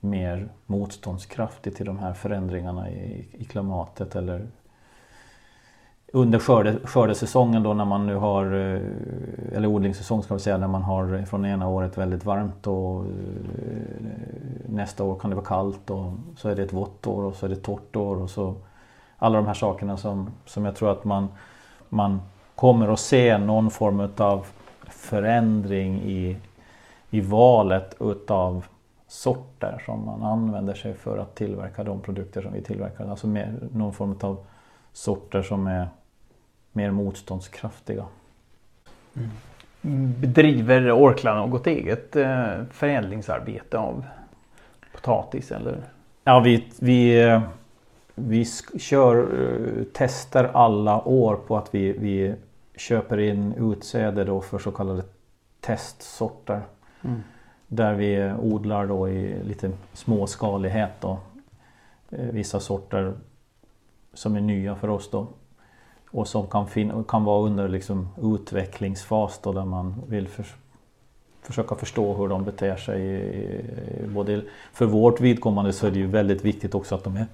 mer 0.00 0.48
motståndskraftig 0.66 1.76
till 1.76 1.86
de 1.86 1.98
här 1.98 2.14
förändringarna 2.14 2.90
i, 2.90 3.28
i 3.32 3.44
klimatet 3.44 4.16
eller 4.16 4.46
under 6.14 6.38
skörde, 6.38 6.76
skördesäsongen 6.84 7.62
då 7.62 7.74
när 7.74 7.84
man 7.84 8.06
nu 8.06 8.14
har, 8.14 8.44
eh, 8.44 9.56
eller 9.56 9.66
odlingssäsong 9.66 10.22
ska 10.22 10.34
vi 10.34 10.40
säga, 10.40 10.58
när 10.58 10.68
man 10.68 10.82
har 10.82 11.24
från 11.24 11.44
ena 11.44 11.68
året 11.68 11.98
väldigt 11.98 12.24
varmt 12.24 12.66
och 12.66 13.04
eh, 13.04 13.10
nästa 14.66 15.04
år 15.04 15.18
kan 15.18 15.30
det 15.30 15.36
vara 15.36 15.46
kallt 15.46 15.90
och 15.90 16.12
så 16.36 16.48
är 16.48 16.56
det 16.56 16.62
ett 16.62 16.72
vått 16.72 17.06
år 17.06 17.22
och 17.22 17.34
så 17.34 17.46
är 17.46 17.50
det 17.50 17.56
ett 17.56 17.62
torrt 17.62 17.96
år 17.96 18.16
och 18.16 18.30
så 18.30 18.54
alla 19.18 19.36
de 19.36 19.46
här 19.46 19.54
sakerna 19.54 19.96
som, 19.96 20.30
som 20.46 20.64
jag 20.64 20.76
tror 20.76 20.92
att 20.92 21.04
man, 21.04 21.28
man 21.88 22.22
kommer 22.54 22.88
att 22.88 23.00
se 23.00 23.38
någon 23.38 23.70
form 23.70 24.08
av 24.16 24.46
förändring 24.88 26.02
i, 26.02 26.36
i 27.10 27.20
valet 27.20 27.96
utav 28.00 28.64
sorter 29.08 29.82
som 29.86 30.04
man 30.06 30.22
använder 30.22 30.74
sig 30.74 30.94
för 30.94 31.18
att 31.18 31.34
tillverka 31.34 31.84
de 31.84 32.00
produkter 32.00 32.42
som 32.42 32.52
vi 32.52 32.62
tillverkar. 32.62 33.10
Alltså 33.10 33.26
mer, 33.26 33.58
någon 33.72 33.92
form 33.92 34.18
av 34.20 34.36
sorter 34.92 35.42
som 35.42 35.66
är 35.66 35.88
mer 36.74 36.90
motståndskraftiga. 36.90 38.04
Mm. 39.16 39.30
Bedriver 40.20 40.92
Orkla 40.92 41.34
något 41.34 41.66
eget 41.66 42.16
eh, 42.16 42.64
förädlingsarbete 42.70 43.78
av 43.78 44.04
potatis 44.92 45.52
eller? 45.52 45.82
Ja, 46.24 46.40
vi, 46.40 46.68
vi, 46.78 47.22
eh, 47.22 47.42
vi 48.14 48.44
kör, 48.78 49.16
eh, 49.18 49.84
testar 49.92 50.44
alla 50.44 51.08
år 51.08 51.36
på 51.36 51.56
att 51.56 51.74
vi, 51.74 51.92
vi 51.92 52.34
köper 52.76 53.18
in 53.18 53.52
utsäde 53.52 54.24
då 54.24 54.40
för 54.40 54.58
så 54.58 54.70
kallade 54.70 55.02
testsorter. 55.60 56.60
Mm. 57.02 57.22
Där 57.66 57.94
vi 57.94 58.32
odlar 58.40 58.86
då 58.86 59.08
i 59.08 59.42
lite 59.44 59.70
småskalighet 59.92 60.90
då. 61.00 61.18
Vissa 62.08 62.60
sorter 62.60 63.14
som 64.14 64.36
är 64.36 64.40
nya 64.40 64.76
för 64.76 64.88
oss 64.88 65.10
då 65.10 65.26
och 66.14 66.28
som 66.28 66.46
kan, 66.46 66.66
fin- 66.66 67.04
kan 67.08 67.24
vara 67.24 67.46
under 67.46 67.68
liksom 67.68 68.08
utvecklingsfas 68.22 69.40
då 69.42 69.52
där 69.52 69.64
man 69.64 69.94
vill 70.08 70.28
för, 70.28 70.44
försöka 71.42 71.74
förstå 71.74 72.14
hur 72.14 72.28
de 72.28 72.44
beter 72.44 72.76
sig. 72.76 74.06
Både 74.08 74.42
för 74.72 74.86
vårt 74.86 75.20
vidkommande 75.20 75.72
så 75.72 75.86
är 75.86 75.90
det 75.90 75.98
ju 75.98 76.06
väldigt 76.06 76.44
viktigt 76.44 76.74
också 76.74 76.94
att 76.94 77.04
de 77.04 77.16
är 77.16 77.26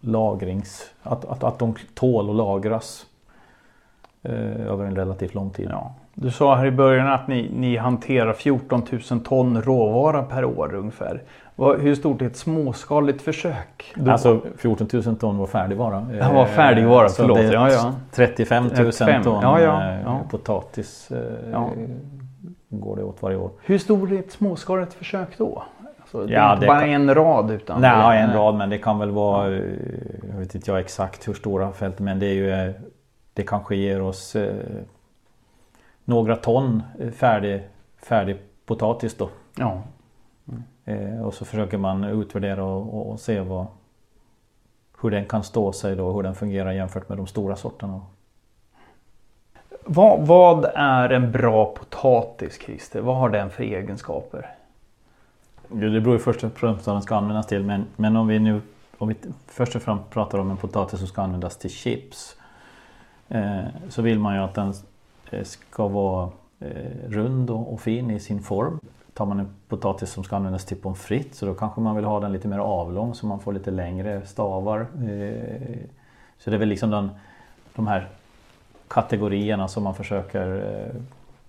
lagrings... 0.00 0.90
Att, 1.02 1.24
att, 1.24 1.44
att 1.44 1.58
de 1.58 1.74
tål 1.94 2.30
att 2.30 2.36
lagras 2.36 3.06
eh, 4.22 4.66
över 4.66 4.84
en 4.84 4.96
relativt 4.96 5.34
lång 5.34 5.50
tid. 5.50 5.68
Ja. 5.70 5.94
Du 6.14 6.30
sa 6.30 6.56
här 6.56 6.66
i 6.66 6.70
början 6.70 7.12
att 7.12 7.28
ni, 7.28 7.50
ni 7.54 7.76
hanterar 7.76 8.32
14 8.32 8.82
000 9.10 9.20
ton 9.20 9.62
råvara 9.62 10.22
per 10.22 10.44
år 10.44 10.74
ungefär. 10.74 11.22
Hur 11.56 11.94
stort 11.94 12.22
är 12.22 12.26
ett 12.26 12.36
småskaligt 12.36 13.22
försök? 13.22 13.92
Då? 13.94 14.10
Alltså 14.10 14.40
14 14.56 14.88
000 14.92 15.16
ton 15.16 15.38
var 15.38 15.46
färdigvara. 15.46 16.00
Det 16.00 16.32
var 16.34 16.46
färdigvara, 16.46 17.04
alltså 17.04 17.22
förlåt. 17.22 17.52
Ja, 17.52 17.70
ja. 17.70 17.94
35 18.12 18.64
000 18.64 18.72
ton 18.92 19.42
ja, 19.42 19.60
ja, 19.60 19.82
eh, 19.82 20.02
ja. 20.04 20.20
potatis 20.30 21.10
eh, 21.10 21.50
ja. 21.52 21.70
går 22.68 22.96
det 22.96 23.02
åt 23.02 23.22
varje 23.22 23.36
år. 23.36 23.50
Hur 23.64 23.78
stort 23.78 24.10
är 24.10 24.18
ett 24.18 24.32
småskaligt 24.32 24.94
försök 24.94 25.38
då? 25.38 25.62
Alltså, 26.00 26.26
det 26.26 26.32
ja, 26.32 26.50
är 26.50 26.54
inte 26.54 26.66
bara 26.66 26.80
kan... 26.80 26.88
en 26.88 27.14
rad 27.14 27.50
utan? 27.50 27.80
Nej, 27.80 28.20
en 28.20 28.32
rad 28.32 28.54
men 28.54 28.70
det 28.70 28.78
kan 28.78 28.98
väl 28.98 29.10
vara, 29.10 29.50
jag 29.50 30.38
vet 30.38 30.54
inte 30.54 30.70
jag 30.70 30.80
exakt 30.80 31.28
hur 31.28 31.34
stora 31.34 31.72
fält 31.72 31.98
men 31.98 32.18
det 32.18 32.26
är 32.26 32.34
ju 32.34 32.74
Det 33.34 33.42
kanske 33.42 33.76
ger 33.76 34.02
oss 34.02 34.36
eh, 34.36 34.54
några 36.04 36.36
ton 36.36 36.82
färdig, 37.16 37.62
färdig 38.02 38.36
potatis 38.66 39.16
då. 39.16 39.28
Ja. 39.56 39.82
Eh, 40.84 41.22
och 41.22 41.34
så 41.34 41.44
försöker 41.44 41.78
man 41.78 42.04
utvärdera 42.04 42.64
och, 42.64 43.10
och, 43.10 43.20
se 43.20 43.40
vad, 43.40 43.66
hur 45.02 45.10
den 45.10 45.24
kan 45.26 45.44
stå 45.44 45.72
sig 45.72 45.96
då, 45.96 46.12
hur 46.12 46.22
den 46.22 46.34
fungerar 46.34 46.72
jämfört 46.72 47.08
med 47.08 47.18
de 47.18 47.26
stora 47.26 47.56
sorterna. 47.56 48.00
Vad, 49.84 50.26
vad 50.26 50.64
är 50.74 51.10
en 51.10 51.32
bra 51.32 51.74
potatis 51.74 52.60
Christer? 52.60 53.00
Vad 53.00 53.16
har 53.16 53.28
den 53.28 53.50
för 53.50 53.62
egenskaper? 53.62 54.50
Det 55.68 56.00
beror 56.00 56.12
ju 56.12 56.18
först 56.18 56.44
och 56.44 56.52
främst 56.52 56.86
vad 56.86 56.96
den 56.96 57.02
ska 57.02 57.16
användas 57.16 57.46
till 57.46 57.62
men, 57.62 57.86
men 57.96 58.16
om 58.16 58.26
vi 58.26 58.38
nu 58.38 58.60
om 59.02 59.08
vi 59.08 59.16
först 59.46 59.76
och 59.76 59.82
främst 59.82 60.10
pratar 60.10 60.38
om 60.38 60.50
en 60.50 60.56
potatis 60.56 60.98
som 60.98 61.08
ska 61.08 61.22
användas 61.22 61.56
till 61.56 61.70
chips 61.70 62.36
eh, 63.28 63.64
så 63.88 64.02
vill 64.02 64.18
man 64.18 64.34
ju 64.34 64.40
att 64.40 64.54
den 64.54 64.74
eh, 65.30 65.44
ska 65.44 65.88
vara 65.88 66.30
eh, 66.60 67.08
rund 67.08 67.50
och, 67.50 67.72
och 67.72 67.80
fin 67.80 68.10
i 68.10 68.20
sin 68.20 68.42
form. 68.42 68.80
Tar 69.14 69.26
man 69.26 69.40
en 69.40 69.48
potatis 69.68 70.10
som 70.10 70.24
ska 70.24 70.36
användas 70.36 70.64
till 70.64 70.76
pommes 70.76 71.00
frites 71.00 71.38
så 71.38 71.46
då 71.46 71.54
kanske 71.54 71.80
man 71.80 71.96
vill 71.96 72.04
ha 72.04 72.20
den 72.20 72.32
lite 72.32 72.48
mer 72.48 72.58
avlång 72.58 73.14
så 73.14 73.26
man 73.26 73.40
får 73.40 73.52
lite 73.52 73.70
längre 73.70 74.26
stavar. 74.26 74.80
Eh, 74.80 75.78
så 76.38 76.50
det 76.50 76.56
är 76.56 76.58
väl 76.58 76.68
liksom 76.68 76.90
den, 76.90 77.10
de 77.74 77.86
här 77.86 78.08
kategorierna 78.88 79.68
som 79.68 79.82
man 79.82 79.94
försöker 79.94 80.56
eh, 80.56 81.00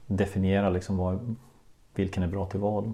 definiera 0.07 0.70
liksom 0.70 0.97
vad, 0.97 1.36
vilken 1.95 2.24
är 2.24 2.28
bra 2.28 2.45
till 2.45 2.59
vad. 2.59 2.93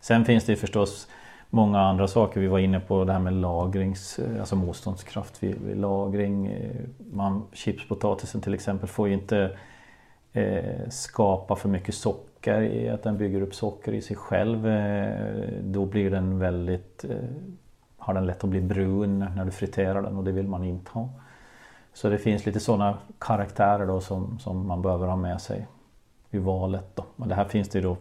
Sen 0.00 0.24
finns 0.24 0.44
det 0.44 0.52
ju 0.52 0.56
förstås 0.56 1.08
många 1.50 1.80
andra 1.80 2.08
saker. 2.08 2.40
Vi 2.40 2.46
var 2.46 2.58
inne 2.58 2.80
på 2.80 3.04
det 3.04 3.12
här 3.12 3.20
med 3.20 3.32
lagrings, 3.32 4.18
eh, 4.18 4.40
alltså 4.40 4.56
motståndskraft 4.56 5.42
vid, 5.42 5.76
lagring. 5.76 6.58
Man, 7.12 7.42
chipspotatisen 7.52 8.40
till 8.40 8.54
exempel 8.54 8.88
får 8.88 9.08
ju 9.08 9.14
inte 9.14 9.56
eh, 10.32 10.88
skapa 10.90 11.56
för 11.56 11.68
mycket 11.68 11.94
socker 11.94 12.33
socker, 12.44 12.62
i 12.62 12.88
att 12.88 13.02
den 13.02 13.18
bygger 13.18 13.42
upp 13.42 13.54
socker 13.54 13.92
i 13.92 14.02
sig 14.02 14.16
själv. 14.16 14.66
Eh, 14.66 15.62
då 15.62 15.86
blir 15.86 16.10
den 16.10 16.38
väldigt, 16.38 17.04
eh, 17.04 17.16
har 17.98 18.14
den 18.14 18.26
lätt 18.26 18.44
att 18.44 18.50
bli 18.50 18.60
brun 18.60 19.18
när 19.36 19.44
du 19.44 19.50
friterar 19.50 20.02
den 20.02 20.16
och 20.16 20.24
det 20.24 20.32
vill 20.32 20.48
man 20.48 20.64
inte 20.64 20.90
ha. 20.90 21.08
Så 21.92 22.08
det 22.08 22.18
finns 22.18 22.46
lite 22.46 22.60
sådana 22.60 22.98
karaktärer 23.18 23.86
då 23.86 24.00
som, 24.00 24.38
som 24.38 24.66
man 24.66 24.82
behöver 24.82 25.06
ha 25.06 25.16
med 25.16 25.40
sig 25.40 25.66
i 26.30 26.38
valet. 26.38 26.96
Då. 26.96 27.04
Och 27.16 27.28
det 27.28 27.34
här 27.34 27.44
finns 27.44 27.68
det 27.68 27.80
då 27.80 27.96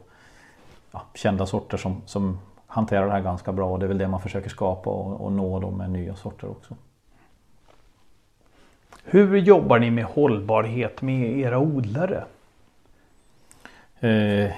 ja, 0.92 1.02
kända 1.14 1.46
sorter 1.46 1.78
som, 1.78 2.02
som 2.06 2.40
hanterar 2.68 3.06
det 3.06 3.12
här 3.12 3.22
ganska 3.22 3.52
bra 3.52 3.70
och 3.70 3.80
det 3.80 3.86
är 3.86 3.88
väl 3.88 3.98
det 3.98 4.08
man 4.08 4.20
försöker 4.20 4.50
skapa 4.50 4.90
och, 4.90 5.22
och 5.22 5.32
nå 5.32 5.60
då 5.60 5.72
med 5.72 5.90
nya 5.90 6.16
sorter 6.16 6.50
också. 6.50 6.76
Hur 9.06 9.38
jobbar 9.38 9.80
ni 9.80 9.92
med 9.92 10.06
hållbarhet 10.06 11.02
med 11.02 11.40
era 11.40 11.60
odlare? 11.60 12.24
Eh, 14.04 14.52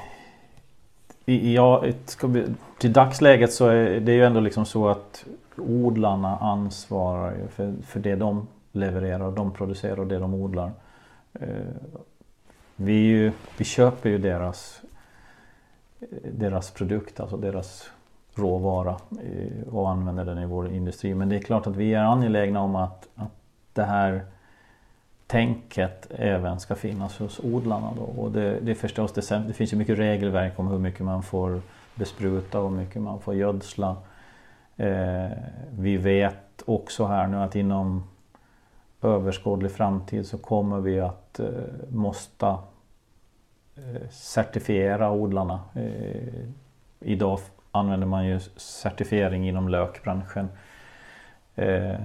ja, 1.25 1.83
vi, 2.23 2.45
till 2.79 2.93
dagsläget 2.93 3.53
så 3.53 3.67
är 3.67 3.99
det 3.99 4.11
ju 4.11 4.25
ändå 4.25 4.39
liksom 4.39 4.65
så 4.65 4.87
att 4.87 5.25
odlarna 5.57 6.37
ansvarar 6.37 7.47
för, 7.49 7.73
för 7.85 7.99
det 7.99 8.15
de 8.15 8.47
levererar, 8.71 9.31
de 9.31 9.51
producerar 9.51 9.99
och 9.99 10.07
det 10.07 10.19
de 10.19 10.33
odlar. 10.33 10.71
Eh, 11.33 11.47
vi, 12.75 12.93
ju, 12.93 13.31
vi 13.57 13.65
köper 13.65 14.09
ju 14.09 14.17
deras, 14.17 14.81
eh, 15.99 16.07
deras 16.31 16.71
produkt, 16.71 17.19
alltså 17.19 17.37
deras 17.37 17.89
råvara 18.35 18.95
eh, 19.11 19.73
och 19.73 19.89
använder 19.89 20.25
den 20.25 20.37
i 20.37 20.45
vår 20.45 20.71
industri. 20.71 21.15
Men 21.15 21.29
det 21.29 21.35
är 21.35 21.41
klart 21.41 21.67
att 21.67 21.75
vi 21.75 21.93
är 21.93 22.03
angelägna 22.03 22.61
om 22.61 22.75
att, 22.75 23.07
att 23.15 23.31
det 23.73 23.83
här 23.83 24.25
tänket 25.27 26.07
även 26.15 26.59
ska 26.59 26.75
finnas 26.75 27.19
hos 27.19 27.39
odlarna. 27.39 27.93
Då. 27.97 28.03
Och 28.03 28.31
det, 28.31 28.59
det, 28.59 28.75
förstås, 28.75 29.13
det, 29.13 29.43
det 29.47 29.53
finns 29.53 29.73
ju 29.73 29.77
mycket 29.77 29.97
regelverk 29.97 30.59
om 30.59 30.67
hur 30.67 30.79
mycket 30.79 31.01
man 31.01 31.23
får 31.23 31.61
bespruta 31.95 32.59
och 32.59 32.69
hur 32.69 32.77
mycket 32.77 33.01
man 33.01 33.19
får 33.19 33.35
gödsla. 33.35 33.97
Eh, 34.77 35.31
vi 35.77 35.97
vet 35.97 36.63
också 36.65 37.05
här 37.05 37.27
nu 37.27 37.37
att 37.37 37.55
inom 37.55 38.03
överskådlig 39.01 39.71
framtid 39.71 40.27
så 40.27 40.37
kommer 40.37 40.79
vi 40.79 40.99
att 40.99 41.39
eh, 41.39 41.47
måste 41.89 42.45
eh, 43.75 44.09
certifiera 44.11 45.11
odlarna. 45.11 45.59
Eh, 45.73 46.49
idag 46.99 47.39
använder 47.71 48.07
man 48.07 48.25
ju 48.25 48.39
certifiering 48.55 49.47
inom 49.47 49.69
lökbranschen. 49.69 50.49
Eh, 51.55 51.95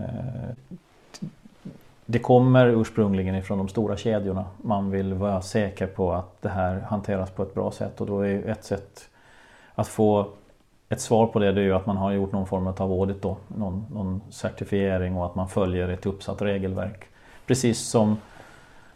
det 2.10 2.18
kommer 2.18 2.66
ursprungligen 2.66 3.34
ifrån 3.34 3.58
de 3.58 3.68
stora 3.68 3.96
kedjorna. 3.96 4.44
Man 4.56 4.90
vill 4.90 5.14
vara 5.14 5.42
säker 5.42 5.86
på 5.86 6.12
att 6.12 6.42
det 6.42 6.48
här 6.48 6.80
hanteras 6.80 7.30
på 7.30 7.42
ett 7.42 7.54
bra 7.54 7.70
sätt 7.70 8.00
och 8.00 8.06
då 8.06 8.20
är 8.20 8.48
ett 8.48 8.64
sätt 8.64 9.08
att 9.74 9.88
få 9.88 10.28
ett 10.88 11.00
svar 11.00 11.26
på 11.26 11.38
det, 11.38 11.52
det 11.52 11.60
är 11.60 11.64
ju 11.64 11.74
att 11.74 11.86
man 11.86 11.96
har 11.96 12.12
gjort 12.12 12.32
någon 12.32 12.46
form 12.46 12.66
av 12.66 12.92
audit 12.92 13.22
då, 13.22 13.36
någon, 13.48 13.86
någon 13.92 14.20
certifiering 14.30 15.16
och 15.16 15.26
att 15.26 15.34
man 15.34 15.48
följer 15.48 15.88
ett 15.88 16.06
uppsatt 16.06 16.42
regelverk. 16.42 17.04
Precis 17.46 17.78
som, 17.78 18.16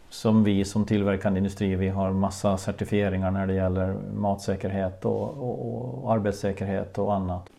som 0.08 0.44
vi 0.44 0.64
som 0.64 0.84
tillverkande 0.84 1.38
industri, 1.38 1.74
vi 1.74 1.88
har 1.88 2.10
massa 2.10 2.56
certifieringar 2.56 3.30
när 3.30 3.46
det 3.46 3.54
gäller 3.54 3.96
matsäkerhet 4.16 5.04
och, 5.04 5.22
och, 5.22 6.04
och 6.04 6.12
arbetssäkerhet 6.12 6.98
och 6.98 7.14
annat. 7.14 7.50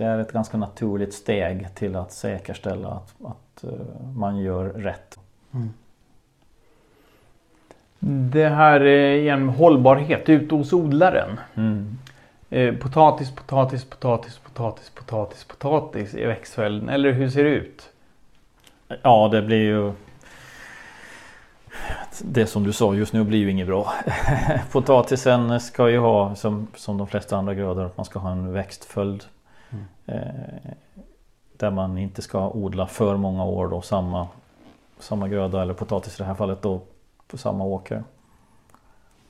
Det 0.00 0.06
är 0.06 0.18
ett 0.18 0.32
ganska 0.32 0.56
naturligt 0.56 1.14
steg 1.14 1.74
till 1.74 1.96
att 1.96 2.12
säkerställa 2.12 2.88
att, 2.88 3.14
att 3.24 3.64
eh, 3.64 4.06
man 4.16 4.38
gör 4.38 4.64
rätt. 4.64 5.18
Mm. 5.54 5.72
Det 8.30 8.48
här 8.48 8.84
igen 8.86 9.48
hållbarhet 9.48 10.28
ute 10.28 10.54
hos 10.54 10.72
odlaren. 10.72 11.40
Mm. 11.54 11.98
Eh, 12.50 12.74
potatis, 12.74 13.34
potatis, 13.34 13.84
potatis, 13.84 14.38
potatis, 14.38 14.90
potatis, 14.90 15.44
potatis 15.44 16.14
i 16.14 16.24
växtföljden. 16.24 16.88
Eller 16.88 17.12
hur 17.12 17.30
ser 17.30 17.44
det 17.44 17.50
ut? 17.50 17.88
Ja, 19.02 19.28
det 19.28 19.42
blir 19.42 19.62
ju... 19.62 19.92
Det 22.22 22.46
som 22.46 22.64
du 22.64 22.72
sa 22.72 22.94
just 22.94 23.12
nu 23.12 23.24
blir 23.24 23.38
ju 23.38 23.50
inget 23.50 23.66
bra. 23.66 23.92
Potatisen 24.72 25.60
ska 25.60 25.90
ju 25.90 25.98
ha, 25.98 26.34
som, 26.34 26.66
som 26.76 26.98
de 26.98 27.06
flesta 27.06 27.36
andra 27.36 27.54
grödor, 27.54 27.86
att 27.86 27.96
man 27.96 28.06
ska 28.06 28.18
ha 28.18 28.30
en 28.30 28.52
växtföljd. 28.52 29.24
Mm. 29.70 29.84
Eh, 30.06 30.72
där 31.56 31.70
man 31.70 31.98
inte 31.98 32.22
ska 32.22 32.50
odla 32.50 32.86
för 32.86 33.16
många 33.16 33.44
år 33.44 33.68
då 33.68 33.82
samma, 33.82 34.28
samma 34.98 35.28
gröda 35.28 35.62
eller 35.62 35.74
potatis 35.74 36.14
i 36.14 36.22
det 36.22 36.24
här 36.24 36.34
fallet 36.34 36.62
då 36.62 36.80
på 37.26 37.38
samma 37.38 37.64
åker. 37.64 38.04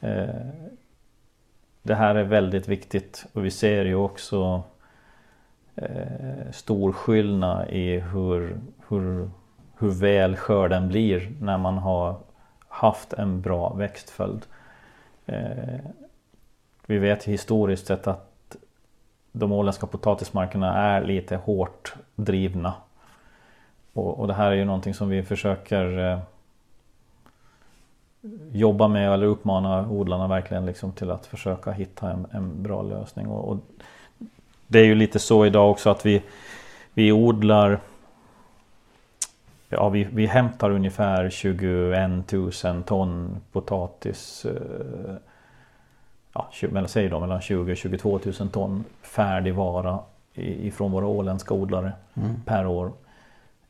Eh, 0.00 0.28
det 1.82 1.94
här 1.94 2.14
är 2.14 2.24
väldigt 2.24 2.68
viktigt 2.68 3.26
och 3.32 3.44
vi 3.44 3.50
ser 3.50 3.84
ju 3.84 3.94
också 3.94 4.62
eh, 5.74 6.50
stor 6.52 6.92
skillnad 6.92 7.68
i 7.68 7.98
hur, 7.98 8.60
hur, 8.88 9.30
hur 9.78 9.90
väl 9.90 10.36
skörden 10.36 10.88
blir 10.88 11.32
när 11.40 11.58
man 11.58 11.78
har 11.78 12.16
haft 12.68 13.12
en 13.12 13.40
bra 13.40 13.74
växtföljd. 13.74 14.46
Eh, 15.26 15.80
vi 16.86 16.98
vet 16.98 17.24
historiskt 17.24 17.86
sett 17.86 18.06
att 18.06 18.29
de 19.32 19.52
åländska 19.52 19.86
potatismarkerna 19.86 20.74
är 20.76 21.04
lite 21.04 21.36
hårt 21.36 21.94
drivna. 22.16 22.74
Och, 23.92 24.20
och 24.20 24.26
det 24.26 24.34
här 24.34 24.50
är 24.50 24.54
ju 24.54 24.64
någonting 24.64 24.94
som 24.94 25.08
vi 25.08 25.22
försöker 25.22 26.12
eh, 26.12 26.18
jobba 28.52 28.88
med 28.88 29.12
eller 29.12 29.26
uppmana 29.26 29.88
odlarna 29.88 30.28
verkligen 30.28 30.66
liksom 30.66 30.92
till 30.92 31.10
att 31.10 31.26
försöka 31.26 31.72
hitta 31.72 32.10
en, 32.10 32.26
en 32.30 32.62
bra 32.62 32.82
lösning. 32.82 33.26
Och, 33.26 33.48
och, 33.48 33.58
det 34.66 34.78
är 34.78 34.84
ju 34.84 34.94
lite 34.94 35.18
så 35.18 35.46
idag 35.46 35.70
också 35.70 35.90
att 35.90 36.06
vi, 36.06 36.22
vi 36.94 37.12
odlar 37.12 37.80
Ja, 39.72 39.88
vi, 39.88 40.04
vi 40.12 40.26
hämtar 40.26 40.70
ungefär 40.70 41.30
21 41.30 42.32
000 42.32 42.82
ton 42.82 43.40
potatis. 43.52 44.44
Eh, 44.44 45.14
ja, 46.32 46.50
säg 46.86 47.08
då 47.08 47.20
mellan 47.20 47.40
20 47.40 47.72
och 47.72 47.76
22 47.76 48.20
000 48.40 48.48
ton 48.48 48.84
färdig 49.02 49.54
vara 49.54 49.98
ifrån 50.34 50.92
våra 50.92 51.06
åländska 51.06 51.54
odlare 51.54 51.92
mm. 52.14 52.42
per 52.44 52.66
år. 52.66 52.92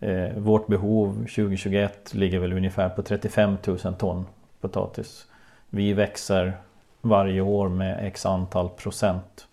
Eh, 0.00 0.36
vårt 0.36 0.66
behov 0.66 1.14
2021 1.14 2.14
ligger 2.14 2.38
väl 2.38 2.52
ungefär 2.52 2.88
på 2.88 3.02
35 3.02 3.56
000 3.66 3.78
ton 3.78 4.26
potatis. 4.60 5.26
Vi 5.70 5.92
växer 5.92 6.52
varje 7.00 7.40
år 7.40 7.68
med 7.68 8.06
x 8.06 8.26
antal 8.26 8.68
procent. 8.68 9.46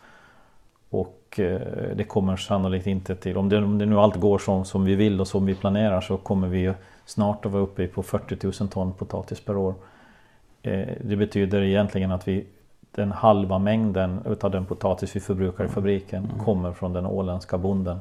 Och 0.89 1.39
eh, 1.39 1.61
det 1.95 2.03
kommer 2.03 2.35
sannolikt 2.35 2.87
inte 2.87 3.15
till, 3.15 3.37
om 3.37 3.49
det, 3.49 3.57
om 3.57 3.77
det 3.77 3.85
nu 3.85 3.99
allt 3.99 4.15
går 4.15 4.37
som, 4.37 4.65
som 4.65 4.85
vi 4.85 4.95
vill 4.95 5.21
och 5.21 5.27
som 5.27 5.45
vi 5.45 5.55
planerar 5.55 6.01
så 6.01 6.17
kommer 6.17 6.47
vi 6.47 6.73
snart 7.05 7.45
att 7.45 7.51
vara 7.51 7.63
uppe 7.63 7.87
på 7.87 8.03
40 8.03 8.63
000 8.63 8.69
ton 8.69 8.93
potatis 8.93 9.41
per 9.41 9.57
år. 9.57 9.73
Eh, 10.63 10.87
det 11.01 11.15
betyder 11.15 11.61
egentligen 11.61 12.11
att 12.11 12.27
vi 12.27 12.45
den 12.97 13.11
halva 13.11 13.59
mängden 13.59 14.21
utav 14.25 14.51
den 14.51 14.65
potatis 14.65 15.15
vi 15.15 15.19
förbrukar 15.19 15.65
i 15.65 15.67
fabriken 15.67 16.25
mm. 16.25 16.39
kommer 16.39 16.71
från 16.71 16.93
den 16.93 17.05
åländska 17.05 17.57
bonden. 17.57 17.99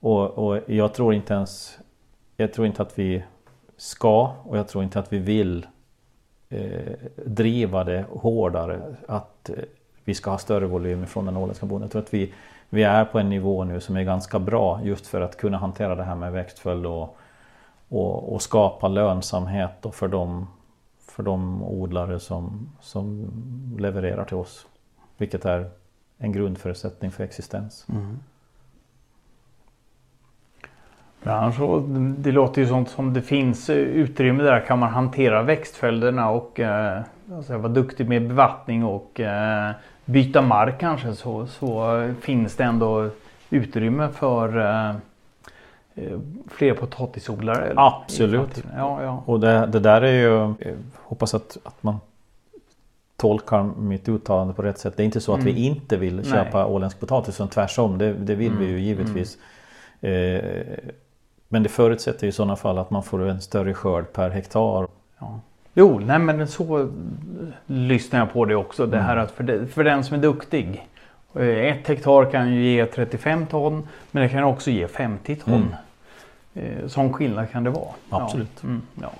Och, 0.00 0.30
och 0.30 0.60
jag 0.66 0.94
tror 0.94 1.14
inte 1.14 1.34
ens 1.34 1.78
Jag 2.36 2.52
tror 2.52 2.66
inte 2.66 2.82
att 2.82 2.98
vi 2.98 3.24
ska 3.76 4.32
och 4.42 4.58
jag 4.58 4.68
tror 4.68 4.84
inte 4.84 4.98
att 4.98 5.12
vi 5.12 5.18
vill 5.18 5.66
eh, 6.48 6.92
driva 7.24 7.84
det 7.84 8.04
hårdare. 8.10 8.80
Att 9.08 9.50
eh, 9.50 9.56
vi 10.04 10.14
ska 10.14 10.30
ha 10.30 10.38
större 10.38 10.66
volym 10.66 11.06
från 11.06 11.26
den 11.26 11.36
åländska 11.36 11.66
bonden. 11.66 11.86
Jag 11.86 11.92
tror 11.92 12.02
att 12.02 12.14
vi, 12.14 12.32
vi 12.68 12.82
är 12.82 13.04
på 13.04 13.18
en 13.18 13.28
nivå 13.28 13.64
nu 13.64 13.80
som 13.80 13.96
är 13.96 14.02
ganska 14.02 14.38
bra 14.38 14.80
just 14.84 15.06
för 15.06 15.20
att 15.20 15.36
kunna 15.36 15.58
hantera 15.58 15.94
det 15.94 16.04
här 16.04 16.14
med 16.14 16.32
växtföljd 16.32 16.86
och, 16.86 17.16
och, 17.88 18.32
och 18.34 18.42
skapa 18.42 18.88
lönsamhet 18.88 19.86
för 19.92 20.08
de, 20.08 20.46
för 21.16 21.22
de 21.22 21.62
odlare 21.62 22.20
som, 22.20 22.68
som 22.80 23.30
levererar 23.78 24.24
till 24.24 24.36
oss. 24.36 24.66
Vilket 25.16 25.44
är 25.44 25.70
en 26.18 26.32
grundförutsättning 26.32 27.10
för 27.10 27.24
existens. 27.24 27.86
Mm. 27.88 28.18
Annars 31.22 31.56
det 32.18 32.32
låter 32.32 32.62
ju 32.62 32.68
sånt 32.68 32.88
som 32.88 33.12
det 33.12 33.22
finns 33.22 33.70
utrymme 33.70 34.42
där. 34.42 34.60
Kan 34.60 34.78
man 34.78 34.88
hantera 34.88 35.42
växtföljderna 35.42 36.30
och 36.30 36.60
eh, 36.60 37.02
alltså 37.32 37.58
vara 37.58 37.72
duktig 37.72 38.08
med 38.08 38.28
bevattning 38.28 38.84
och 38.84 39.20
eh, 39.20 39.72
byta 40.04 40.42
mark 40.42 40.80
kanske 40.80 41.14
så, 41.14 41.46
så 41.46 42.02
finns 42.20 42.56
det 42.56 42.64
ändå 42.64 43.10
utrymme 43.50 44.08
för 44.08 44.58
eh 44.58 44.96
fler 46.46 46.74
potatisodlare. 46.74 47.72
Absolut. 47.76 48.64
Ja, 48.76 49.02
ja. 49.02 49.22
Och 49.26 49.40
det, 49.40 49.66
det, 49.66 49.80
där 49.80 50.02
är 50.02 50.12
ju, 50.12 50.54
jag 50.58 50.76
hoppas 50.94 51.34
att, 51.34 51.56
att 51.64 51.82
man 51.82 51.96
tolkar 53.16 53.62
mitt 53.62 54.08
uttalande 54.08 54.54
på 54.54 54.62
rätt 54.62 54.78
sätt. 54.78 54.96
Det 54.96 55.02
är 55.02 55.04
inte 55.04 55.20
så 55.20 55.32
att 55.32 55.40
mm. 55.40 55.54
vi 55.54 55.66
inte 55.66 55.96
vill 55.96 56.24
köpa 56.24 56.58
Nej. 56.58 56.66
åländsk 56.66 57.00
potatis, 57.00 57.34
utan 57.34 57.48
tvärtom. 57.48 57.98
Det, 57.98 58.12
det 58.12 58.34
vill 58.34 58.52
mm. 58.52 58.58
vi 58.58 58.66
ju 58.66 58.80
givetvis. 58.80 59.38
Mm. 60.00 60.36
Eh, 60.36 60.42
men 61.48 61.62
det 61.62 61.68
förutsätter 61.68 62.26
i 62.26 62.32
sådana 62.32 62.56
fall 62.56 62.78
att 62.78 62.90
man 62.90 63.02
får 63.02 63.28
en 63.28 63.40
större 63.40 63.74
skörd 63.74 64.12
per 64.12 64.30
hektar. 64.30 64.88
Ja. 65.18 65.40
Jo, 65.74 66.00
nej 66.06 66.18
men 66.18 66.48
så 66.48 66.92
lyssnar 67.66 68.18
jag 68.18 68.32
på 68.32 68.44
det 68.44 68.56
också. 68.56 68.86
Det 68.86 68.98
här 68.98 69.16
att 69.16 69.30
för, 69.30 69.44
det, 69.44 69.66
för 69.66 69.84
den 69.84 70.04
som 70.04 70.16
är 70.16 70.22
duktig. 70.22 70.86
eh, 71.34 71.48
Ett 71.48 71.88
hektar 71.88 72.30
kan 72.30 72.54
ju 72.54 72.72
ge 72.72 72.86
35 72.86 73.46
ton 73.46 73.88
men 74.10 74.22
det 74.22 74.28
kan 74.28 74.44
också 74.44 74.70
ge 74.70 74.88
50 74.88 75.36
ton. 75.36 75.74
Eh, 76.56 76.86
Sån 76.88 77.12
skillnad 77.12 77.50
kan 77.50 77.64
det 77.64 77.70
vara. 77.70 77.88
Absolut. 78.10 78.50
Ja. 78.62 78.68
Mm, 78.68 78.82
ja. 79.02 79.10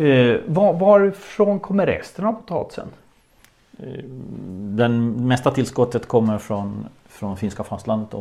Eh, 0.00 0.40
var, 0.46 0.72
varifrån 0.72 1.60
kommer 1.60 1.86
resten 1.86 2.24
av 2.24 2.32
potatisen? 2.32 2.88
Den 4.76 5.26
mesta 5.26 5.50
tillskottet 5.50 6.06
kommer 6.08 6.38
från, 6.38 6.86
från 7.06 7.36
finska 7.36 7.64
fastlandet. 7.64 8.14
Eh, 8.14 8.20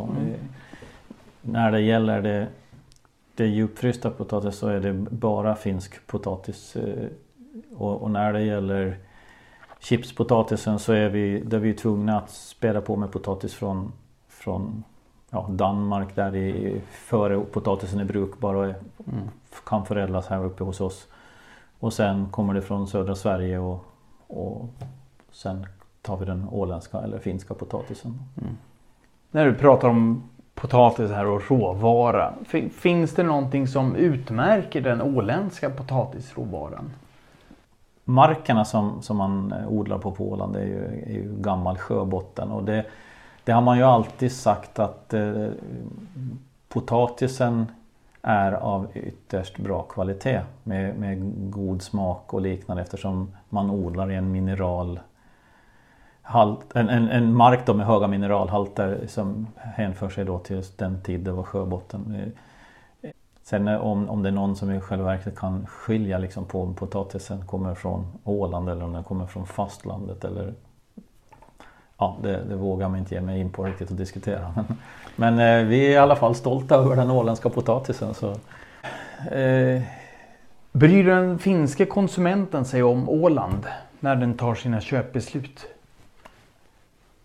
När 1.41 1.71
det 1.71 1.81
gäller 1.81 2.21
det, 2.21 2.47
det 3.35 3.45
djupfrysta 3.45 4.09
potatis 4.09 4.55
så 4.55 4.67
är 4.67 4.79
det 4.79 4.93
bara 4.93 5.55
finsk 5.55 6.07
potatis. 6.07 6.75
eh, 6.75 7.07
Och, 7.77 8.01
och 8.01 8.11
när 8.11 8.33
det 8.33 8.41
gäller 8.41 8.97
chipspotatisen 9.79 10.79
så 10.79 10.93
är 10.93 11.09
vi, 11.09 11.39
där 11.39 11.59
vi 11.59 11.69
är 11.69 11.73
tvungna 11.73 12.17
att 12.17 12.29
späda 12.31 12.81
på 12.81 12.95
med 12.95 13.11
potatis 13.11 13.53
från, 13.53 13.91
från 14.29 14.83
ja, 15.33 15.45
Danmark 15.49 16.15
där 16.15 16.35
är 16.35 16.81
före 16.91 17.39
potatisen 17.39 17.99
är 17.99 18.05
brukbar 18.05 18.53
och 18.53 18.65
är, 18.65 18.75
kan 19.65 19.85
förädlas 19.85 20.27
här 20.27 20.45
uppe 20.45 20.63
hos 20.63 20.81
oss. 20.81 21.07
Och 21.79 21.93
sen 21.93 22.27
kommer 22.31 22.53
det 22.53 22.61
från 22.61 22.87
södra 22.87 23.15
Sverige 23.15 23.59
och, 23.59 23.85
och 24.27 24.65
sen 25.31 25.65
tar 26.01 26.17
vi 26.17 26.25
den 26.25 26.47
åländska 26.51 26.97
eller 26.97 27.19
finska 27.19 27.53
potatisen. 27.53 28.19
När 29.31 29.45
du 29.45 29.53
pratar 29.53 29.87
om 29.87 30.23
potatis 30.55 31.11
här 31.11 31.25
och 31.27 31.51
råvara. 31.51 32.33
fin- 32.45 32.69
Finns 32.69 33.15
det 33.15 33.23
någonting 33.23 33.67
som 33.67 33.95
utmärker 33.95 34.81
den 34.81 35.01
åländska 35.01 35.69
potatisråvaran? 35.69 36.91
Markerna 38.05 38.65
som, 38.65 39.01
som 39.01 39.17
man 39.17 39.53
odlar 39.67 39.97
på 39.97 40.11
på 40.11 40.31
Åland 40.31 40.55
är 40.55 40.65
ju, 40.65 40.85
är 41.05 41.11
ju 41.13 41.35
gammal 41.41 41.77
sjöbotten 41.77 42.51
och 42.51 42.63
det, 42.63 42.85
det 43.43 43.51
har 43.51 43.61
man 43.61 43.77
ju 43.77 43.83
alltid 43.83 44.31
sagt 44.31 44.79
att 44.79 45.13
eh, 45.13 45.47
potatisen 46.69 47.65
är 48.21 48.51
av 48.51 48.87
ytterst 48.93 49.57
bra 49.57 49.81
kvalitet 49.81 50.41
med, 50.63 50.95
med 50.95 51.51
god 51.51 51.81
smak 51.81 52.33
och 52.33 52.41
liknande 52.41 52.83
eftersom 52.83 53.35
man 53.49 53.69
odlar 53.69 54.11
i 54.11 54.15
en 54.15 54.31
mineral 54.31 54.99
halt, 56.21 56.75
en, 56.75 56.89
en, 56.89 57.09
en 57.09 57.35
mark 57.35 57.65
då 57.65 57.73
med 57.73 57.85
höga 57.85 58.07
mineralhalter 58.07 59.07
som 59.07 59.47
hänför 59.55 60.09
sig 60.09 60.25
då 60.25 60.39
till 60.39 60.63
den 60.77 61.01
tid 61.01 61.19
det 61.19 61.31
var 61.31 61.43
sjöbotten. 61.43 62.15
Eh, 62.15 63.11
sen 63.43 63.67
eh, 63.67 63.81
om, 63.81 64.09
om 64.09 64.23
det 64.23 64.29
är 64.29 64.33
någon 64.33 64.55
som 64.55 64.71
i 64.71 64.79
själva 64.79 65.05
verket 65.05 65.35
kan 65.35 65.65
skilja 65.67 66.17
liksom 66.17 66.45
på 66.45 66.61
om 66.61 66.75
potatisen 66.75 67.47
kommer 67.47 67.75
från 67.75 68.05
Åland 68.23 68.69
eller 68.69 68.85
om 68.85 68.93
den 68.93 69.03
kommer 69.03 69.25
från 69.25 69.47
fastlandet 69.47 70.23
eller 70.23 70.53
Ja, 71.97 72.17
det, 72.23 72.43
det 72.49 72.55
vågar 72.55 72.89
man 72.89 72.99
inte 72.99 73.15
ge 73.15 73.21
mig 73.21 73.39
in 73.39 73.49
på 73.49 73.63
riktigt 73.63 73.91
att 73.91 73.97
diskutera. 73.97 74.53
Men, 74.55 74.65
men 75.15 75.59
eh, 75.61 75.67
vi 75.67 75.87
är 75.87 75.91
i 75.91 75.97
alla 75.97 76.15
fall 76.15 76.35
stolta 76.35 76.75
över 76.75 76.95
den 76.95 77.11
åländska 77.11 77.49
potatisen. 77.49 78.13
Så, 78.13 78.31
eh, 79.35 79.81
Bryr 80.71 81.03
den 81.03 81.39
finske 81.39 81.85
konsumenten 81.85 82.65
sig 82.65 82.83
om 82.83 83.09
Åland 83.09 83.65
när 83.99 84.15
den 84.15 84.37
tar 84.37 84.55
sina 84.55 84.81
köpbeslut? 84.81 85.65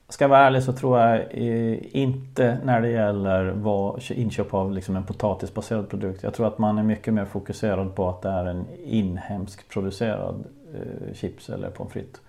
Ska 0.09 0.25
jag 0.25 0.29
vara 0.29 0.41
ärlig 0.41 0.62
så 0.62 0.73
tror 0.73 1.01
jag 1.01 1.16
eh, 1.31 1.97
inte 1.97 2.59
när 2.64 2.81
det 2.81 2.89
gäller 2.89 3.45
vad, 3.45 4.03
inköp 4.11 4.55
av 4.55 4.73
liksom 4.73 4.97
en 4.97 5.05
potatisbaserad 5.05 5.89
produkt. 5.89 6.23
Jag 6.23 6.35
tror 6.35 6.47
att 6.47 6.59
man 6.59 6.79
är 6.79 6.83
mycket 6.83 7.14
mer 7.14 7.25
fokuserad 7.25 7.95
på 7.95 8.09
att 8.09 8.23
det 8.23 8.29
är 8.29 8.45
en 8.45 8.64
inhemsk 8.85 9.69
producerad 9.69 10.45
eh, 10.75 11.14
chips 11.14 11.51
eller 11.51 11.71
pommes 11.71 11.93
frites. 11.93 12.21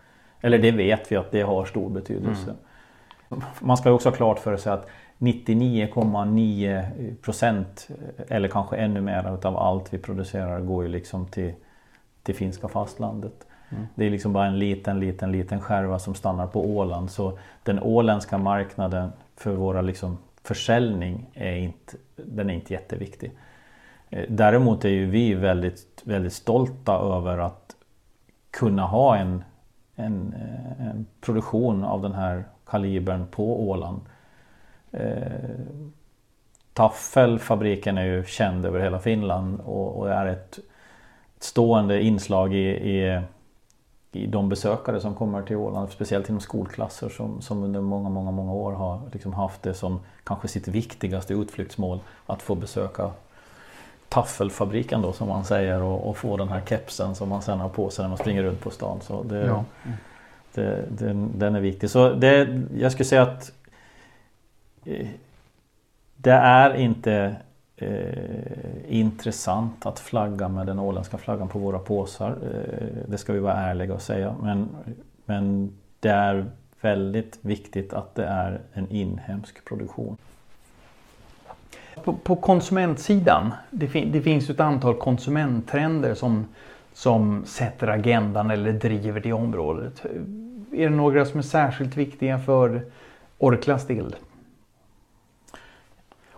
Eller 0.41 0.57
det 0.57 0.71
vet 0.71 1.11
vi 1.11 1.15
att 1.15 1.31
det 1.31 1.41
har 1.41 1.65
stor 1.65 1.89
betydelse. 1.89 2.55
Man 3.59 3.77
ska 3.77 3.91
också 3.91 4.09
ha 4.09 4.15
klart 4.15 4.39
för 4.39 4.57
sig 4.57 4.73
att 4.73 4.87
99,9 5.17 7.15
procent 7.15 7.87
eller 8.27 8.47
kanske 8.47 8.75
ännu 8.77 9.01
mer 9.01 9.33
utav 9.33 9.57
allt 9.57 9.93
vi 9.93 9.97
producerar 9.97 10.59
går 10.59 10.83
ju 10.83 10.89
liksom 10.89 11.27
till, 11.27 11.53
till 12.23 12.35
finska 12.35 12.67
fastlandet. 12.67 13.45
Det 13.95 14.05
är 14.05 14.09
liksom 14.09 14.33
bara 14.33 14.45
en 14.45 14.59
liten, 14.59 14.99
liten, 14.99 15.31
liten 15.31 15.61
skärva 15.61 15.99
som 15.99 16.15
stannar 16.15 16.47
på 16.47 16.65
Åland. 16.65 17.11
Så 17.11 17.39
den 17.63 17.79
åländska 17.79 18.37
marknaden 18.37 19.11
för 19.35 19.51
våra 19.51 19.81
liksom 19.81 20.17
försäljning 20.43 21.29
är 21.33 21.55
inte, 21.55 21.97
den 22.15 22.49
är 22.49 22.53
inte 22.53 22.73
jätteviktig. 22.73 23.31
Eh, 24.09 24.25
Däremot 24.29 24.85
är 24.85 24.89
ju 24.89 25.05
vi 25.05 25.33
väldigt, 25.33 26.01
väldigt 26.03 26.33
stolta 26.33 26.93
över 26.93 27.37
att 27.37 27.75
kunna 28.51 28.85
ha 28.85 29.17
en, 29.17 29.43
en, 29.99 30.33
eh, 30.33 30.87
en 30.87 31.05
produktion 31.21 31.83
av 31.83 32.01
den 32.01 32.13
här 32.13 32.43
kalibern 32.65 33.27
på 33.31 33.69
Åland. 33.69 34.01
Eh, 34.91 35.59
Taffelfabriken 36.73 37.97
är 37.97 38.05
ju 38.05 38.25
känd 38.25 38.65
över 38.65 38.79
hela 38.79 38.99
Finland 38.99 39.59
och, 39.59 39.99
och 39.99 40.11
är 40.11 40.25
ett, 40.25 40.59
ett 41.37 41.43
stående 41.43 42.01
inslag 42.01 42.53
i, 42.53 42.69
i, 42.69 43.21
i 44.11 44.27
de 44.27 44.49
besökare 44.49 44.99
som 44.99 45.15
kommer 45.15 45.41
till 45.41 45.55
Åland. 45.55 45.89
Speciellt 45.89 46.29
inom 46.29 46.41
skolklasser 46.41 47.09
som, 47.09 47.41
som 47.41 47.63
under 47.63 47.81
många, 47.81 48.09
många, 48.09 48.31
många 48.31 48.53
år 48.53 48.71
har 48.71 49.01
liksom 49.13 49.33
haft 49.33 49.63
det 49.63 49.73
som 49.73 49.99
kanske 50.23 50.47
sitt 50.47 50.67
viktigaste 50.67 51.33
utflyktsmål. 51.33 51.99
Att 52.25 52.41
få 52.41 52.55
besöka 52.55 53.11
Taffelfabriken 54.09 55.01
då 55.01 55.13
som 55.13 55.27
man 55.27 55.45
säger 55.45 55.81
och, 55.81 56.09
och 56.09 56.17
få 56.17 56.37
den 56.37 56.49
här 56.49 56.61
kepsen 56.69 57.15
som 57.15 57.29
man 57.29 57.41
sen 57.41 57.59
har 57.59 57.69
på 57.69 57.89
sig 57.89 58.03
när 58.03 58.09
man 58.09 58.17
springer 58.17 58.43
runt 58.43 58.59
på 58.59 58.69
stan. 58.69 59.01
Så 59.01 59.23
det, 59.23 59.45
Ja. 59.45 59.65
det, 60.53 60.85
den, 60.89 61.31
den 61.39 61.55
är 61.55 61.59
viktig. 61.59 61.89
Så 61.89 62.13
det, 62.13 62.61
jag 62.77 62.91
skulle 62.91 63.05
säga 63.05 63.21
att 63.21 63.51
eh, 64.85 65.07
det 66.15 66.31
är 66.31 66.73
inte 66.75 67.35
eh, 67.77 68.13
intressant 68.87 69.85
att 69.85 69.99
flagga 69.99 70.47
med 70.47 70.67
den 70.67 70.79
åländska 70.79 71.17
flaggan 71.17 71.47
på 71.47 71.59
våra 71.59 71.79
påsar. 71.79 72.29
Eh, 72.29 72.87
det 73.07 73.17
ska 73.17 73.33
vi 73.33 73.39
vara 73.39 73.53
ärliga 73.53 73.93
och 73.93 74.01
säga. 74.01 74.35
Men, 74.41 74.69
men 75.25 75.73
det 75.99 76.09
är 76.09 76.45
väldigt 76.81 77.39
viktigt 77.41 77.93
att 77.93 78.15
det 78.15 78.25
är 78.25 78.61
en 78.73 78.91
inhemsk 78.91 79.65
produktion. 79.65 80.17
På, 82.03 82.13
på 82.13 82.35
konsumentsidan, 82.35 83.53
det, 83.69 83.87
fin, 83.87 84.11
det 84.11 84.21
finns 84.21 84.49
ett 84.49 84.59
antal 84.59 84.95
konsumenttrender 84.95 86.13
som, 86.13 86.45
som 86.93 87.43
sätter 87.45 87.87
agendan 87.87 88.51
eller 88.51 88.73
driver 88.73 89.19
det 89.19 89.33
området. 89.33 90.05
Är 90.73 90.89
det 90.89 90.95
några 90.95 91.25
som 91.25 91.39
är 91.39 91.43
särskilt 91.43 91.97
viktiga 91.97 92.39
för 92.39 92.81
Orklas 93.37 93.87
del? 93.87 94.15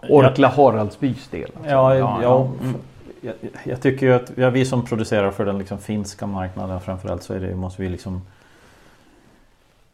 Orkla 0.10 0.48
Haraldsbys 0.48 1.28
del? 1.28 1.52
alltså. 1.56 1.70
Ja, 1.70 1.96
ja, 1.96 2.50
mm. 2.62 2.76
jag, 3.22 3.34
jag 3.64 3.82
tycker 3.82 4.06
ju 4.06 4.14
att 4.14 4.32
ja, 4.36 4.50
vi 4.50 4.66
som 4.66 4.86
producerar 4.86 5.32
för 5.32 5.46
den 5.46 5.58
liksom 5.58 5.78
finska 5.78 6.28
marknaden 6.28 6.82
framförallt 6.82 7.24
så 7.24 7.34
är 7.34 7.40
det, 7.40 7.56
måste 7.56 7.82
vi 7.82 7.90
liksom 7.90 8.22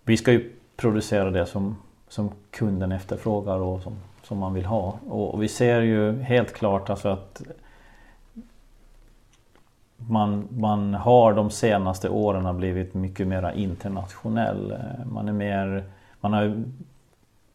Vi 0.04 0.18
ska 0.18 0.32
ju 0.32 0.52
producera 0.78 1.32
det 1.32 1.46
som, 1.46 1.78
som 2.10 2.32
kunden 2.52 2.92
efterfrågar 2.92 3.60
och 3.60 3.82
som, 3.82 3.96
som 4.24 4.38
man 4.38 4.54
vill 4.54 4.66
ha. 4.66 5.00
Och, 5.10 5.34
och 5.34 5.44
vi 5.44 5.48
ser 5.48 5.82
ju 5.82 6.22
helt 6.22 6.54
klart 6.54 6.90
alltså 6.90 7.10
att 7.10 7.42
man, 9.98 10.48
man 10.52 10.94
har 10.94 11.34
de 11.34 11.50
senaste 11.50 12.10
åren 12.10 12.58
blivit 12.58 12.94
mycket 12.94 13.28
mer 13.28 13.52
internationell. 13.56 14.72
Eh, 14.72 15.06
man 15.06 15.28
är 15.28 15.34
mer 15.34 15.84
Man 16.22 16.34
har, 16.34 16.64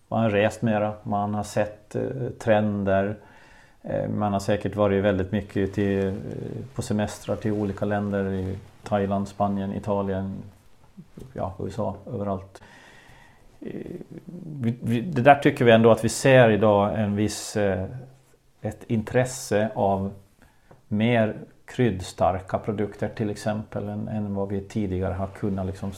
man 0.09 0.22
har 0.22 0.30
rest 0.30 0.62
mera, 0.62 0.94
man 1.03 1.34
har 1.34 1.42
sett 1.42 1.94
eh, 1.94 2.03
trender. 2.38 3.16
Eh, 3.82 4.09
Man 4.09 4.32
har 4.32 4.40
säkert 4.40 4.76
varit 4.76 5.05
väldigt 5.05 5.32
mycket 5.32 5.74
till, 5.74 6.07
eh, 6.07 6.14
på 6.74 6.82
semestrar 6.82 7.36
till 7.36 7.53
olika 7.53 7.84
länder 7.84 8.32
i 8.32 8.59
Thailand, 8.82 9.28
Spanien, 9.28 9.74
Italien, 9.74 10.34
ja, 11.32 11.55
USA, 11.59 11.96
överallt. 12.14 12.62
Det 13.62 15.22
där 15.22 15.34
tycker 15.34 15.64
vi 15.64 15.70
ändå 15.72 15.90
att 15.90 16.04
vi 16.04 16.08
ser 16.08 16.50
idag 16.50 17.00
en 17.00 17.16
viss 17.16 17.56
eh, 17.56 17.86
ett 18.60 18.84
intresse 18.86 19.70
av 19.74 20.12
mer 20.88 21.36
kryddstarka 21.64 22.58
produkter 22.58 23.08
till 23.08 23.30
exempel 23.30 23.88
än, 23.88 24.08
än 24.08 24.34
vad 24.34 24.48
vi 24.48 24.60
tidigare 24.60 25.14
har 25.14 25.26
kunnat 25.26 25.66
liksom 25.66 25.92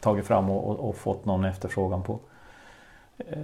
tagit 0.00 0.26
fram 0.26 0.50
och, 0.50 0.70
och, 0.70 0.88
och 0.88 0.96
fått 0.96 1.24
någon 1.24 1.44
efterfrågan 1.44 2.02
på. 2.02 2.18
Eh, 3.18 3.36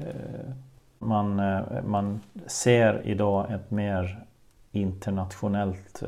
man, 0.98 1.40
eh, 1.40 1.82
man 1.86 2.20
ser 2.46 3.02
idag 3.04 3.52
ett 3.52 3.70
mer 3.70 4.24
internationellt 4.72 6.02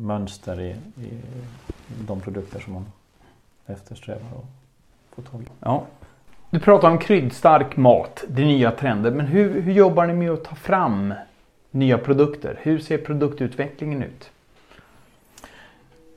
mönster 0.00 0.60
i, 0.60 0.70
i 0.96 1.20
de 2.06 2.20
produkter 2.20 2.60
som 2.60 2.72
man 2.72 2.86
eftersträvar 3.66 4.20
att 4.20 5.14
få 5.14 5.22
tag 5.22 5.42
i. 5.42 5.46
Ja. 5.60 5.86
Du 6.50 6.60
pratar 6.60 6.90
om 6.90 6.98
kryddstark 6.98 7.76
mat, 7.76 8.24
det 8.28 8.42
är 8.42 8.46
nya 8.46 8.70
trender. 8.70 9.10
Men 9.10 9.26
hur, 9.26 9.60
hur 9.60 9.72
jobbar 9.72 10.06
ni 10.06 10.12
med 10.12 10.30
att 10.30 10.44
ta 10.44 10.54
fram 10.54 11.14
nya 11.70 11.98
produkter? 11.98 12.58
Hur 12.62 12.78
ser 12.78 12.98
produktutvecklingen 12.98 14.02
ut? 14.02 14.30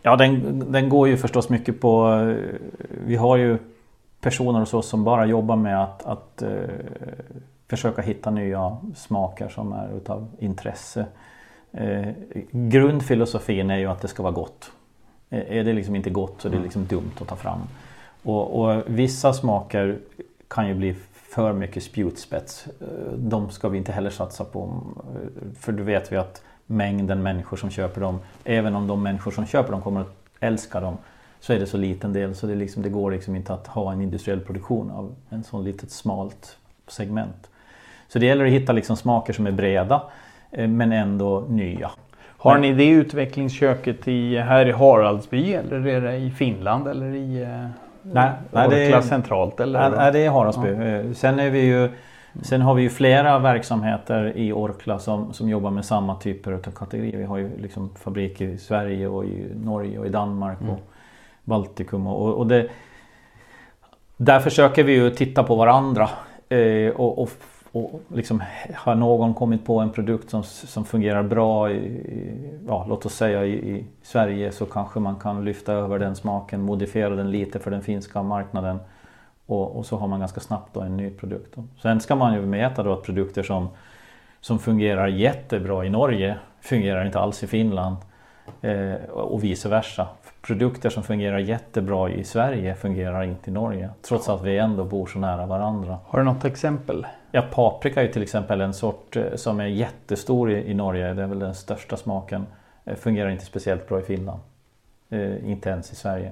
Ja, 0.01 0.15
den, 0.15 0.63
den 0.71 0.89
går 0.89 1.07
ju 1.07 1.17
förstås 1.17 1.49
mycket 1.49 1.81
på... 1.81 2.19
Vi 2.89 3.15
har 3.15 3.37
ju 3.37 3.57
personer 4.21 4.59
hos 4.59 4.73
oss 4.73 4.89
som 4.89 5.03
bara 5.03 5.25
jobbar 5.25 5.55
med 5.55 5.83
att, 5.83 6.05
att 6.05 6.43
uh, 6.43 6.69
försöka 7.67 8.01
hitta 8.01 8.31
nya 8.31 8.77
smaker 8.95 9.49
som 9.49 9.73
är 9.73 9.97
utav 9.97 10.27
intresse. 10.39 11.05
Uh, 11.81 12.07
grundfilosofin 12.51 13.69
är 13.69 13.77
ju 13.77 13.85
att 13.85 14.01
det 14.01 14.07
ska 14.07 14.23
vara 14.23 14.33
gott. 14.33 14.71
Är 15.29 15.63
det 15.63 15.73
liksom 15.73 15.95
inte 15.95 16.09
gott 16.09 16.41
så 16.41 16.47
är 16.47 16.51
det 16.51 16.59
liksom 16.59 16.85
dumt 16.85 17.11
att 17.21 17.27
ta 17.27 17.35
fram. 17.35 17.59
Och, 18.23 18.61
och 18.61 18.83
vissa 18.85 19.33
smaker 19.33 19.97
kan 20.49 20.67
ju 20.67 20.73
bli 20.73 20.95
för 21.13 21.53
mycket 21.53 21.83
spjutspets. 21.83 22.67
Eh, 22.67 23.13
de 23.13 23.49
ska 23.49 23.69
vi 23.69 23.77
inte 23.77 23.91
heller 23.91 24.09
satsa 24.09 24.45
på. 24.45 24.83
Eh, 24.97 25.53
för 25.59 25.71
då 25.71 25.83
vet 25.83 26.11
vi 26.11 26.17
att 26.17 26.41
mängden 26.65 27.23
människor 27.23 27.57
som 27.57 27.69
köper 27.69 28.01
dem, 28.01 28.19
även 28.43 28.75
om 28.75 28.87
de 28.87 29.03
människor 29.03 29.31
som 29.31 29.45
köper 29.45 29.71
dem 29.71 29.81
kommer 29.81 30.01
att 30.01 30.15
älska 30.39 30.79
dem, 30.79 30.97
så 31.39 31.53
är 31.53 31.59
det 31.59 31.65
så 31.65 31.77
liten 31.77 32.13
del 32.13 32.35
så 32.35 32.47
det, 32.47 32.55
liksom, 32.55 32.83
det 32.83 32.89
går 32.89 33.11
liksom 33.11 33.35
inte 33.35 33.53
att 33.53 33.67
ha 33.67 33.91
en 33.91 34.01
industriell 34.01 34.39
produktion 34.39 34.91
av 34.91 35.15
en 35.29 35.43
sån 35.43 35.63
litet 35.63 35.91
smalt 35.91 36.57
segment. 36.87 37.49
Så 38.07 38.19
det 38.19 38.25
gäller 38.25 38.45
att 38.45 38.51
hitta 38.51 38.73
liksom 38.73 38.97
smaker 38.97 39.33
som 39.33 39.47
är 39.47 39.51
breda 39.51 40.03
eh, 40.51 40.67
men 40.67 40.91
ändå 40.91 41.45
nya. 41.49 41.91
Har 42.21 42.57
ni 42.57 42.73
det 42.73 42.89
utvecklingsköket 42.89 44.07
i, 44.07 44.37
här 44.37 44.65
i 44.65 44.71
Haraldsby 44.71 45.53
eller 45.53 45.87
är 45.87 46.01
det 46.01 46.15
i 46.15 46.31
Finland 46.31 46.87
eller 46.87 47.15
i 47.15 47.47
nej, 48.01 48.31
nej, 48.51 48.69
det 48.69 48.85
är, 48.85 49.01
centralt? 49.01 49.59
Eller? 49.59 49.89
Nej, 49.89 50.11
det 50.11 50.19
är 50.19 50.29
Haraldsby. 50.29 50.69
Ja. 50.69 50.83
Eh, 50.83 51.11
sen 51.11 51.39
är 51.39 51.49
vi 51.49 51.59
ju 51.59 51.89
Sen 52.41 52.61
har 52.61 52.73
vi 52.73 52.81
ju 52.81 52.89
flera 52.89 53.39
verksamheter 53.39 54.37
i 54.37 54.51
Orkla 54.51 54.99
som, 54.99 55.33
som 55.33 55.49
jobbar 55.49 55.71
med 55.71 55.85
samma 55.85 56.15
typer 56.15 56.51
av 56.51 56.59
kategorier. 56.59 57.17
Vi 57.17 57.23
har 57.23 57.37
ju 57.37 57.57
liksom 57.57 57.89
fabriker 57.95 58.47
i 58.47 58.57
Sverige 58.57 59.07
och 59.07 59.25
i 59.25 59.51
Norge 59.55 59.99
och 59.99 60.05
i 60.05 60.09
Danmark 60.09 60.61
mm. 60.61 60.73
och 60.73 60.79
Baltikum. 61.43 62.07
Och, 62.07 62.33
och 62.33 62.47
det, 62.47 62.67
där 64.17 64.39
försöker 64.39 64.83
vi 64.83 64.93
ju 64.93 65.09
titta 65.09 65.43
på 65.43 65.55
varandra 65.55 66.09
eh, 66.49 66.89
och, 66.89 67.23
och, 67.23 67.29
och 67.71 68.01
liksom, 68.07 68.43
har 68.73 68.95
någon 68.95 69.33
kommit 69.33 69.65
på 69.65 69.79
en 69.79 69.89
produkt 69.89 70.29
som, 70.29 70.43
som 70.43 70.85
fungerar 70.85 71.23
bra 71.23 71.71
i, 71.71 72.01
ja, 72.67 72.85
låt 72.89 73.05
oss 73.05 73.13
säga 73.13 73.45
i, 73.45 73.53
i, 73.53 73.85
Sverige 74.01 74.51
så 74.51 74.65
kanske 74.65 74.99
man 74.99 75.15
kan 75.15 75.45
lyfta 75.45 75.73
över 75.73 75.99
den 75.99 76.15
smaken, 76.15 76.61
modifiera 76.61 77.15
den 77.15 77.31
lite 77.31 77.59
för 77.59 77.71
den 77.71 77.81
finska 77.81 78.23
marknaden. 78.23 78.79
Och, 79.45 79.77
och, 79.77 79.85
så 79.85 79.97
har 79.97 80.07
man 80.07 80.19
ganska 80.19 80.39
snabbt 80.39 80.73
då 80.73 80.81
en 80.81 80.97
ny 80.97 81.09
produkt. 81.09 81.55
Sen 81.81 81.99
ska 82.01 82.15
man 82.15 82.33
ju 82.33 82.45
mäta 82.45 82.83
då 82.83 82.93
att 82.93 83.03
produkter 83.03 83.43
som, 83.43 83.69
som 84.41 84.59
fungerar 84.59 85.07
jättebra 85.07 85.85
i 85.85 85.89
Norge 85.89 86.37
fungerar 86.61 87.05
inte 87.05 87.19
alls 87.19 87.43
i 87.43 87.47
Finland. 87.47 87.97
Eh, 88.61 89.09
och 89.09 89.43
vice 89.43 89.69
versa. 89.69 90.07
Produkter 90.41 90.89
som 90.89 91.03
fungerar 91.03 91.39
jättebra 91.39 92.09
i 92.09 92.23
Sverige 92.23 92.75
fungerar 92.75 93.23
inte 93.23 93.49
i 93.49 93.53
Norge. 93.53 93.89
Trots 94.01 94.29
att 94.29 94.43
vi 94.43 94.57
ändå 94.57 94.83
bor 94.83 95.05
så 95.05 95.19
nära 95.19 95.45
varandra. 95.45 95.97
Har 96.05 96.19
du 96.19 96.25
något 96.25 96.45
exempel? 96.45 97.05
Ja, 97.31 97.41
paprika 97.41 98.03
är 98.03 98.07
till 98.07 98.23
exempel 98.23 98.61
en 98.61 98.73
sort 98.73 99.15
eh, 99.15 99.35
som 99.35 99.59
är 99.59 99.65
jättestor 99.65 100.51
i, 100.51 100.71
i 100.71 100.73
Norge. 100.73 101.13
Det 101.13 101.23
är 101.23 101.27
väl 101.27 101.39
den 101.39 101.55
största 101.55 101.97
smaken. 101.97 102.45
Eh, 102.85 102.95
fungerar 102.95 103.29
inte 103.29 103.45
speciellt 103.45 103.87
bra 103.87 103.99
i 103.99 104.03
Finland. 104.03 104.39
Eh, 105.09 105.49
inte 105.49 105.69
ens 105.69 105.91
i 105.91 105.95
Sverige. 105.95 106.31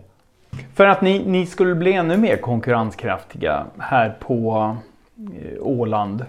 För 0.74 0.86
att 0.86 1.02
ni, 1.02 1.26
ni 1.26 1.46
skulle 1.46 1.76
bli 1.76 1.94
ännu 1.94 2.18
mer 2.18 2.38
konkurrenskraftiga 2.38 3.66
här 3.80 4.18
på 4.20 4.76
eh, 5.18 5.58
Åland. 5.62 6.26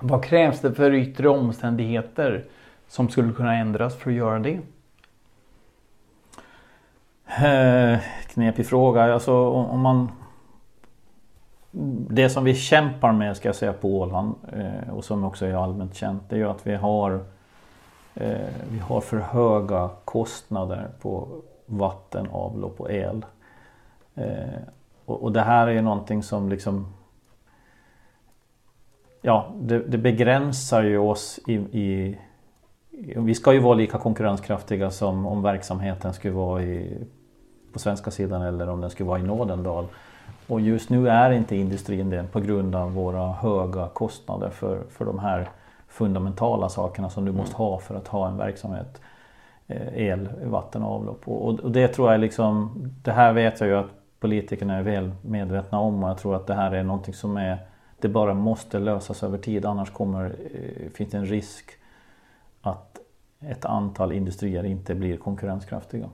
Vad 0.00 0.24
krävs 0.24 0.60
det 0.60 0.74
för 0.74 0.94
yttre 0.94 1.28
omständigheter 1.28 2.44
som 2.88 3.08
skulle 3.08 3.32
kunna 3.32 3.54
ändras 3.56 3.96
för 3.96 4.10
att 4.10 4.16
göra 4.16 4.38
det? 4.38 4.60
Eh, 7.44 7.98
knepig 8.26 8.66
fråga. 8.66 9.14
Alltså 9.14 9.48
om 9.48 9.80
man... 9.80 10.08
Det 12.10 12.30
som 12.30 12.44
vi 12.44 12.54
kämpar 12.54 13.12
med 13.12 13.36
ska 13.36 13.48
jag 13.48 13.56
säga 13.56 13.72
på 13.72 13.98
Åland 13.98 14.34
eh, 14.52 14.94
och 14.94 15.04
som 15.04 15.24
också 15.24 15.46
är 15.46 15.54
allmänt 15.54 15.94
känt 15.94 16.22
det 16.28 16.36
är 16.36 16.38
ju 16.38 16.48
att 16.48 16.66
vi 16.66 16.74
har 16.74 17.24
eh, 18.14 18.48
vi 18.70 18.78
har 18.78 19.00
för 19.00 19.16
höga 19.16 19.90
kostnader 20.04 20.88
på 21.00 21.28
vatten, 21.66 22.28
avlopp 22.30 22.80
och 22.80 22.92
el. 22.92 23.26
Eh, 24.14 24.60
och, 25.04 25.22
och, 25.22 25.32
det 25.32 25.40
här 25.40 25.66
är 25.66 25.72
ju 25.72 25.82
någonting 25.82 26.22
som 26.22 26.48
liksom 26.48 26.94
Ja, 29.22 29.52
det, 29.60 29.78
det 29.78 29.98
begränsar 29.98 30.82
ju 30.82 30.98
oss 30.98 31.40
i, 31.46 31.54
i, 31.54 32.18
Vi 33.16 33.34
ska 33.34 33.52
ju 33.52 33.60
vara 33.60 33.74
lika 33.74 33.98
konkurrenskraftiga 33.98 34.90
som 34.90 35.26
om 35.26 35.42
verksamheten 35.42 36.12
skulle 36.12 36.34
vara 36.34 36.62
i, 36.62 36.98
på 37.72 37.78
svenska 37.78 38.10
sidan 38.10 38.42
eller 38.42 38.68
om 38.68 38.80
den 38.80 38.90
skulle 38.90 39.08
vara 39.08 39.18
i 39.18 39.22
Nådendal. 39.22 39.86
Och 40.46 40.60
just 40.60 40.90
nu 40.90 41.08
är 41.08 41.30
inte 41.30 41.56
industrin 41.56 42.10
det 42.10 42.24
på 42.32 42.40
grund 42.40 42.74
av 42.74 42.92
våra 42.92 43.32
höga 43.32 43.88
kostnader 43.88 44.50
för, 44.50 44.82
för 44.90 45.04
de 45.04 45.18
här 45.18 45.48
fundamentala 45.88 46.68
sakerna 46.68 47.10
som 47.10 47.24
du 47.24 47.32
måste 47.32 47.56
ha 47.56 47.78
för 47.78 47.94
att 47.94 48.08
ha 48.08 48.28
en 48.28 48.36
verksamhet. 48.36 49.00
Eh, 49.66 50.08
el, 50.08 50.28
vatten 50.44 50.82
och 50.82 50.94
avlopp. 50.94 51.28
Och, 51.28 51.60
och 51.60 51.70
det 51.70 51.88
tror 51.88 52.12
jag 52.12 52.20
liksom, 52.20 52.70
det 53.02 53.12
här 53.12 53.32
vet 53.32 53.60
jag 53.60 53.68
ju 53.68 53.76
att 53.76 53.90
politikerna 54.20 54.76
är 54.76 54.82
väl 54.82 55.10
medvetna 55.22 55.80
om 55.80 56.04
och 56.04 56.10
jag 56.10 56.18
tror 56.18 56.36
att 56.36 56.46
det 56.46 56.54
här 56.54 56.72
är 56.72 56.82
någonting 56.82 57.14
som 57.14 57.36
är, 57.36 57.58
det 58.00 58.08
bara 58.08 58.34
måste 58.34 58.78
lösas 58.78 59.22
över 59.22 59.38
tid 59.38 59.66
annars 59.66 59.90
kommer, 59.90 60.24
eh, 60.24 60.90
finns 60.90 61.10
det 61.10 61.18
en 61.18 61.26
risk 61.26 61.70
att 62.62 62.98
ett 63.40 63.64
antal 63.64 64.12
industrier 64.12 64.64
inte 64.64 64.94
blir 64.94 65.16
konkurrenskraftiga. 65.16 66.08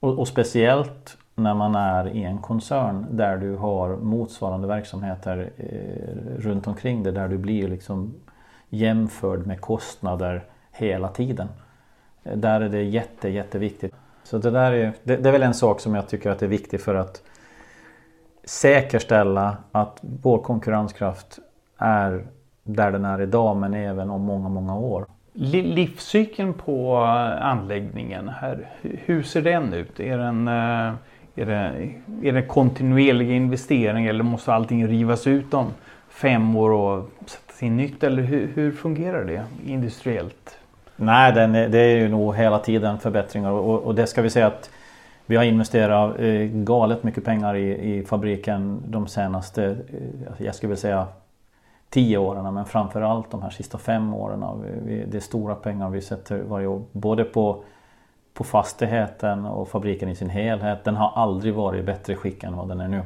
Och, 0.00 0.18
och, 0.18 0.28
speciellt 0.28 1.18
när 1.34 1.54
man 1.54 1.74
är 1.74 2.08
i 2.08 2.24
en 2.24 2.38
koncern 2.38 3.06
där 3.10 3.36
du 3.36 3.56
har 3.56 3.96
motsvarande 3.96 4.68
verksamheter 4.68 5.50
eh, 5.56 6.42
runt 6.42 6.66
omkring 6.66 7.02
dig 7.02 7.12
där 7.12 7.28
du 7.28 7.38
blir 7.38 7.68
liksom 7.68 8.14
jämförd 8.68 9.46
med 9.46 9.60
kostnader 9.60 10.44
hela 10.72 11.08
tiden. 11.08 11.48
Eh, 12.24 12.36
där 12.36 12.60
är 12.60 12.68
det 12.68 12.82
jätte, 12.82 13.28
jätteviktigt. 13.28 13.94
Så 14.24 14.38
det 14.38 14.50
där 14.50 14.72
är, 14.72 14.92
det, 15.02 15.16
det 15.16 15.28
är 15.28 15.32
väl 15.32 15.42
en 15.42 15.54
sak 15.54 15.80
som 15.80 15.94
jag 15.94 16.08
tycker 16.08 16.30
att 16.30 16.42
är 16.42 16.46
viktig 16.46 16.80
för 16.80 16.94
att 16.94 17.22
säkerställa 18.44 19.56
att 19.72 19.98
vår 20.00 20.38
konkurrenskraft 20.38 21.38
är 21.78 22.26
där 22.64 22.92
den 22.92 23.04
är 23.04 23.20
idag 23.20 23.56
men 23.56 23.74
även 23.74 24.10
om 24.10 24.22
många, 24.22 24.48
många 24.48 24.76
år. 24.76 25.06
Livscykeln 25.32 26.54
på 26.54 26.96
eh, 26.96 27.46
anläggningen 27.46 28.28
här, 28.28 28.68
hur 28.80 29.22
ser 29.22 29.42
den 29.42 29.74
ut? 29.74 30.00
Är, 30.00 30.18
den, 30.18 30.48
eh, 30.48 30.94
är, 31.34 31.46
det, 31.46 31.92
är 32.28 32.32
det 32.32 32.42
kontinuerliga 32.42 33.32
investeringar 33.32 34.10
eller 34.10 34.24
måste 34.24 34.52
allting 34.52 34.88
rivas 34.88 35.26
ut 35.26 35.54
om 35.54 35.66
fem 36.08 36.56
år 36.56 36.70
och 36.70 37.10
sättas 37.26 37.62
in 37.62 37.76
nytt? 37.76 38.04
Eller 38.04 38.22
hur, 38.22 38.50
hur 38.54 38.72
fungerar 38.72 39.24
det 39.24 39.44
industriellt? 39.66 40.58
Nej, 40.96 41.32
den 41.32 41.54
är, 41.54 41.68
det 41.68 41.78
är 41.78 41.96
ju 41.96 42.08
nog 42.08 42.34
hela 42.34 42.58
tiden 42.58 42.98
förbättringar 42.98 43.50
och, 43.50 43.82
och 43.82 43.94
det 43.94 44.06
ska 44.06 44.22
vi 44.22 44.30
säga 44.30 44.46
att 44.46 44.70
vi 45.26 45.36
har 45.36 45.44
investerat 45.44 46.20
eh, 46.20 46.42
galet 46.42 47.02
mycket 47.02 47.24
pengar 47.24 47.54
i, 47.54 47.96
i 47.96 48.04
fabriken 48.04 48.82
de 48.86 49.06
senaste, 49.06 49.64
eh, 49.64 50.28
alltså 50.28 50.44
jag 50.44 50.54
skulle 50.54 50.68
vilja 50.68 50.80
säga 50.80 51.06
tio 51.90 52.18
åren 52.18 52.54
men 52.54 52.64
framförallt 52.64 53.30
de 53.30 53.42
här 53.42 53.50
sista 53.50 53.78
fem 53.78 54.14
åren. 54.14 54.44
Vi, 54.84 55.04
det 55.08 55.16
är 55.16 55.20
stora 55.20 55.54
pengar 55.54 55.90
vi 55.90 56.00
sätter 56.00 56.42
varje 56.42 56.66
år. 56.66 56.82
Både 56.92 57.24
på, 57.24 57.64
på 58.34 58.44
fastigheten 58.44 59.46
och 59.46 59.68
fabriken 59.68 60.08
i 60.08 60.16
sin 60.16 60.30
helhet. 60.30 60.84
Den 60.84 60.96
har 60.96 61.12
aldrig 61.14 61.54
varit 61.54 61.80
i 61.80 61.82
bättre 61.82 62.16
skick 62.16 62.44
än 62.44 62.56
vad 62.56 62.68
den 62.68 62.80
är 62.80 62.88
nu. 62.88 63.02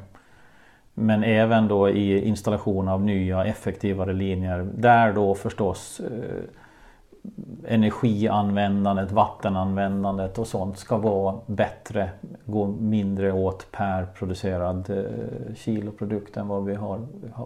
Men 0.95 1.25
även 1.25 1.69
då 1.69 1.89
i 1.89 2.29
installation 2.29 2.89
av 2.89 3.03
nya 3.03 3.45
effektivare 3.45 4.13
linjer. 4.13 4.69
Där 4.75 5.13
då 5.13 5.35
förstås 5.35 6.01
eh, 6.01 6.45
energianvändandet, 7.65 9.13
vattenanvändandet 9.13 10.39
och 10.39 10.47
sånt 10.47 10.79
ska 10.79 10.97
vara 10.97 11.39
bättre. 11.47 12.11
Gå 12.45 12.67
mindre 12.67 13.33
åt 13.33 13.73
per 13.73 14.07
producerad 14.07 14.91
eh, 14.91 15.55
kilo 15.55 15.93
produkt 15.93 16.37
än 16.37 16.49
vad 16.49 16.65
vi 16.65 16.75
har 16.75 17.01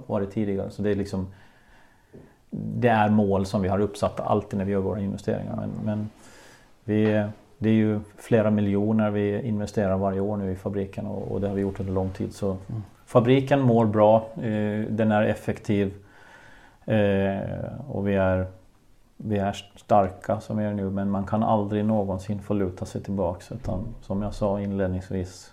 varit 0.07 0.31
tidigare. 0.31 0.70
Så 0.70 0.83
det 0.83 0.91
är 0.91 0.95
liksom 0.95 1.33
Det 2.51 2.89
är 2.89 3.09
mål 3.09 3.47
som 3.47 3.62
vi 3.62 3.68
har 3.68 3.81
uppsatt 3.81 4.20
alltid 4.20 4.59
när 4.59 4.64
vi 4.64 4.72
gör 4.72 4.81
våra 4.81 5.01
investeringar. 5.01 5.57
Men, 5.57 5.70
men 5.85 6.11
vi, 6.85 7.24
det 7.63 7.69
är 7.69 7.75
ju 7.75 8.01
flera 8.17 8.51
miljoner 8.51 9.11
vi 9.11 9.43
investerar 9.43 9.97
varje 9.97 10.21
år 10.21 10.37
nu 10.37 10.53
i 10.53 10.57
fabriken 10.57 11.07
och, 11.07 11.33
och 11.33 11.41
det 11.41 11.49
har 11.49 11.55
vi 11.55 11.61
gjort 11.61 11.81
under 11.81 11.93
lång 11.93 12.11
tid. 12.11 12.35
Så 12.35 12.47
mm. 12.47 12.83
Fabriken 13.07 13.61
mår 13.61 13.87
bra, 13.87 14.17
eh, 14.37 14.81
den 14.89 15.13
är 15.13 15.23
effektiv 15.23 15.95
eh, 16.85 17.39
och 17.89 18.09
vi 18.09 18.15
är 18.15 18.47
vi 19.17 19.39
är 19.39 19.57
starka 19.77 20.41
som 20.41 20.57
vi 20.57 20.65
är 20.65 20.75
nu 20.75 20.91
men 20.91 21.11
man 21.11 21.27
kan 21.27 21.43
aldrig 21.43 21.85
någonsin 21.85 22.43
få 22.43 22.55
luta 22.55 22.87
sig 22.87 23.03
tillbaks 23.03 23.53
utan 23.53 23.81
som 24.01 24.23
jag 24.23 24.35
sa 24.35 24.61
inledningsvis 24.61 25.53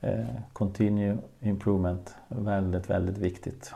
eh, 0.00 0.24
Continue 0.52 1.18
improvement, 1.40 2.14
väldigt 2.28 2.90
väldigt 2.90 3.18
viktigt. 3.18 3.72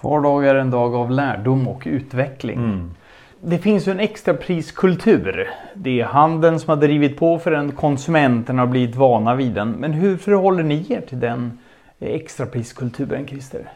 Var 0.00 0.20
dag 0.20 0.46
är 0.46 0.54
en 0.54 0.70
dag 0.70 0.94
av 0.94 1.10
lärdom 1.10 1.68
och 1.68 1.82
utveckling. 1.86 2.58
Mm 2.58 2.94
det 3.40 3.58
finns 3.58 3.88
ju 3.88 3.92
en 3.92 4.00
extrapriskultur. 4.00 5.50
Det 5.74 6.00
är 6.00 6.04
handeln 6.04 6.60
som 6.60 6.68
har 6.68 6.76
drivit 6.76 7.18
på 7.18 7.38
för 7.38 7.50
den. 7.50 7.72
Konsumenterna 7.72 8.62
har 8.62 8.66
blivit 8.66 8.96
vana 8.96 9.34
vid 9.34 9.52
den. 9.52 9.70
Men 9.70 9.92
hur 9.92 10.16
förhåller 10.16 10.62
ni 10.62 10.86
er 10.92 11.00
till 11.00 11.20
den 11.20 11.58
eh, 11.98 12.14
extrapriskulturen 12.14 13.26
Christer? 13.26 13.68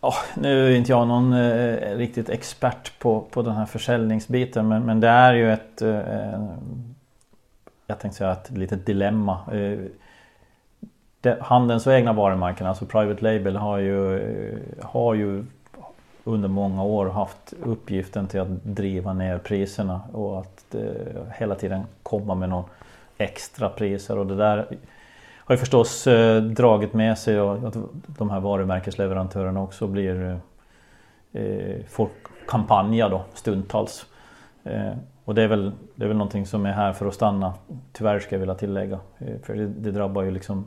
Oh, 0.00 0.16
nu 0.34 0.72
är 0.72 0.76
inte 0.76 0.92
jag 0.92 1.08
någon 1.08 1.32
eh, 1.32 1.96
riktigt 1.96 2.28
expert 2.28 2.98
på, 2.98 3.20
på 3.20 3.42
den 3.42 3.52
här 3.52 3.66
försäljningsbiten 3.66 4.68
men, 4.68 4.82
men 4.82 5.00
det 5.00 5.08
är 5.08 5.34
ju 5.34 5.52
ett 5.52 5.82
eh, 5.82 6.44
Jag 7.86 7.98
tänkte 7.98 8.18
säga 8.18 8.32
ett 8.32 8.50
litet 8.50 8.86
dilemma. 8.86 9.38
Eh, 9.52 9.78
det, 11.20 11.38
handelns 11.40 11.86
och 11.86 11.92
egna 11.92 12.12
varumärken, 12.12 12.66
alltså 12.66 12.86
Private 12.86 13.24
Label 13.24 13.56
har 13.56 13.78
ju, 13.78 14.18
eh, 14.18 14.86
har 14.86 15.14
ju 15.14 15.44
under 16.26 16.48
många 16.48 16.84
år 16.84 17.06
haft 17.06 17.54
uppgiften 17.62 18.26
till 18.26 18.40
att 18.40 18.64
driva 18.64 19.12
ner 19.12 19.38
priserna 19.38 20.00
och 20.12 20.40
att 20.40 20.74
eh, 20.74 20.82
hela 21.38 21.54
tiden 21.54 21.82
komma 22.02 22.34
med 22.34 22.48
någon 22.48 22.64
extra 23.18 23.68
priser 23.68 24.18
och 24.18 24.26
det 24.26 24.36
där 24.36 24.66
har 25.38 25.54
ju 25.54 25.58
förstås 25.58 26.06
eh, 26.06 26.42
dragit 26.42 26.94
med 26.94 27.18
sig 27.18 27.38
att 27.38 27.76
de 28.06 28.30
här 28.30 28.40
varumärkesleverantörerna 28.40 29.62
också 29.62 29.86
blir 29.86 30.40
eh, 31.32 31.42
eh 31.42 31.84
får 31.88 32.08
kampanja 32.48 33.08
då 33.08 33.24
stundtals. 33.34 34.06
Eh, 34.64 34.92
och 35.24 35.34
det 35.34 35.42
är, 35.42 35.48
väl, 35.48 35.72
det 35.94 36.04
är 36.04 36.08
väl 36.08 36.16
någonting 36.16 36.46
som 36.46 36.66
är 36.66 36.72
här 36.72 36.92
för 36.92 37.06
att 37.06 37.14
stanna. 37.14 37.54
Tyvärr 37.92 38.18
ska 38.18 38.34
jag 38.34 38.40
vilja 38.40 38.54
tillägga. 38.54 38.98
Eh, 39.18 39.40
för 39.42 39.54
det, 39.54 39.66
det, 39.66 39.90
drabbar 39.90 40.22
ju 40.22 40.30
liksom 40.30 40.66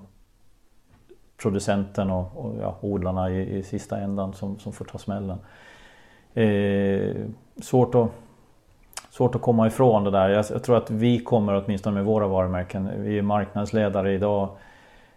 producenten 1.42 2.10
och, 2.10 2.38
och 2.38 2.56
ja, 2.62 2.78
odlarna 2.82 3.30
i, 3.30 3.58
i 3.58 3.64
sista 3.64 3.98
ändan 3.98 4.34
som, 4.34 4.60
som 4.60 4.74
får 4.74 4.86
ta 4.86 4.98
smällen. 4.98 5.38
Eh, 6.34 7.16
svårt, 7.62 7.96
att, 7.96 8.10
svårt 9.10 9.36
att 9.36 9.42
komma 9.42 9.68
ifrån 9.68 10.04
det 10.04 10.12
där. 10.12 10.30
Jag, 10.30 10.46
jag, 10.50 10.64
tror 10.64 10.78
att 10.78 10.92
vi 10.92 11.20
kommer 11.20 11.64
åtminstone 11.66 11.96
med 11.96 12.06
våra 12.06 12.28
varumärken. 12.28 12.90
Vi 13.04 13.18
är 13.18 13.22
marknadsledare 13.22 14.14
idag. 14.14 14.50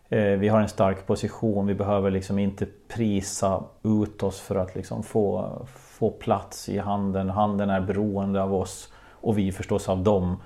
Eh, 0.09 0.39
vi 0.39 0.49
har 0.49 0.61
en 0.61 0.69
stark 0.69 1.07
position. 1.07 1.67
Vi 1.67 1.75
behöver 1.75 2.11
liksom 2.11 2.39
inte 2.39 2.67
prisa 2.89 3.63
ut 3.83 4.23
oss 4.23 4.41
för 4.41 4.57
att 4.57 4.75
liksom 4.75 5.03
få, 5.03 5.53
få 5.77 6.11
plats 6.11 6.69
i 6.69 6.79
handeln. 6.79 7.31
Handeln 7.31 7.71
är 7.71 7.81
beroende 7.81 8.43
av 8.43 8.55
oss 8.55 8.93
och 9.11 9.39
vi 9.39 9.53
förstås 9.53 9.89
av 9.89 10.03
dem. 10.03 10.37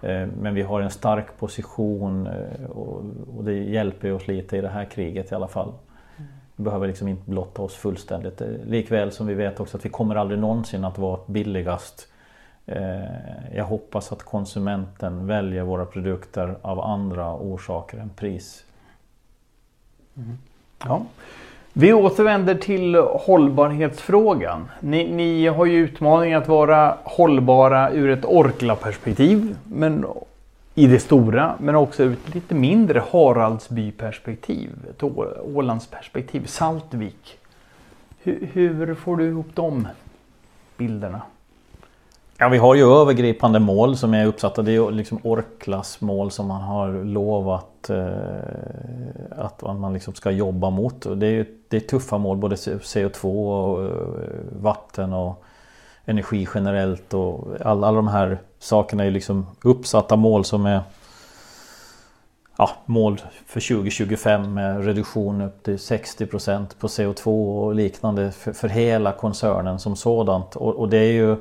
Eh, 0.00 0.26
men 0.26 0.54
vi 0.54 0.62
har 0.62 0.80
en 0.80 0.90
stark 0.90 1.38
position 1.38 2.26
eh, 2.26 2.70
och 3.36 3.44
det 3.44 3.52
hjälper 3.52 4.12
oss 4.12 4.28
lite 4.28 4.56
i 4.56 4.60
det 4.60 4.68
här 4.68 4.84
kriget 4.84 5.32
i 5.32 5.34
alla 5.34 5.48
fall. 5.48 5.72
Vi 6.56 6.64
behöver 6.64 6.86
liksom 6.86 7.08
inte 7.08 7.30
blotta 7.30 7.62
oss 7.62 7.74
fullständigt. 7.74 8.40
Eh, 8.40 8.48
likväl 8.66 9.12
som 9.12 9.26
vi 9.26 9.34
vet 9.34 9.60
också 9.60 9.76
att 9.76 9.84
vi 9.84 9.88
kommer 9.88 10.14
aldrig 10.14 10.40
någonsin 10.40 10.84
att 10.84 10.98
vara 10.98 11.20
billigast. 11.26 12.08
Jag 13.54 13.64
hoppas 13.64 14.12
att 14.12 14.22
konsumenten 14.22 15.26
väljer 15.26 15.62
våra 15.62 15.86
produkter 15.86 16.56
av 16.62 16.80
andra 16.80 17.34
orsaker 17.34 17.98
än 17.98 18.08
pris. 18.08 18.64
Mm. 20.16 20.38
Ja. 20.84 21.02
Vi 21.78 21.92
återvänder 21.92 22.54
till 22.54 22.94
hållbarhetsfrågan. 22.94 24.68
Ni, 24.80 25.12
ni 25.12 25.46
har 25.46 25.66
ju 25.66 25.78
utmaningen 25.78 26.42
att 26.42 26.48
vara 26.48 26.96
hållbara 27.04 27.92
ur 27.92 28.10
ett 28.10 28.24
Orkla-perspektiv 28.24 29.56
men 29.64 30.04
i 30.74 30.86
det 30.86 30.98
stora, 30.98 31.54
men 31.58 31.74
också 31.74 32.02
ur 32.02 32.12
ett 32.12 32.34
lite 32.34 32.54
mindre 32.54 33.02
Haraldsby-perspektiv, 33.10 34.70
ett 34.90 35.02
Ålandsperspektiv, 35.54 36.46
Saltvik. 36.46 37.38
Hur, 38.22 38.48
hur 38.52 38.94
får 38.94 39.16
du 39.16 39.28
ihop 39.28 39.48
de 39.54 39.88
bilderna? 40.76 41.22
Ja, 42.38 42.48
vi 42.48 42.58
har 42.58 42.74
ju 42.74 42.82
övergripande 42.82 43.58
mål 43.60 43.96
som 43.96 44.14
är 44.14 44.26
uppsatta. 44.26 44.62
Det 44.62 44.72
är 44.72 44.90
liksom 44.90 45.20
Orklas 45.22 46.00
mål 46.00 46.30
som 46.30 46.46
man 46.46 46.62
har 46.62 47.04
lovat 47.04 47.90
eh, 47.90 49.42
att 49.42 49.62
man 49.62 49.92
liksom 49.92 50.14
ska 50.14 50.30
jobba 50.30 50.70
mot. 50.70 51.06
Och 51.06 51.18
det, 51.18 51.26
är, 51.26 51.46
det 51.68 51.76
är 51.76 51.80
tuffa 51.80 52.18
mål, 52.18 52.36
både 52.36 52.56
CO2 52.56 53.24
och 53.24 53.84
eh, 53.84 53.90
vatten 54.60 55.12
och 55.12 55.44
energi 56.04 56.48
generellt. 56.54 57.14
Och 57.14 57.46
alla, 57.60 57.86
alla 57.86 57.96
de 57.96 58.08
här 58.08 58.38
sakerna 58.58 59.04
är 59.04 59.10
liksom 59.10 59.46
uppsatta 59.64 60.16
mål 60.16 60.44
som 60.44 60.66
är 60.66 60.80
ja, 62.58 62.70
mål 62.86 63.20
för 63.46 63.74
2025 63.76 64.54
med 64.54 64.84
reduktion 64.84 65.40
upp 65.40 65.62
till 65.62 65.76
60% 65.76 66.66
på 66.80 66.86
CO2 66.86 67.58
och 67.60 67.74
liknande 67.74 68.32
för, 68.32 68.52
för 68.52 68.68
hela 68.68 69.12
koncernen 69.12 69.78
som 69.78 69.96
sådant. 69.96 70.56
Och, 70.56 70.74
och 70.74 70.88
det 70.88 70.98
är 70.98 71.12
ju 71.12 71.36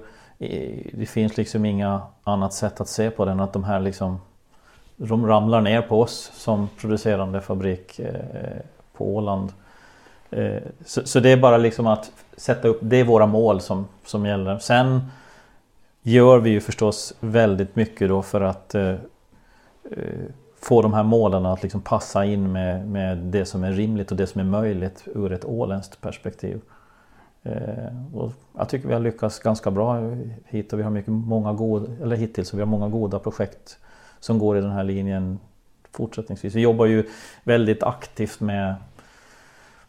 det 0.93 1.05
finns 1.05 1.37
liksom 1.37 1.65
inga 1.65 2.01
annat 2.23 2.53
sätt 2.53 2.81
att 2.81 2.87
se 2.87 3.09
på 3.09 3.25
det 3.25 3.31
än 3.31 3.39
att 3.39 3.53
de 3.53 3.63
här 3.63 3.79
liksom 3.79 4.19
de 4.95 5.27
ramlar 5.27 5.61
ner 5.61 5.81
på 5.81 6.01
oss 6.01 6.31
som 6.33 6.69
producerande 6.79 7.41
fabrik 7.41 7.99
eh, 7.99 8.61
på 8.97 9.15
Åland. 9.15 9.51
Eh, 10.29 10.61
så, 10.85 11.07
så, 11.07 11.19
det 11.19 11.29
är 11.29 11.37
bara 11.37 11.57
liksom 11.57 11.87
att 11.87 12.11
sätta 12.37 12.67
upp, 12.67 12.79
det 12.81 12.97
är 12.97 13.03
våra 13.03 13.25
mål 13.25 13.61
som, 13.61 13.87
som 14.05 14.25
gäller. 14.25 14.57
Sen 14.57 15.11
gör 16.01 16.39
vi 16.39 16.49
ju 16.49 16.61
förstås 16.61 17.13
väldigt 17.19 17.75
mycket 17.75 18.09
då 18.09 18.21
för 18.21 18.41
att 18.41 18.75
eh, 18.75 18.89
eh 18.89 18.97
få 20.61 20.81
de 20.81 20.93
här 20.93 21.03
målen 21.03 21.45
att 21.45 21.63
liksom 21.63 21.81
passa 21.81 22.25
in 22.25 22.51
med, 22.51 22.87
med 22.87 23.17
det 23.17 23.45
som 23.45 23.63
är 23.63 23.71
rimligt 23.71 24.11
och 24.11 24.17
det 24.17 24.27
som 24.27 24.41
är 24.41 24.45
möjligt 24.45 25.03
ur 25.15 25.31
ett 25.31 25.45
åländskt 25.45 26.01
perspektiv. 26.01 26.61
Eh, 27.45 28.15
och 28.17 28.31
jag 28.57 28.69
tycker 28.69 28.87
vi 28.87 28.93
har 28.93 29.01
lyckats 29.01 29.39
ganska 29.39 29.71
bra 29.71 30.01
hit 30.45 30.73
och 30.73 30.79
vi 30.79 30.83
har 30.83 30.91
mycket, 30.91 31.11
många 31.11 31.53
goda, 31.53 31.91
eller 32.01 32.15
hittills, 32.15 32.53
vi 32.53 32.59
har 32.59 32.65
många 32.65 32.89
goda 32.89 33.19
projekt 33.19 33.77
som 34.19 34.39
går 34.39 34.57
i 34.57 34.61
den 34.61 34.71
här 34.71 34.83
linjen 34.83 35.39
fortsättningsvis. 35.91 36.55
Vi 36.55 36.61
jobbar 36.61 36.85
ju 36.85 37.09
väldigt 37.43 37.83
aktivt 37.83 38.39
med, 38.39 38.75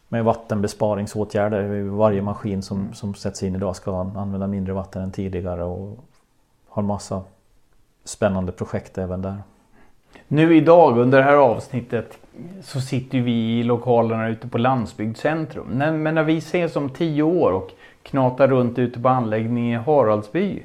med 0.07 0.23
vattenbesparingsåtgärder. 0.23 1.81
Varje 1.83 2.21
maskin 2.21 2.61
som, 2.61 2.93
som 2.93 3.15
sätts 3.15 3.43
in 3.43 3.55
idag 3.55 3.75
ska 3.75 4.01
använda 4.01 4.47
mindre 4.47 4.73
vatten 4.73 5.03
än 5.03 5.11
tidigare 5.11 5.63
och 5.63 5.97
har 6.67 6.83
massa 6.83 7.21
spännande 8.03 8.51
projekt 8.51 8.97
även 8.97 9.21
där. 9.21 9.37
Nu 10.27 10.57
idag 10.57 10.97
under 10.97 11.17
det 11.17 11.23
här 11.23 11.35
avsnittet 11.35 12.17
så 12.61 12.81
sitter 12.81 13.19
vi 13.19 13.59
i 13.59 13.63
lokalerna 13.63 14.27
ute 14.29 14.47
på 14.47 14.57
Landsbygdscentrum. 14.57 15.67
Men 15.67 16.15
när 16.15 16.23
vi 16.23 16.37
ses 16.37 16.75
om 16.75 16.89
tio 16.89 17.23
år 17.23 17.51
och 17.51 17.71
knatar 18.03 18.47
runt 18.47 18.79
ute 18.79 18.99
på 18.99 19.09
anläggningen 19.09 19.81
i 19.81 19.83
Haraldsby. 19.83 20.63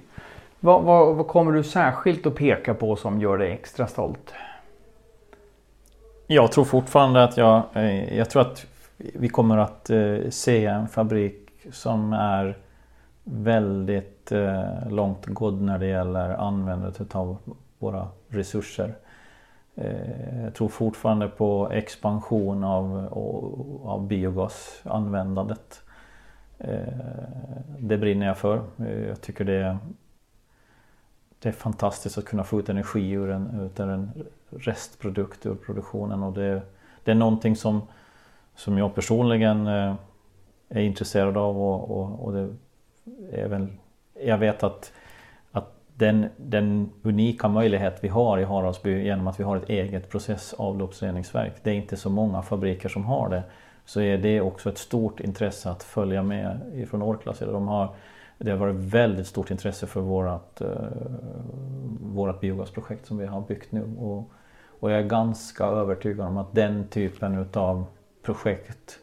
Vad, 0.60 0.82
vad, 0.82 1.16
vad, 1.16 1.26
kommer 1.26 1.52
du 1.52 1.62
särskilt 1.62 2.26
att 2.26 2.34
peka 2.34 2.74
på 2.74 2.96
som 2.96 3.20
gör 3.20 3.38
dig 3.38 3.52
extra 3.52 3.86
stolt? 3.86 4.34
Jag 6.26 6.52
tror 6.52 6.64
fortfarande 6.64 7.24
att 7.24 7.36
jag, 7.36 7.62
eh, 7.74 8.16
jag 8.18 8.30
tror 8.30 8.42
att 8.42 8.66
vi 8.96 9.28
kommer 9.28 9.58
att 9.58 9.90
eh, 9.90 10.16
se 10.30 10.66
en 10.66 10.88
fabrik 10.88 11.50
som 11.72 12.12
är 12.12 12.58
väldigt 13.24 14.32
eh, 14.32 14.90
långt 14.90 15.26
god 15.26 15.62
när 15.62 15.78
det 15.78 15.86
gäller 15.86 16.28
användandet 16.28 17.14
av 17.14 17.36
våra 17.78 18.08
resurser. 18.28 18.94
Eh, 19.74 20.44
jag 20.44 20.54
tror 20.54 20.68
fortfarande 20.68 21.28
på 21.28 21.70
expansion 21.72 22.64
av, 22.64 23.08
av 23.84 24.06
biogasanvändandet. 24.06 25.82
Eh, 26.58 26.78
det 27.78 27.98
brinner 27.98 28.26
jag 28.26 28.38
för. 28.38 28.62
Eh, 28.78 29.08
jag 29.08 29.20
tycker 29.20 29.44
det 29.44 29.54
är, 29.54 29.78
det 31.38 31.48
är 31.48 31.52
fantastiskt 31.52 32.18
att 32.18 32.24
kunna 32.24 32.44
få 32.44 32.60
ut 32.60 32.68
energi 32.68 33.10
ur 33.10 33.30
en, 33.30 33.70
ur 33.76 33.88
en 33.88 34.10
restprodukt 34.50 35.46
ur 35.46 35.54
produktionen 35.54 36.22
och 36.22 36.32
det, 36.32 36.62
det 37.04 37.10
är 37.10 37.14
någonting 37.14 37.56
som, 37.56 37.82
som 38.54 38.78
jag 38.78 38.94
personligen 38.94 39.66
är 40.68 40.80
intresserad 40.80 41.36
av 41.36 41.62
och, 41.62 41.90
och, 41.90 42.24
och 42.24 42.32
det 42.32 42.48
är 43.32 43.48
väl, 43.48 43.66
jag 44.14 44.38
vet 44.38 44.62
att 44.62 44.92
den, 46.02 46.28
den, 46.36 46.90
unika 47.02 47.48
möjlighet 47.48 47.98
vi 48.00 48.08
har 48.08 48.38
i 48.38 48.44
Haraldsby 48.44 49.04
genom 49.04 49.26
att 49.26 49.40
vi 49.40 49.44
har 49.44 49.56
ett 49.56 49.68
eget 49.68 50.10
processavloppsreningsverk. 50.10 51.52
Det 51.62 51.70
är 51.70 51.74
inte 51.74 51.96
så 51.96 52.10
många 52.10 52.42
fabriker 52.42 52.88
som 52.88 53.04
har 53.04 53.28
det. 53.28 53.42
Så 53.84 54.00
är 54.00 54.18
det 54.18 54.40
också 54.40 54.68
ett 54.68 54.78
stort 54.78 55.20
intresse 55.20 55.70
att 55.70 55.82
följa 55.82 56.22
med 56.22 56.60
ifrån 56.74 57.02
Orklas 57.02 57.38
De 57.38 57.68
har, 57.68 57.94
det 58.38 58.50
har 58.50 58.58
varit 58.58 58.76
väldigt 58.76 59.26
stort 59.26 59.50
intresse 59.50 59.86
för 59.86 60.00
vårat, 60.00 60.60
eh, 60.60 60.68
vårat 62.00 62.40
biogasprojekt 62.40 63.06
som 63.06 63.18
vi 63.18 63.26
har 63.26 63.40
byggt 63.40 63.72
nu. 63.72 63.96
Och, 63.98 64.30
och 64.80 64.90
jag 64.90 64.98
är 64.98 65.06
ganska 65.06 65.64
övertygad 65.64 66.26
om 66.26 66.36
att 66.36 66.54
den 66.54 66.88
typen 66.88 67.38
utav 67.38 67.84
projekt 68.22 68.98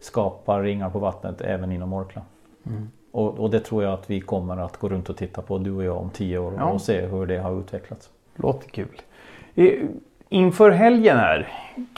skapar 0.00 0.62
ringar 0.62 0.90
på 0.90 0.98
vattnet 0.98 1.40
även 1.40 1.72
inom 1.72 1.92
Orkla. 1.92 2.22
Mm. 2.66 2.90
Och, 3.16 3.38
och, 3.38 3.50
det 3.50 3.60
tror 3.60 3.82
jag 3.82 3.92
att 3.92 4.10
vi 4.10 4.20
kommer 4.20 4.56
att 4.56 4.76
gå 4.76 4.88
runt 4.88 5.08
och 5.08 5.16
titta 5.16 5.42
på 5.42 5.58
du 5.58 5.72
och 5.72 5.84
jag 5.84 5.96
om 5.96 6.10
tio 6.10 6.38
år 6.38 6.54
ja. 6.58 6.64
och 6.64 6.80
se 6.80 7.00
hur 7.00 7.26
det 7.26 7.38
har 7.38 7.60
utvecklats. 7.60 8.10
Låter 8.34 8.70
kul. 8.70 9.02
Inför 10.28 10.70
helgen 10.70 11.16
här, 11.16 11.48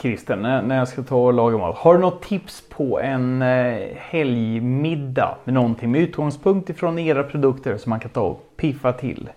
Christer, 0.01 0.35
när, 0.35 0.77
jag 0.77 0.87
ska 0.87 1.03
ta 1.03 1.15
och 1.15 1.33
laga 1.33 1.57
mat. 1.57 1.75
Har 1.75 1.93
du 1.93 1.99
något 1.99 2.21
tips 2.21 2.63
på 2.69 2.99
en 2.99 3.41
eh, 3.41 3.87
helgmiddag 3.95 5.37
med 5.43 5.53
någonting 5.53 5.91
med 5.91 6.01
utgångspunkt 6.01 6.69
ifrån 6.69 6.99
era 6.99 7.23
produkter 7.23 7.77
som 7.77 7.89
man 7.89 7.99
kan 7.99 8.11
ta 8.11 8.21
och 8.21 8.43
piffa 8.55 8.93
till? 8.93 9.29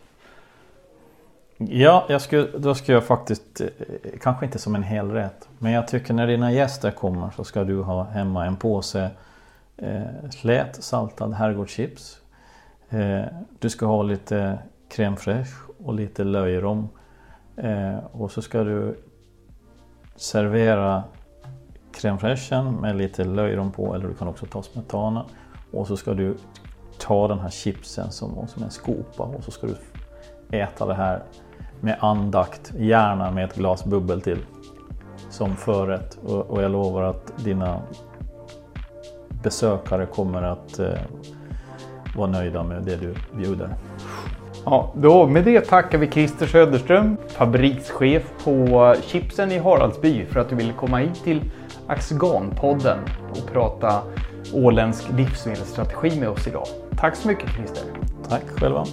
Ja, 1.56 2.04
jag 2.08 2.20
skulle, 2.20 2.48
då 2.58 2.74
ska 2.74 2.92
jag 2.92 3.04
faktiskt, 3.04 3.60
eh, 3.60 3.66
kanske 4.20 4.46
inte 4.46 4.58
som 4.58 4.74
en 4.74 4.82
hel 4.82 5.10
rätt. 5.10 5.48
Men 5.58 5.72
jag 5.72 5.88
tycker 5.88 6.14
när 6.14 6.26
dina 6.26 6.52
gäster 6.52 6.90
kommer 6.90 7.30
så 7.36 7.44
ska 7.44 7.64
du 7.64 7.82
ha 7.82 8.04
hemma 8.04 8.46
en 8.46 8.56
påse 8.56 9.10
eh, 9.82 10.30
slät 10.30 10.84
saltad 10.84 11.34
herrgårdschips. 11.34 12.20
Eh, 12.90 13.24
du 13.58 13.70
ska 13.70 13.86
ha 13.86 14.02
lite 14.02 14.58
crème 14.88 15.16
fraîche 15.16 15.54
och 15.84 15.94
lite 15.94 16.24
löjrom. 16.24 16.88
Eh, 17.56 17.98
och 18.12 18.30
så 18.30 18.42
ska 18.42 18.64
du 18.64 18.98
servera 20.16 21.02
crème 21.92 22.18
fraîchen 22.18 22.80
med 22.80 22.96
lite 22.96 23.24
löjrom 23.24 23.72
på 23.72 23.94
eller 23.94 24.08
du 24.08 24.14
kan 24.14 24.28
också 24.28 24.46
ta 24.46 24.62
smetana. 24.62 25.24
Och 25.72 25.86
så 25.86 25.96
ska 25.96 26.14
du 26.14 26.36
ta 26.98 27.28
den 27.28 27.38
här 27.38 27.50
chipsen 27.50 28.10
som, 28.10 28.48
som 28.48 28.62
en 28.62 28.70
skopa 28.70 29.22
och 29.22 29.44
så 29.44 29.50
ska 29.50 29.66
du 29.66 29.76
äta 30.58 30.86
det 30.86 30.94
här 30.94 31.22
med 31.80 31.96
andakt, 32.00 32.72
gärna 32.78 33.30
med 33.30 33.44
ett 33.44 33.54
glas 33.54 33.84
bubbel 33.84 34.20
till 34.20 34.38
som 35.30 35.56
förrätt. 35.56 36.18
Och, 36.24 36.50
och 36.50 36.62
jag 36.62 36.70
lovar 36.70 37.02
att 37.02 37.44
dina 37.44 37.82
besökare 39.42 40.06
kommer 40.06 40.42
att 40.42 40.78
eh, 40.78 40.86
vara 42.16 42.30
nöjda 42.30 42.62
med 42.62 42.82
det 42.82 42.96
du 42.96 43.14
bjuder. 43.36 43.74
Ja, 44.64 44.92
då 44.96 45.26
med 45.26 45.44
det 45.44 45.60
tackar 45.60 45.98
vi 45.98 46.10
Christer 46.10 46.46
Söderström, 46.46 47.16
fabrikschef 47.28 48.22
på 48.44 48.94
Chipsen 49.02 49.52
i 49.52 49.58
Haraldsby 49.58 50.26
för 50.26 50.40
att 50.40 50.48
du 50.48 50.56
ville 50.56 50.72
komma 50.72 50.98
hit 50.98 51.24
till 51.24 51.50
Axgan-podden 51.86 52.98
och 53.30 53.52
prata 53.52 54.02
åländsk 54.54 55.04
livsmedelsstrategi 55.16 56.20
med 56.20 56.28
oss 56.28 56.46
idag. 56.46 56.66
Tack 56.96 57.16
så 57.16 57.28
mycket 57.28 57.50
Christer! 57.50 57.84
Tack 58.28 58.42
själva! 58.48 58.84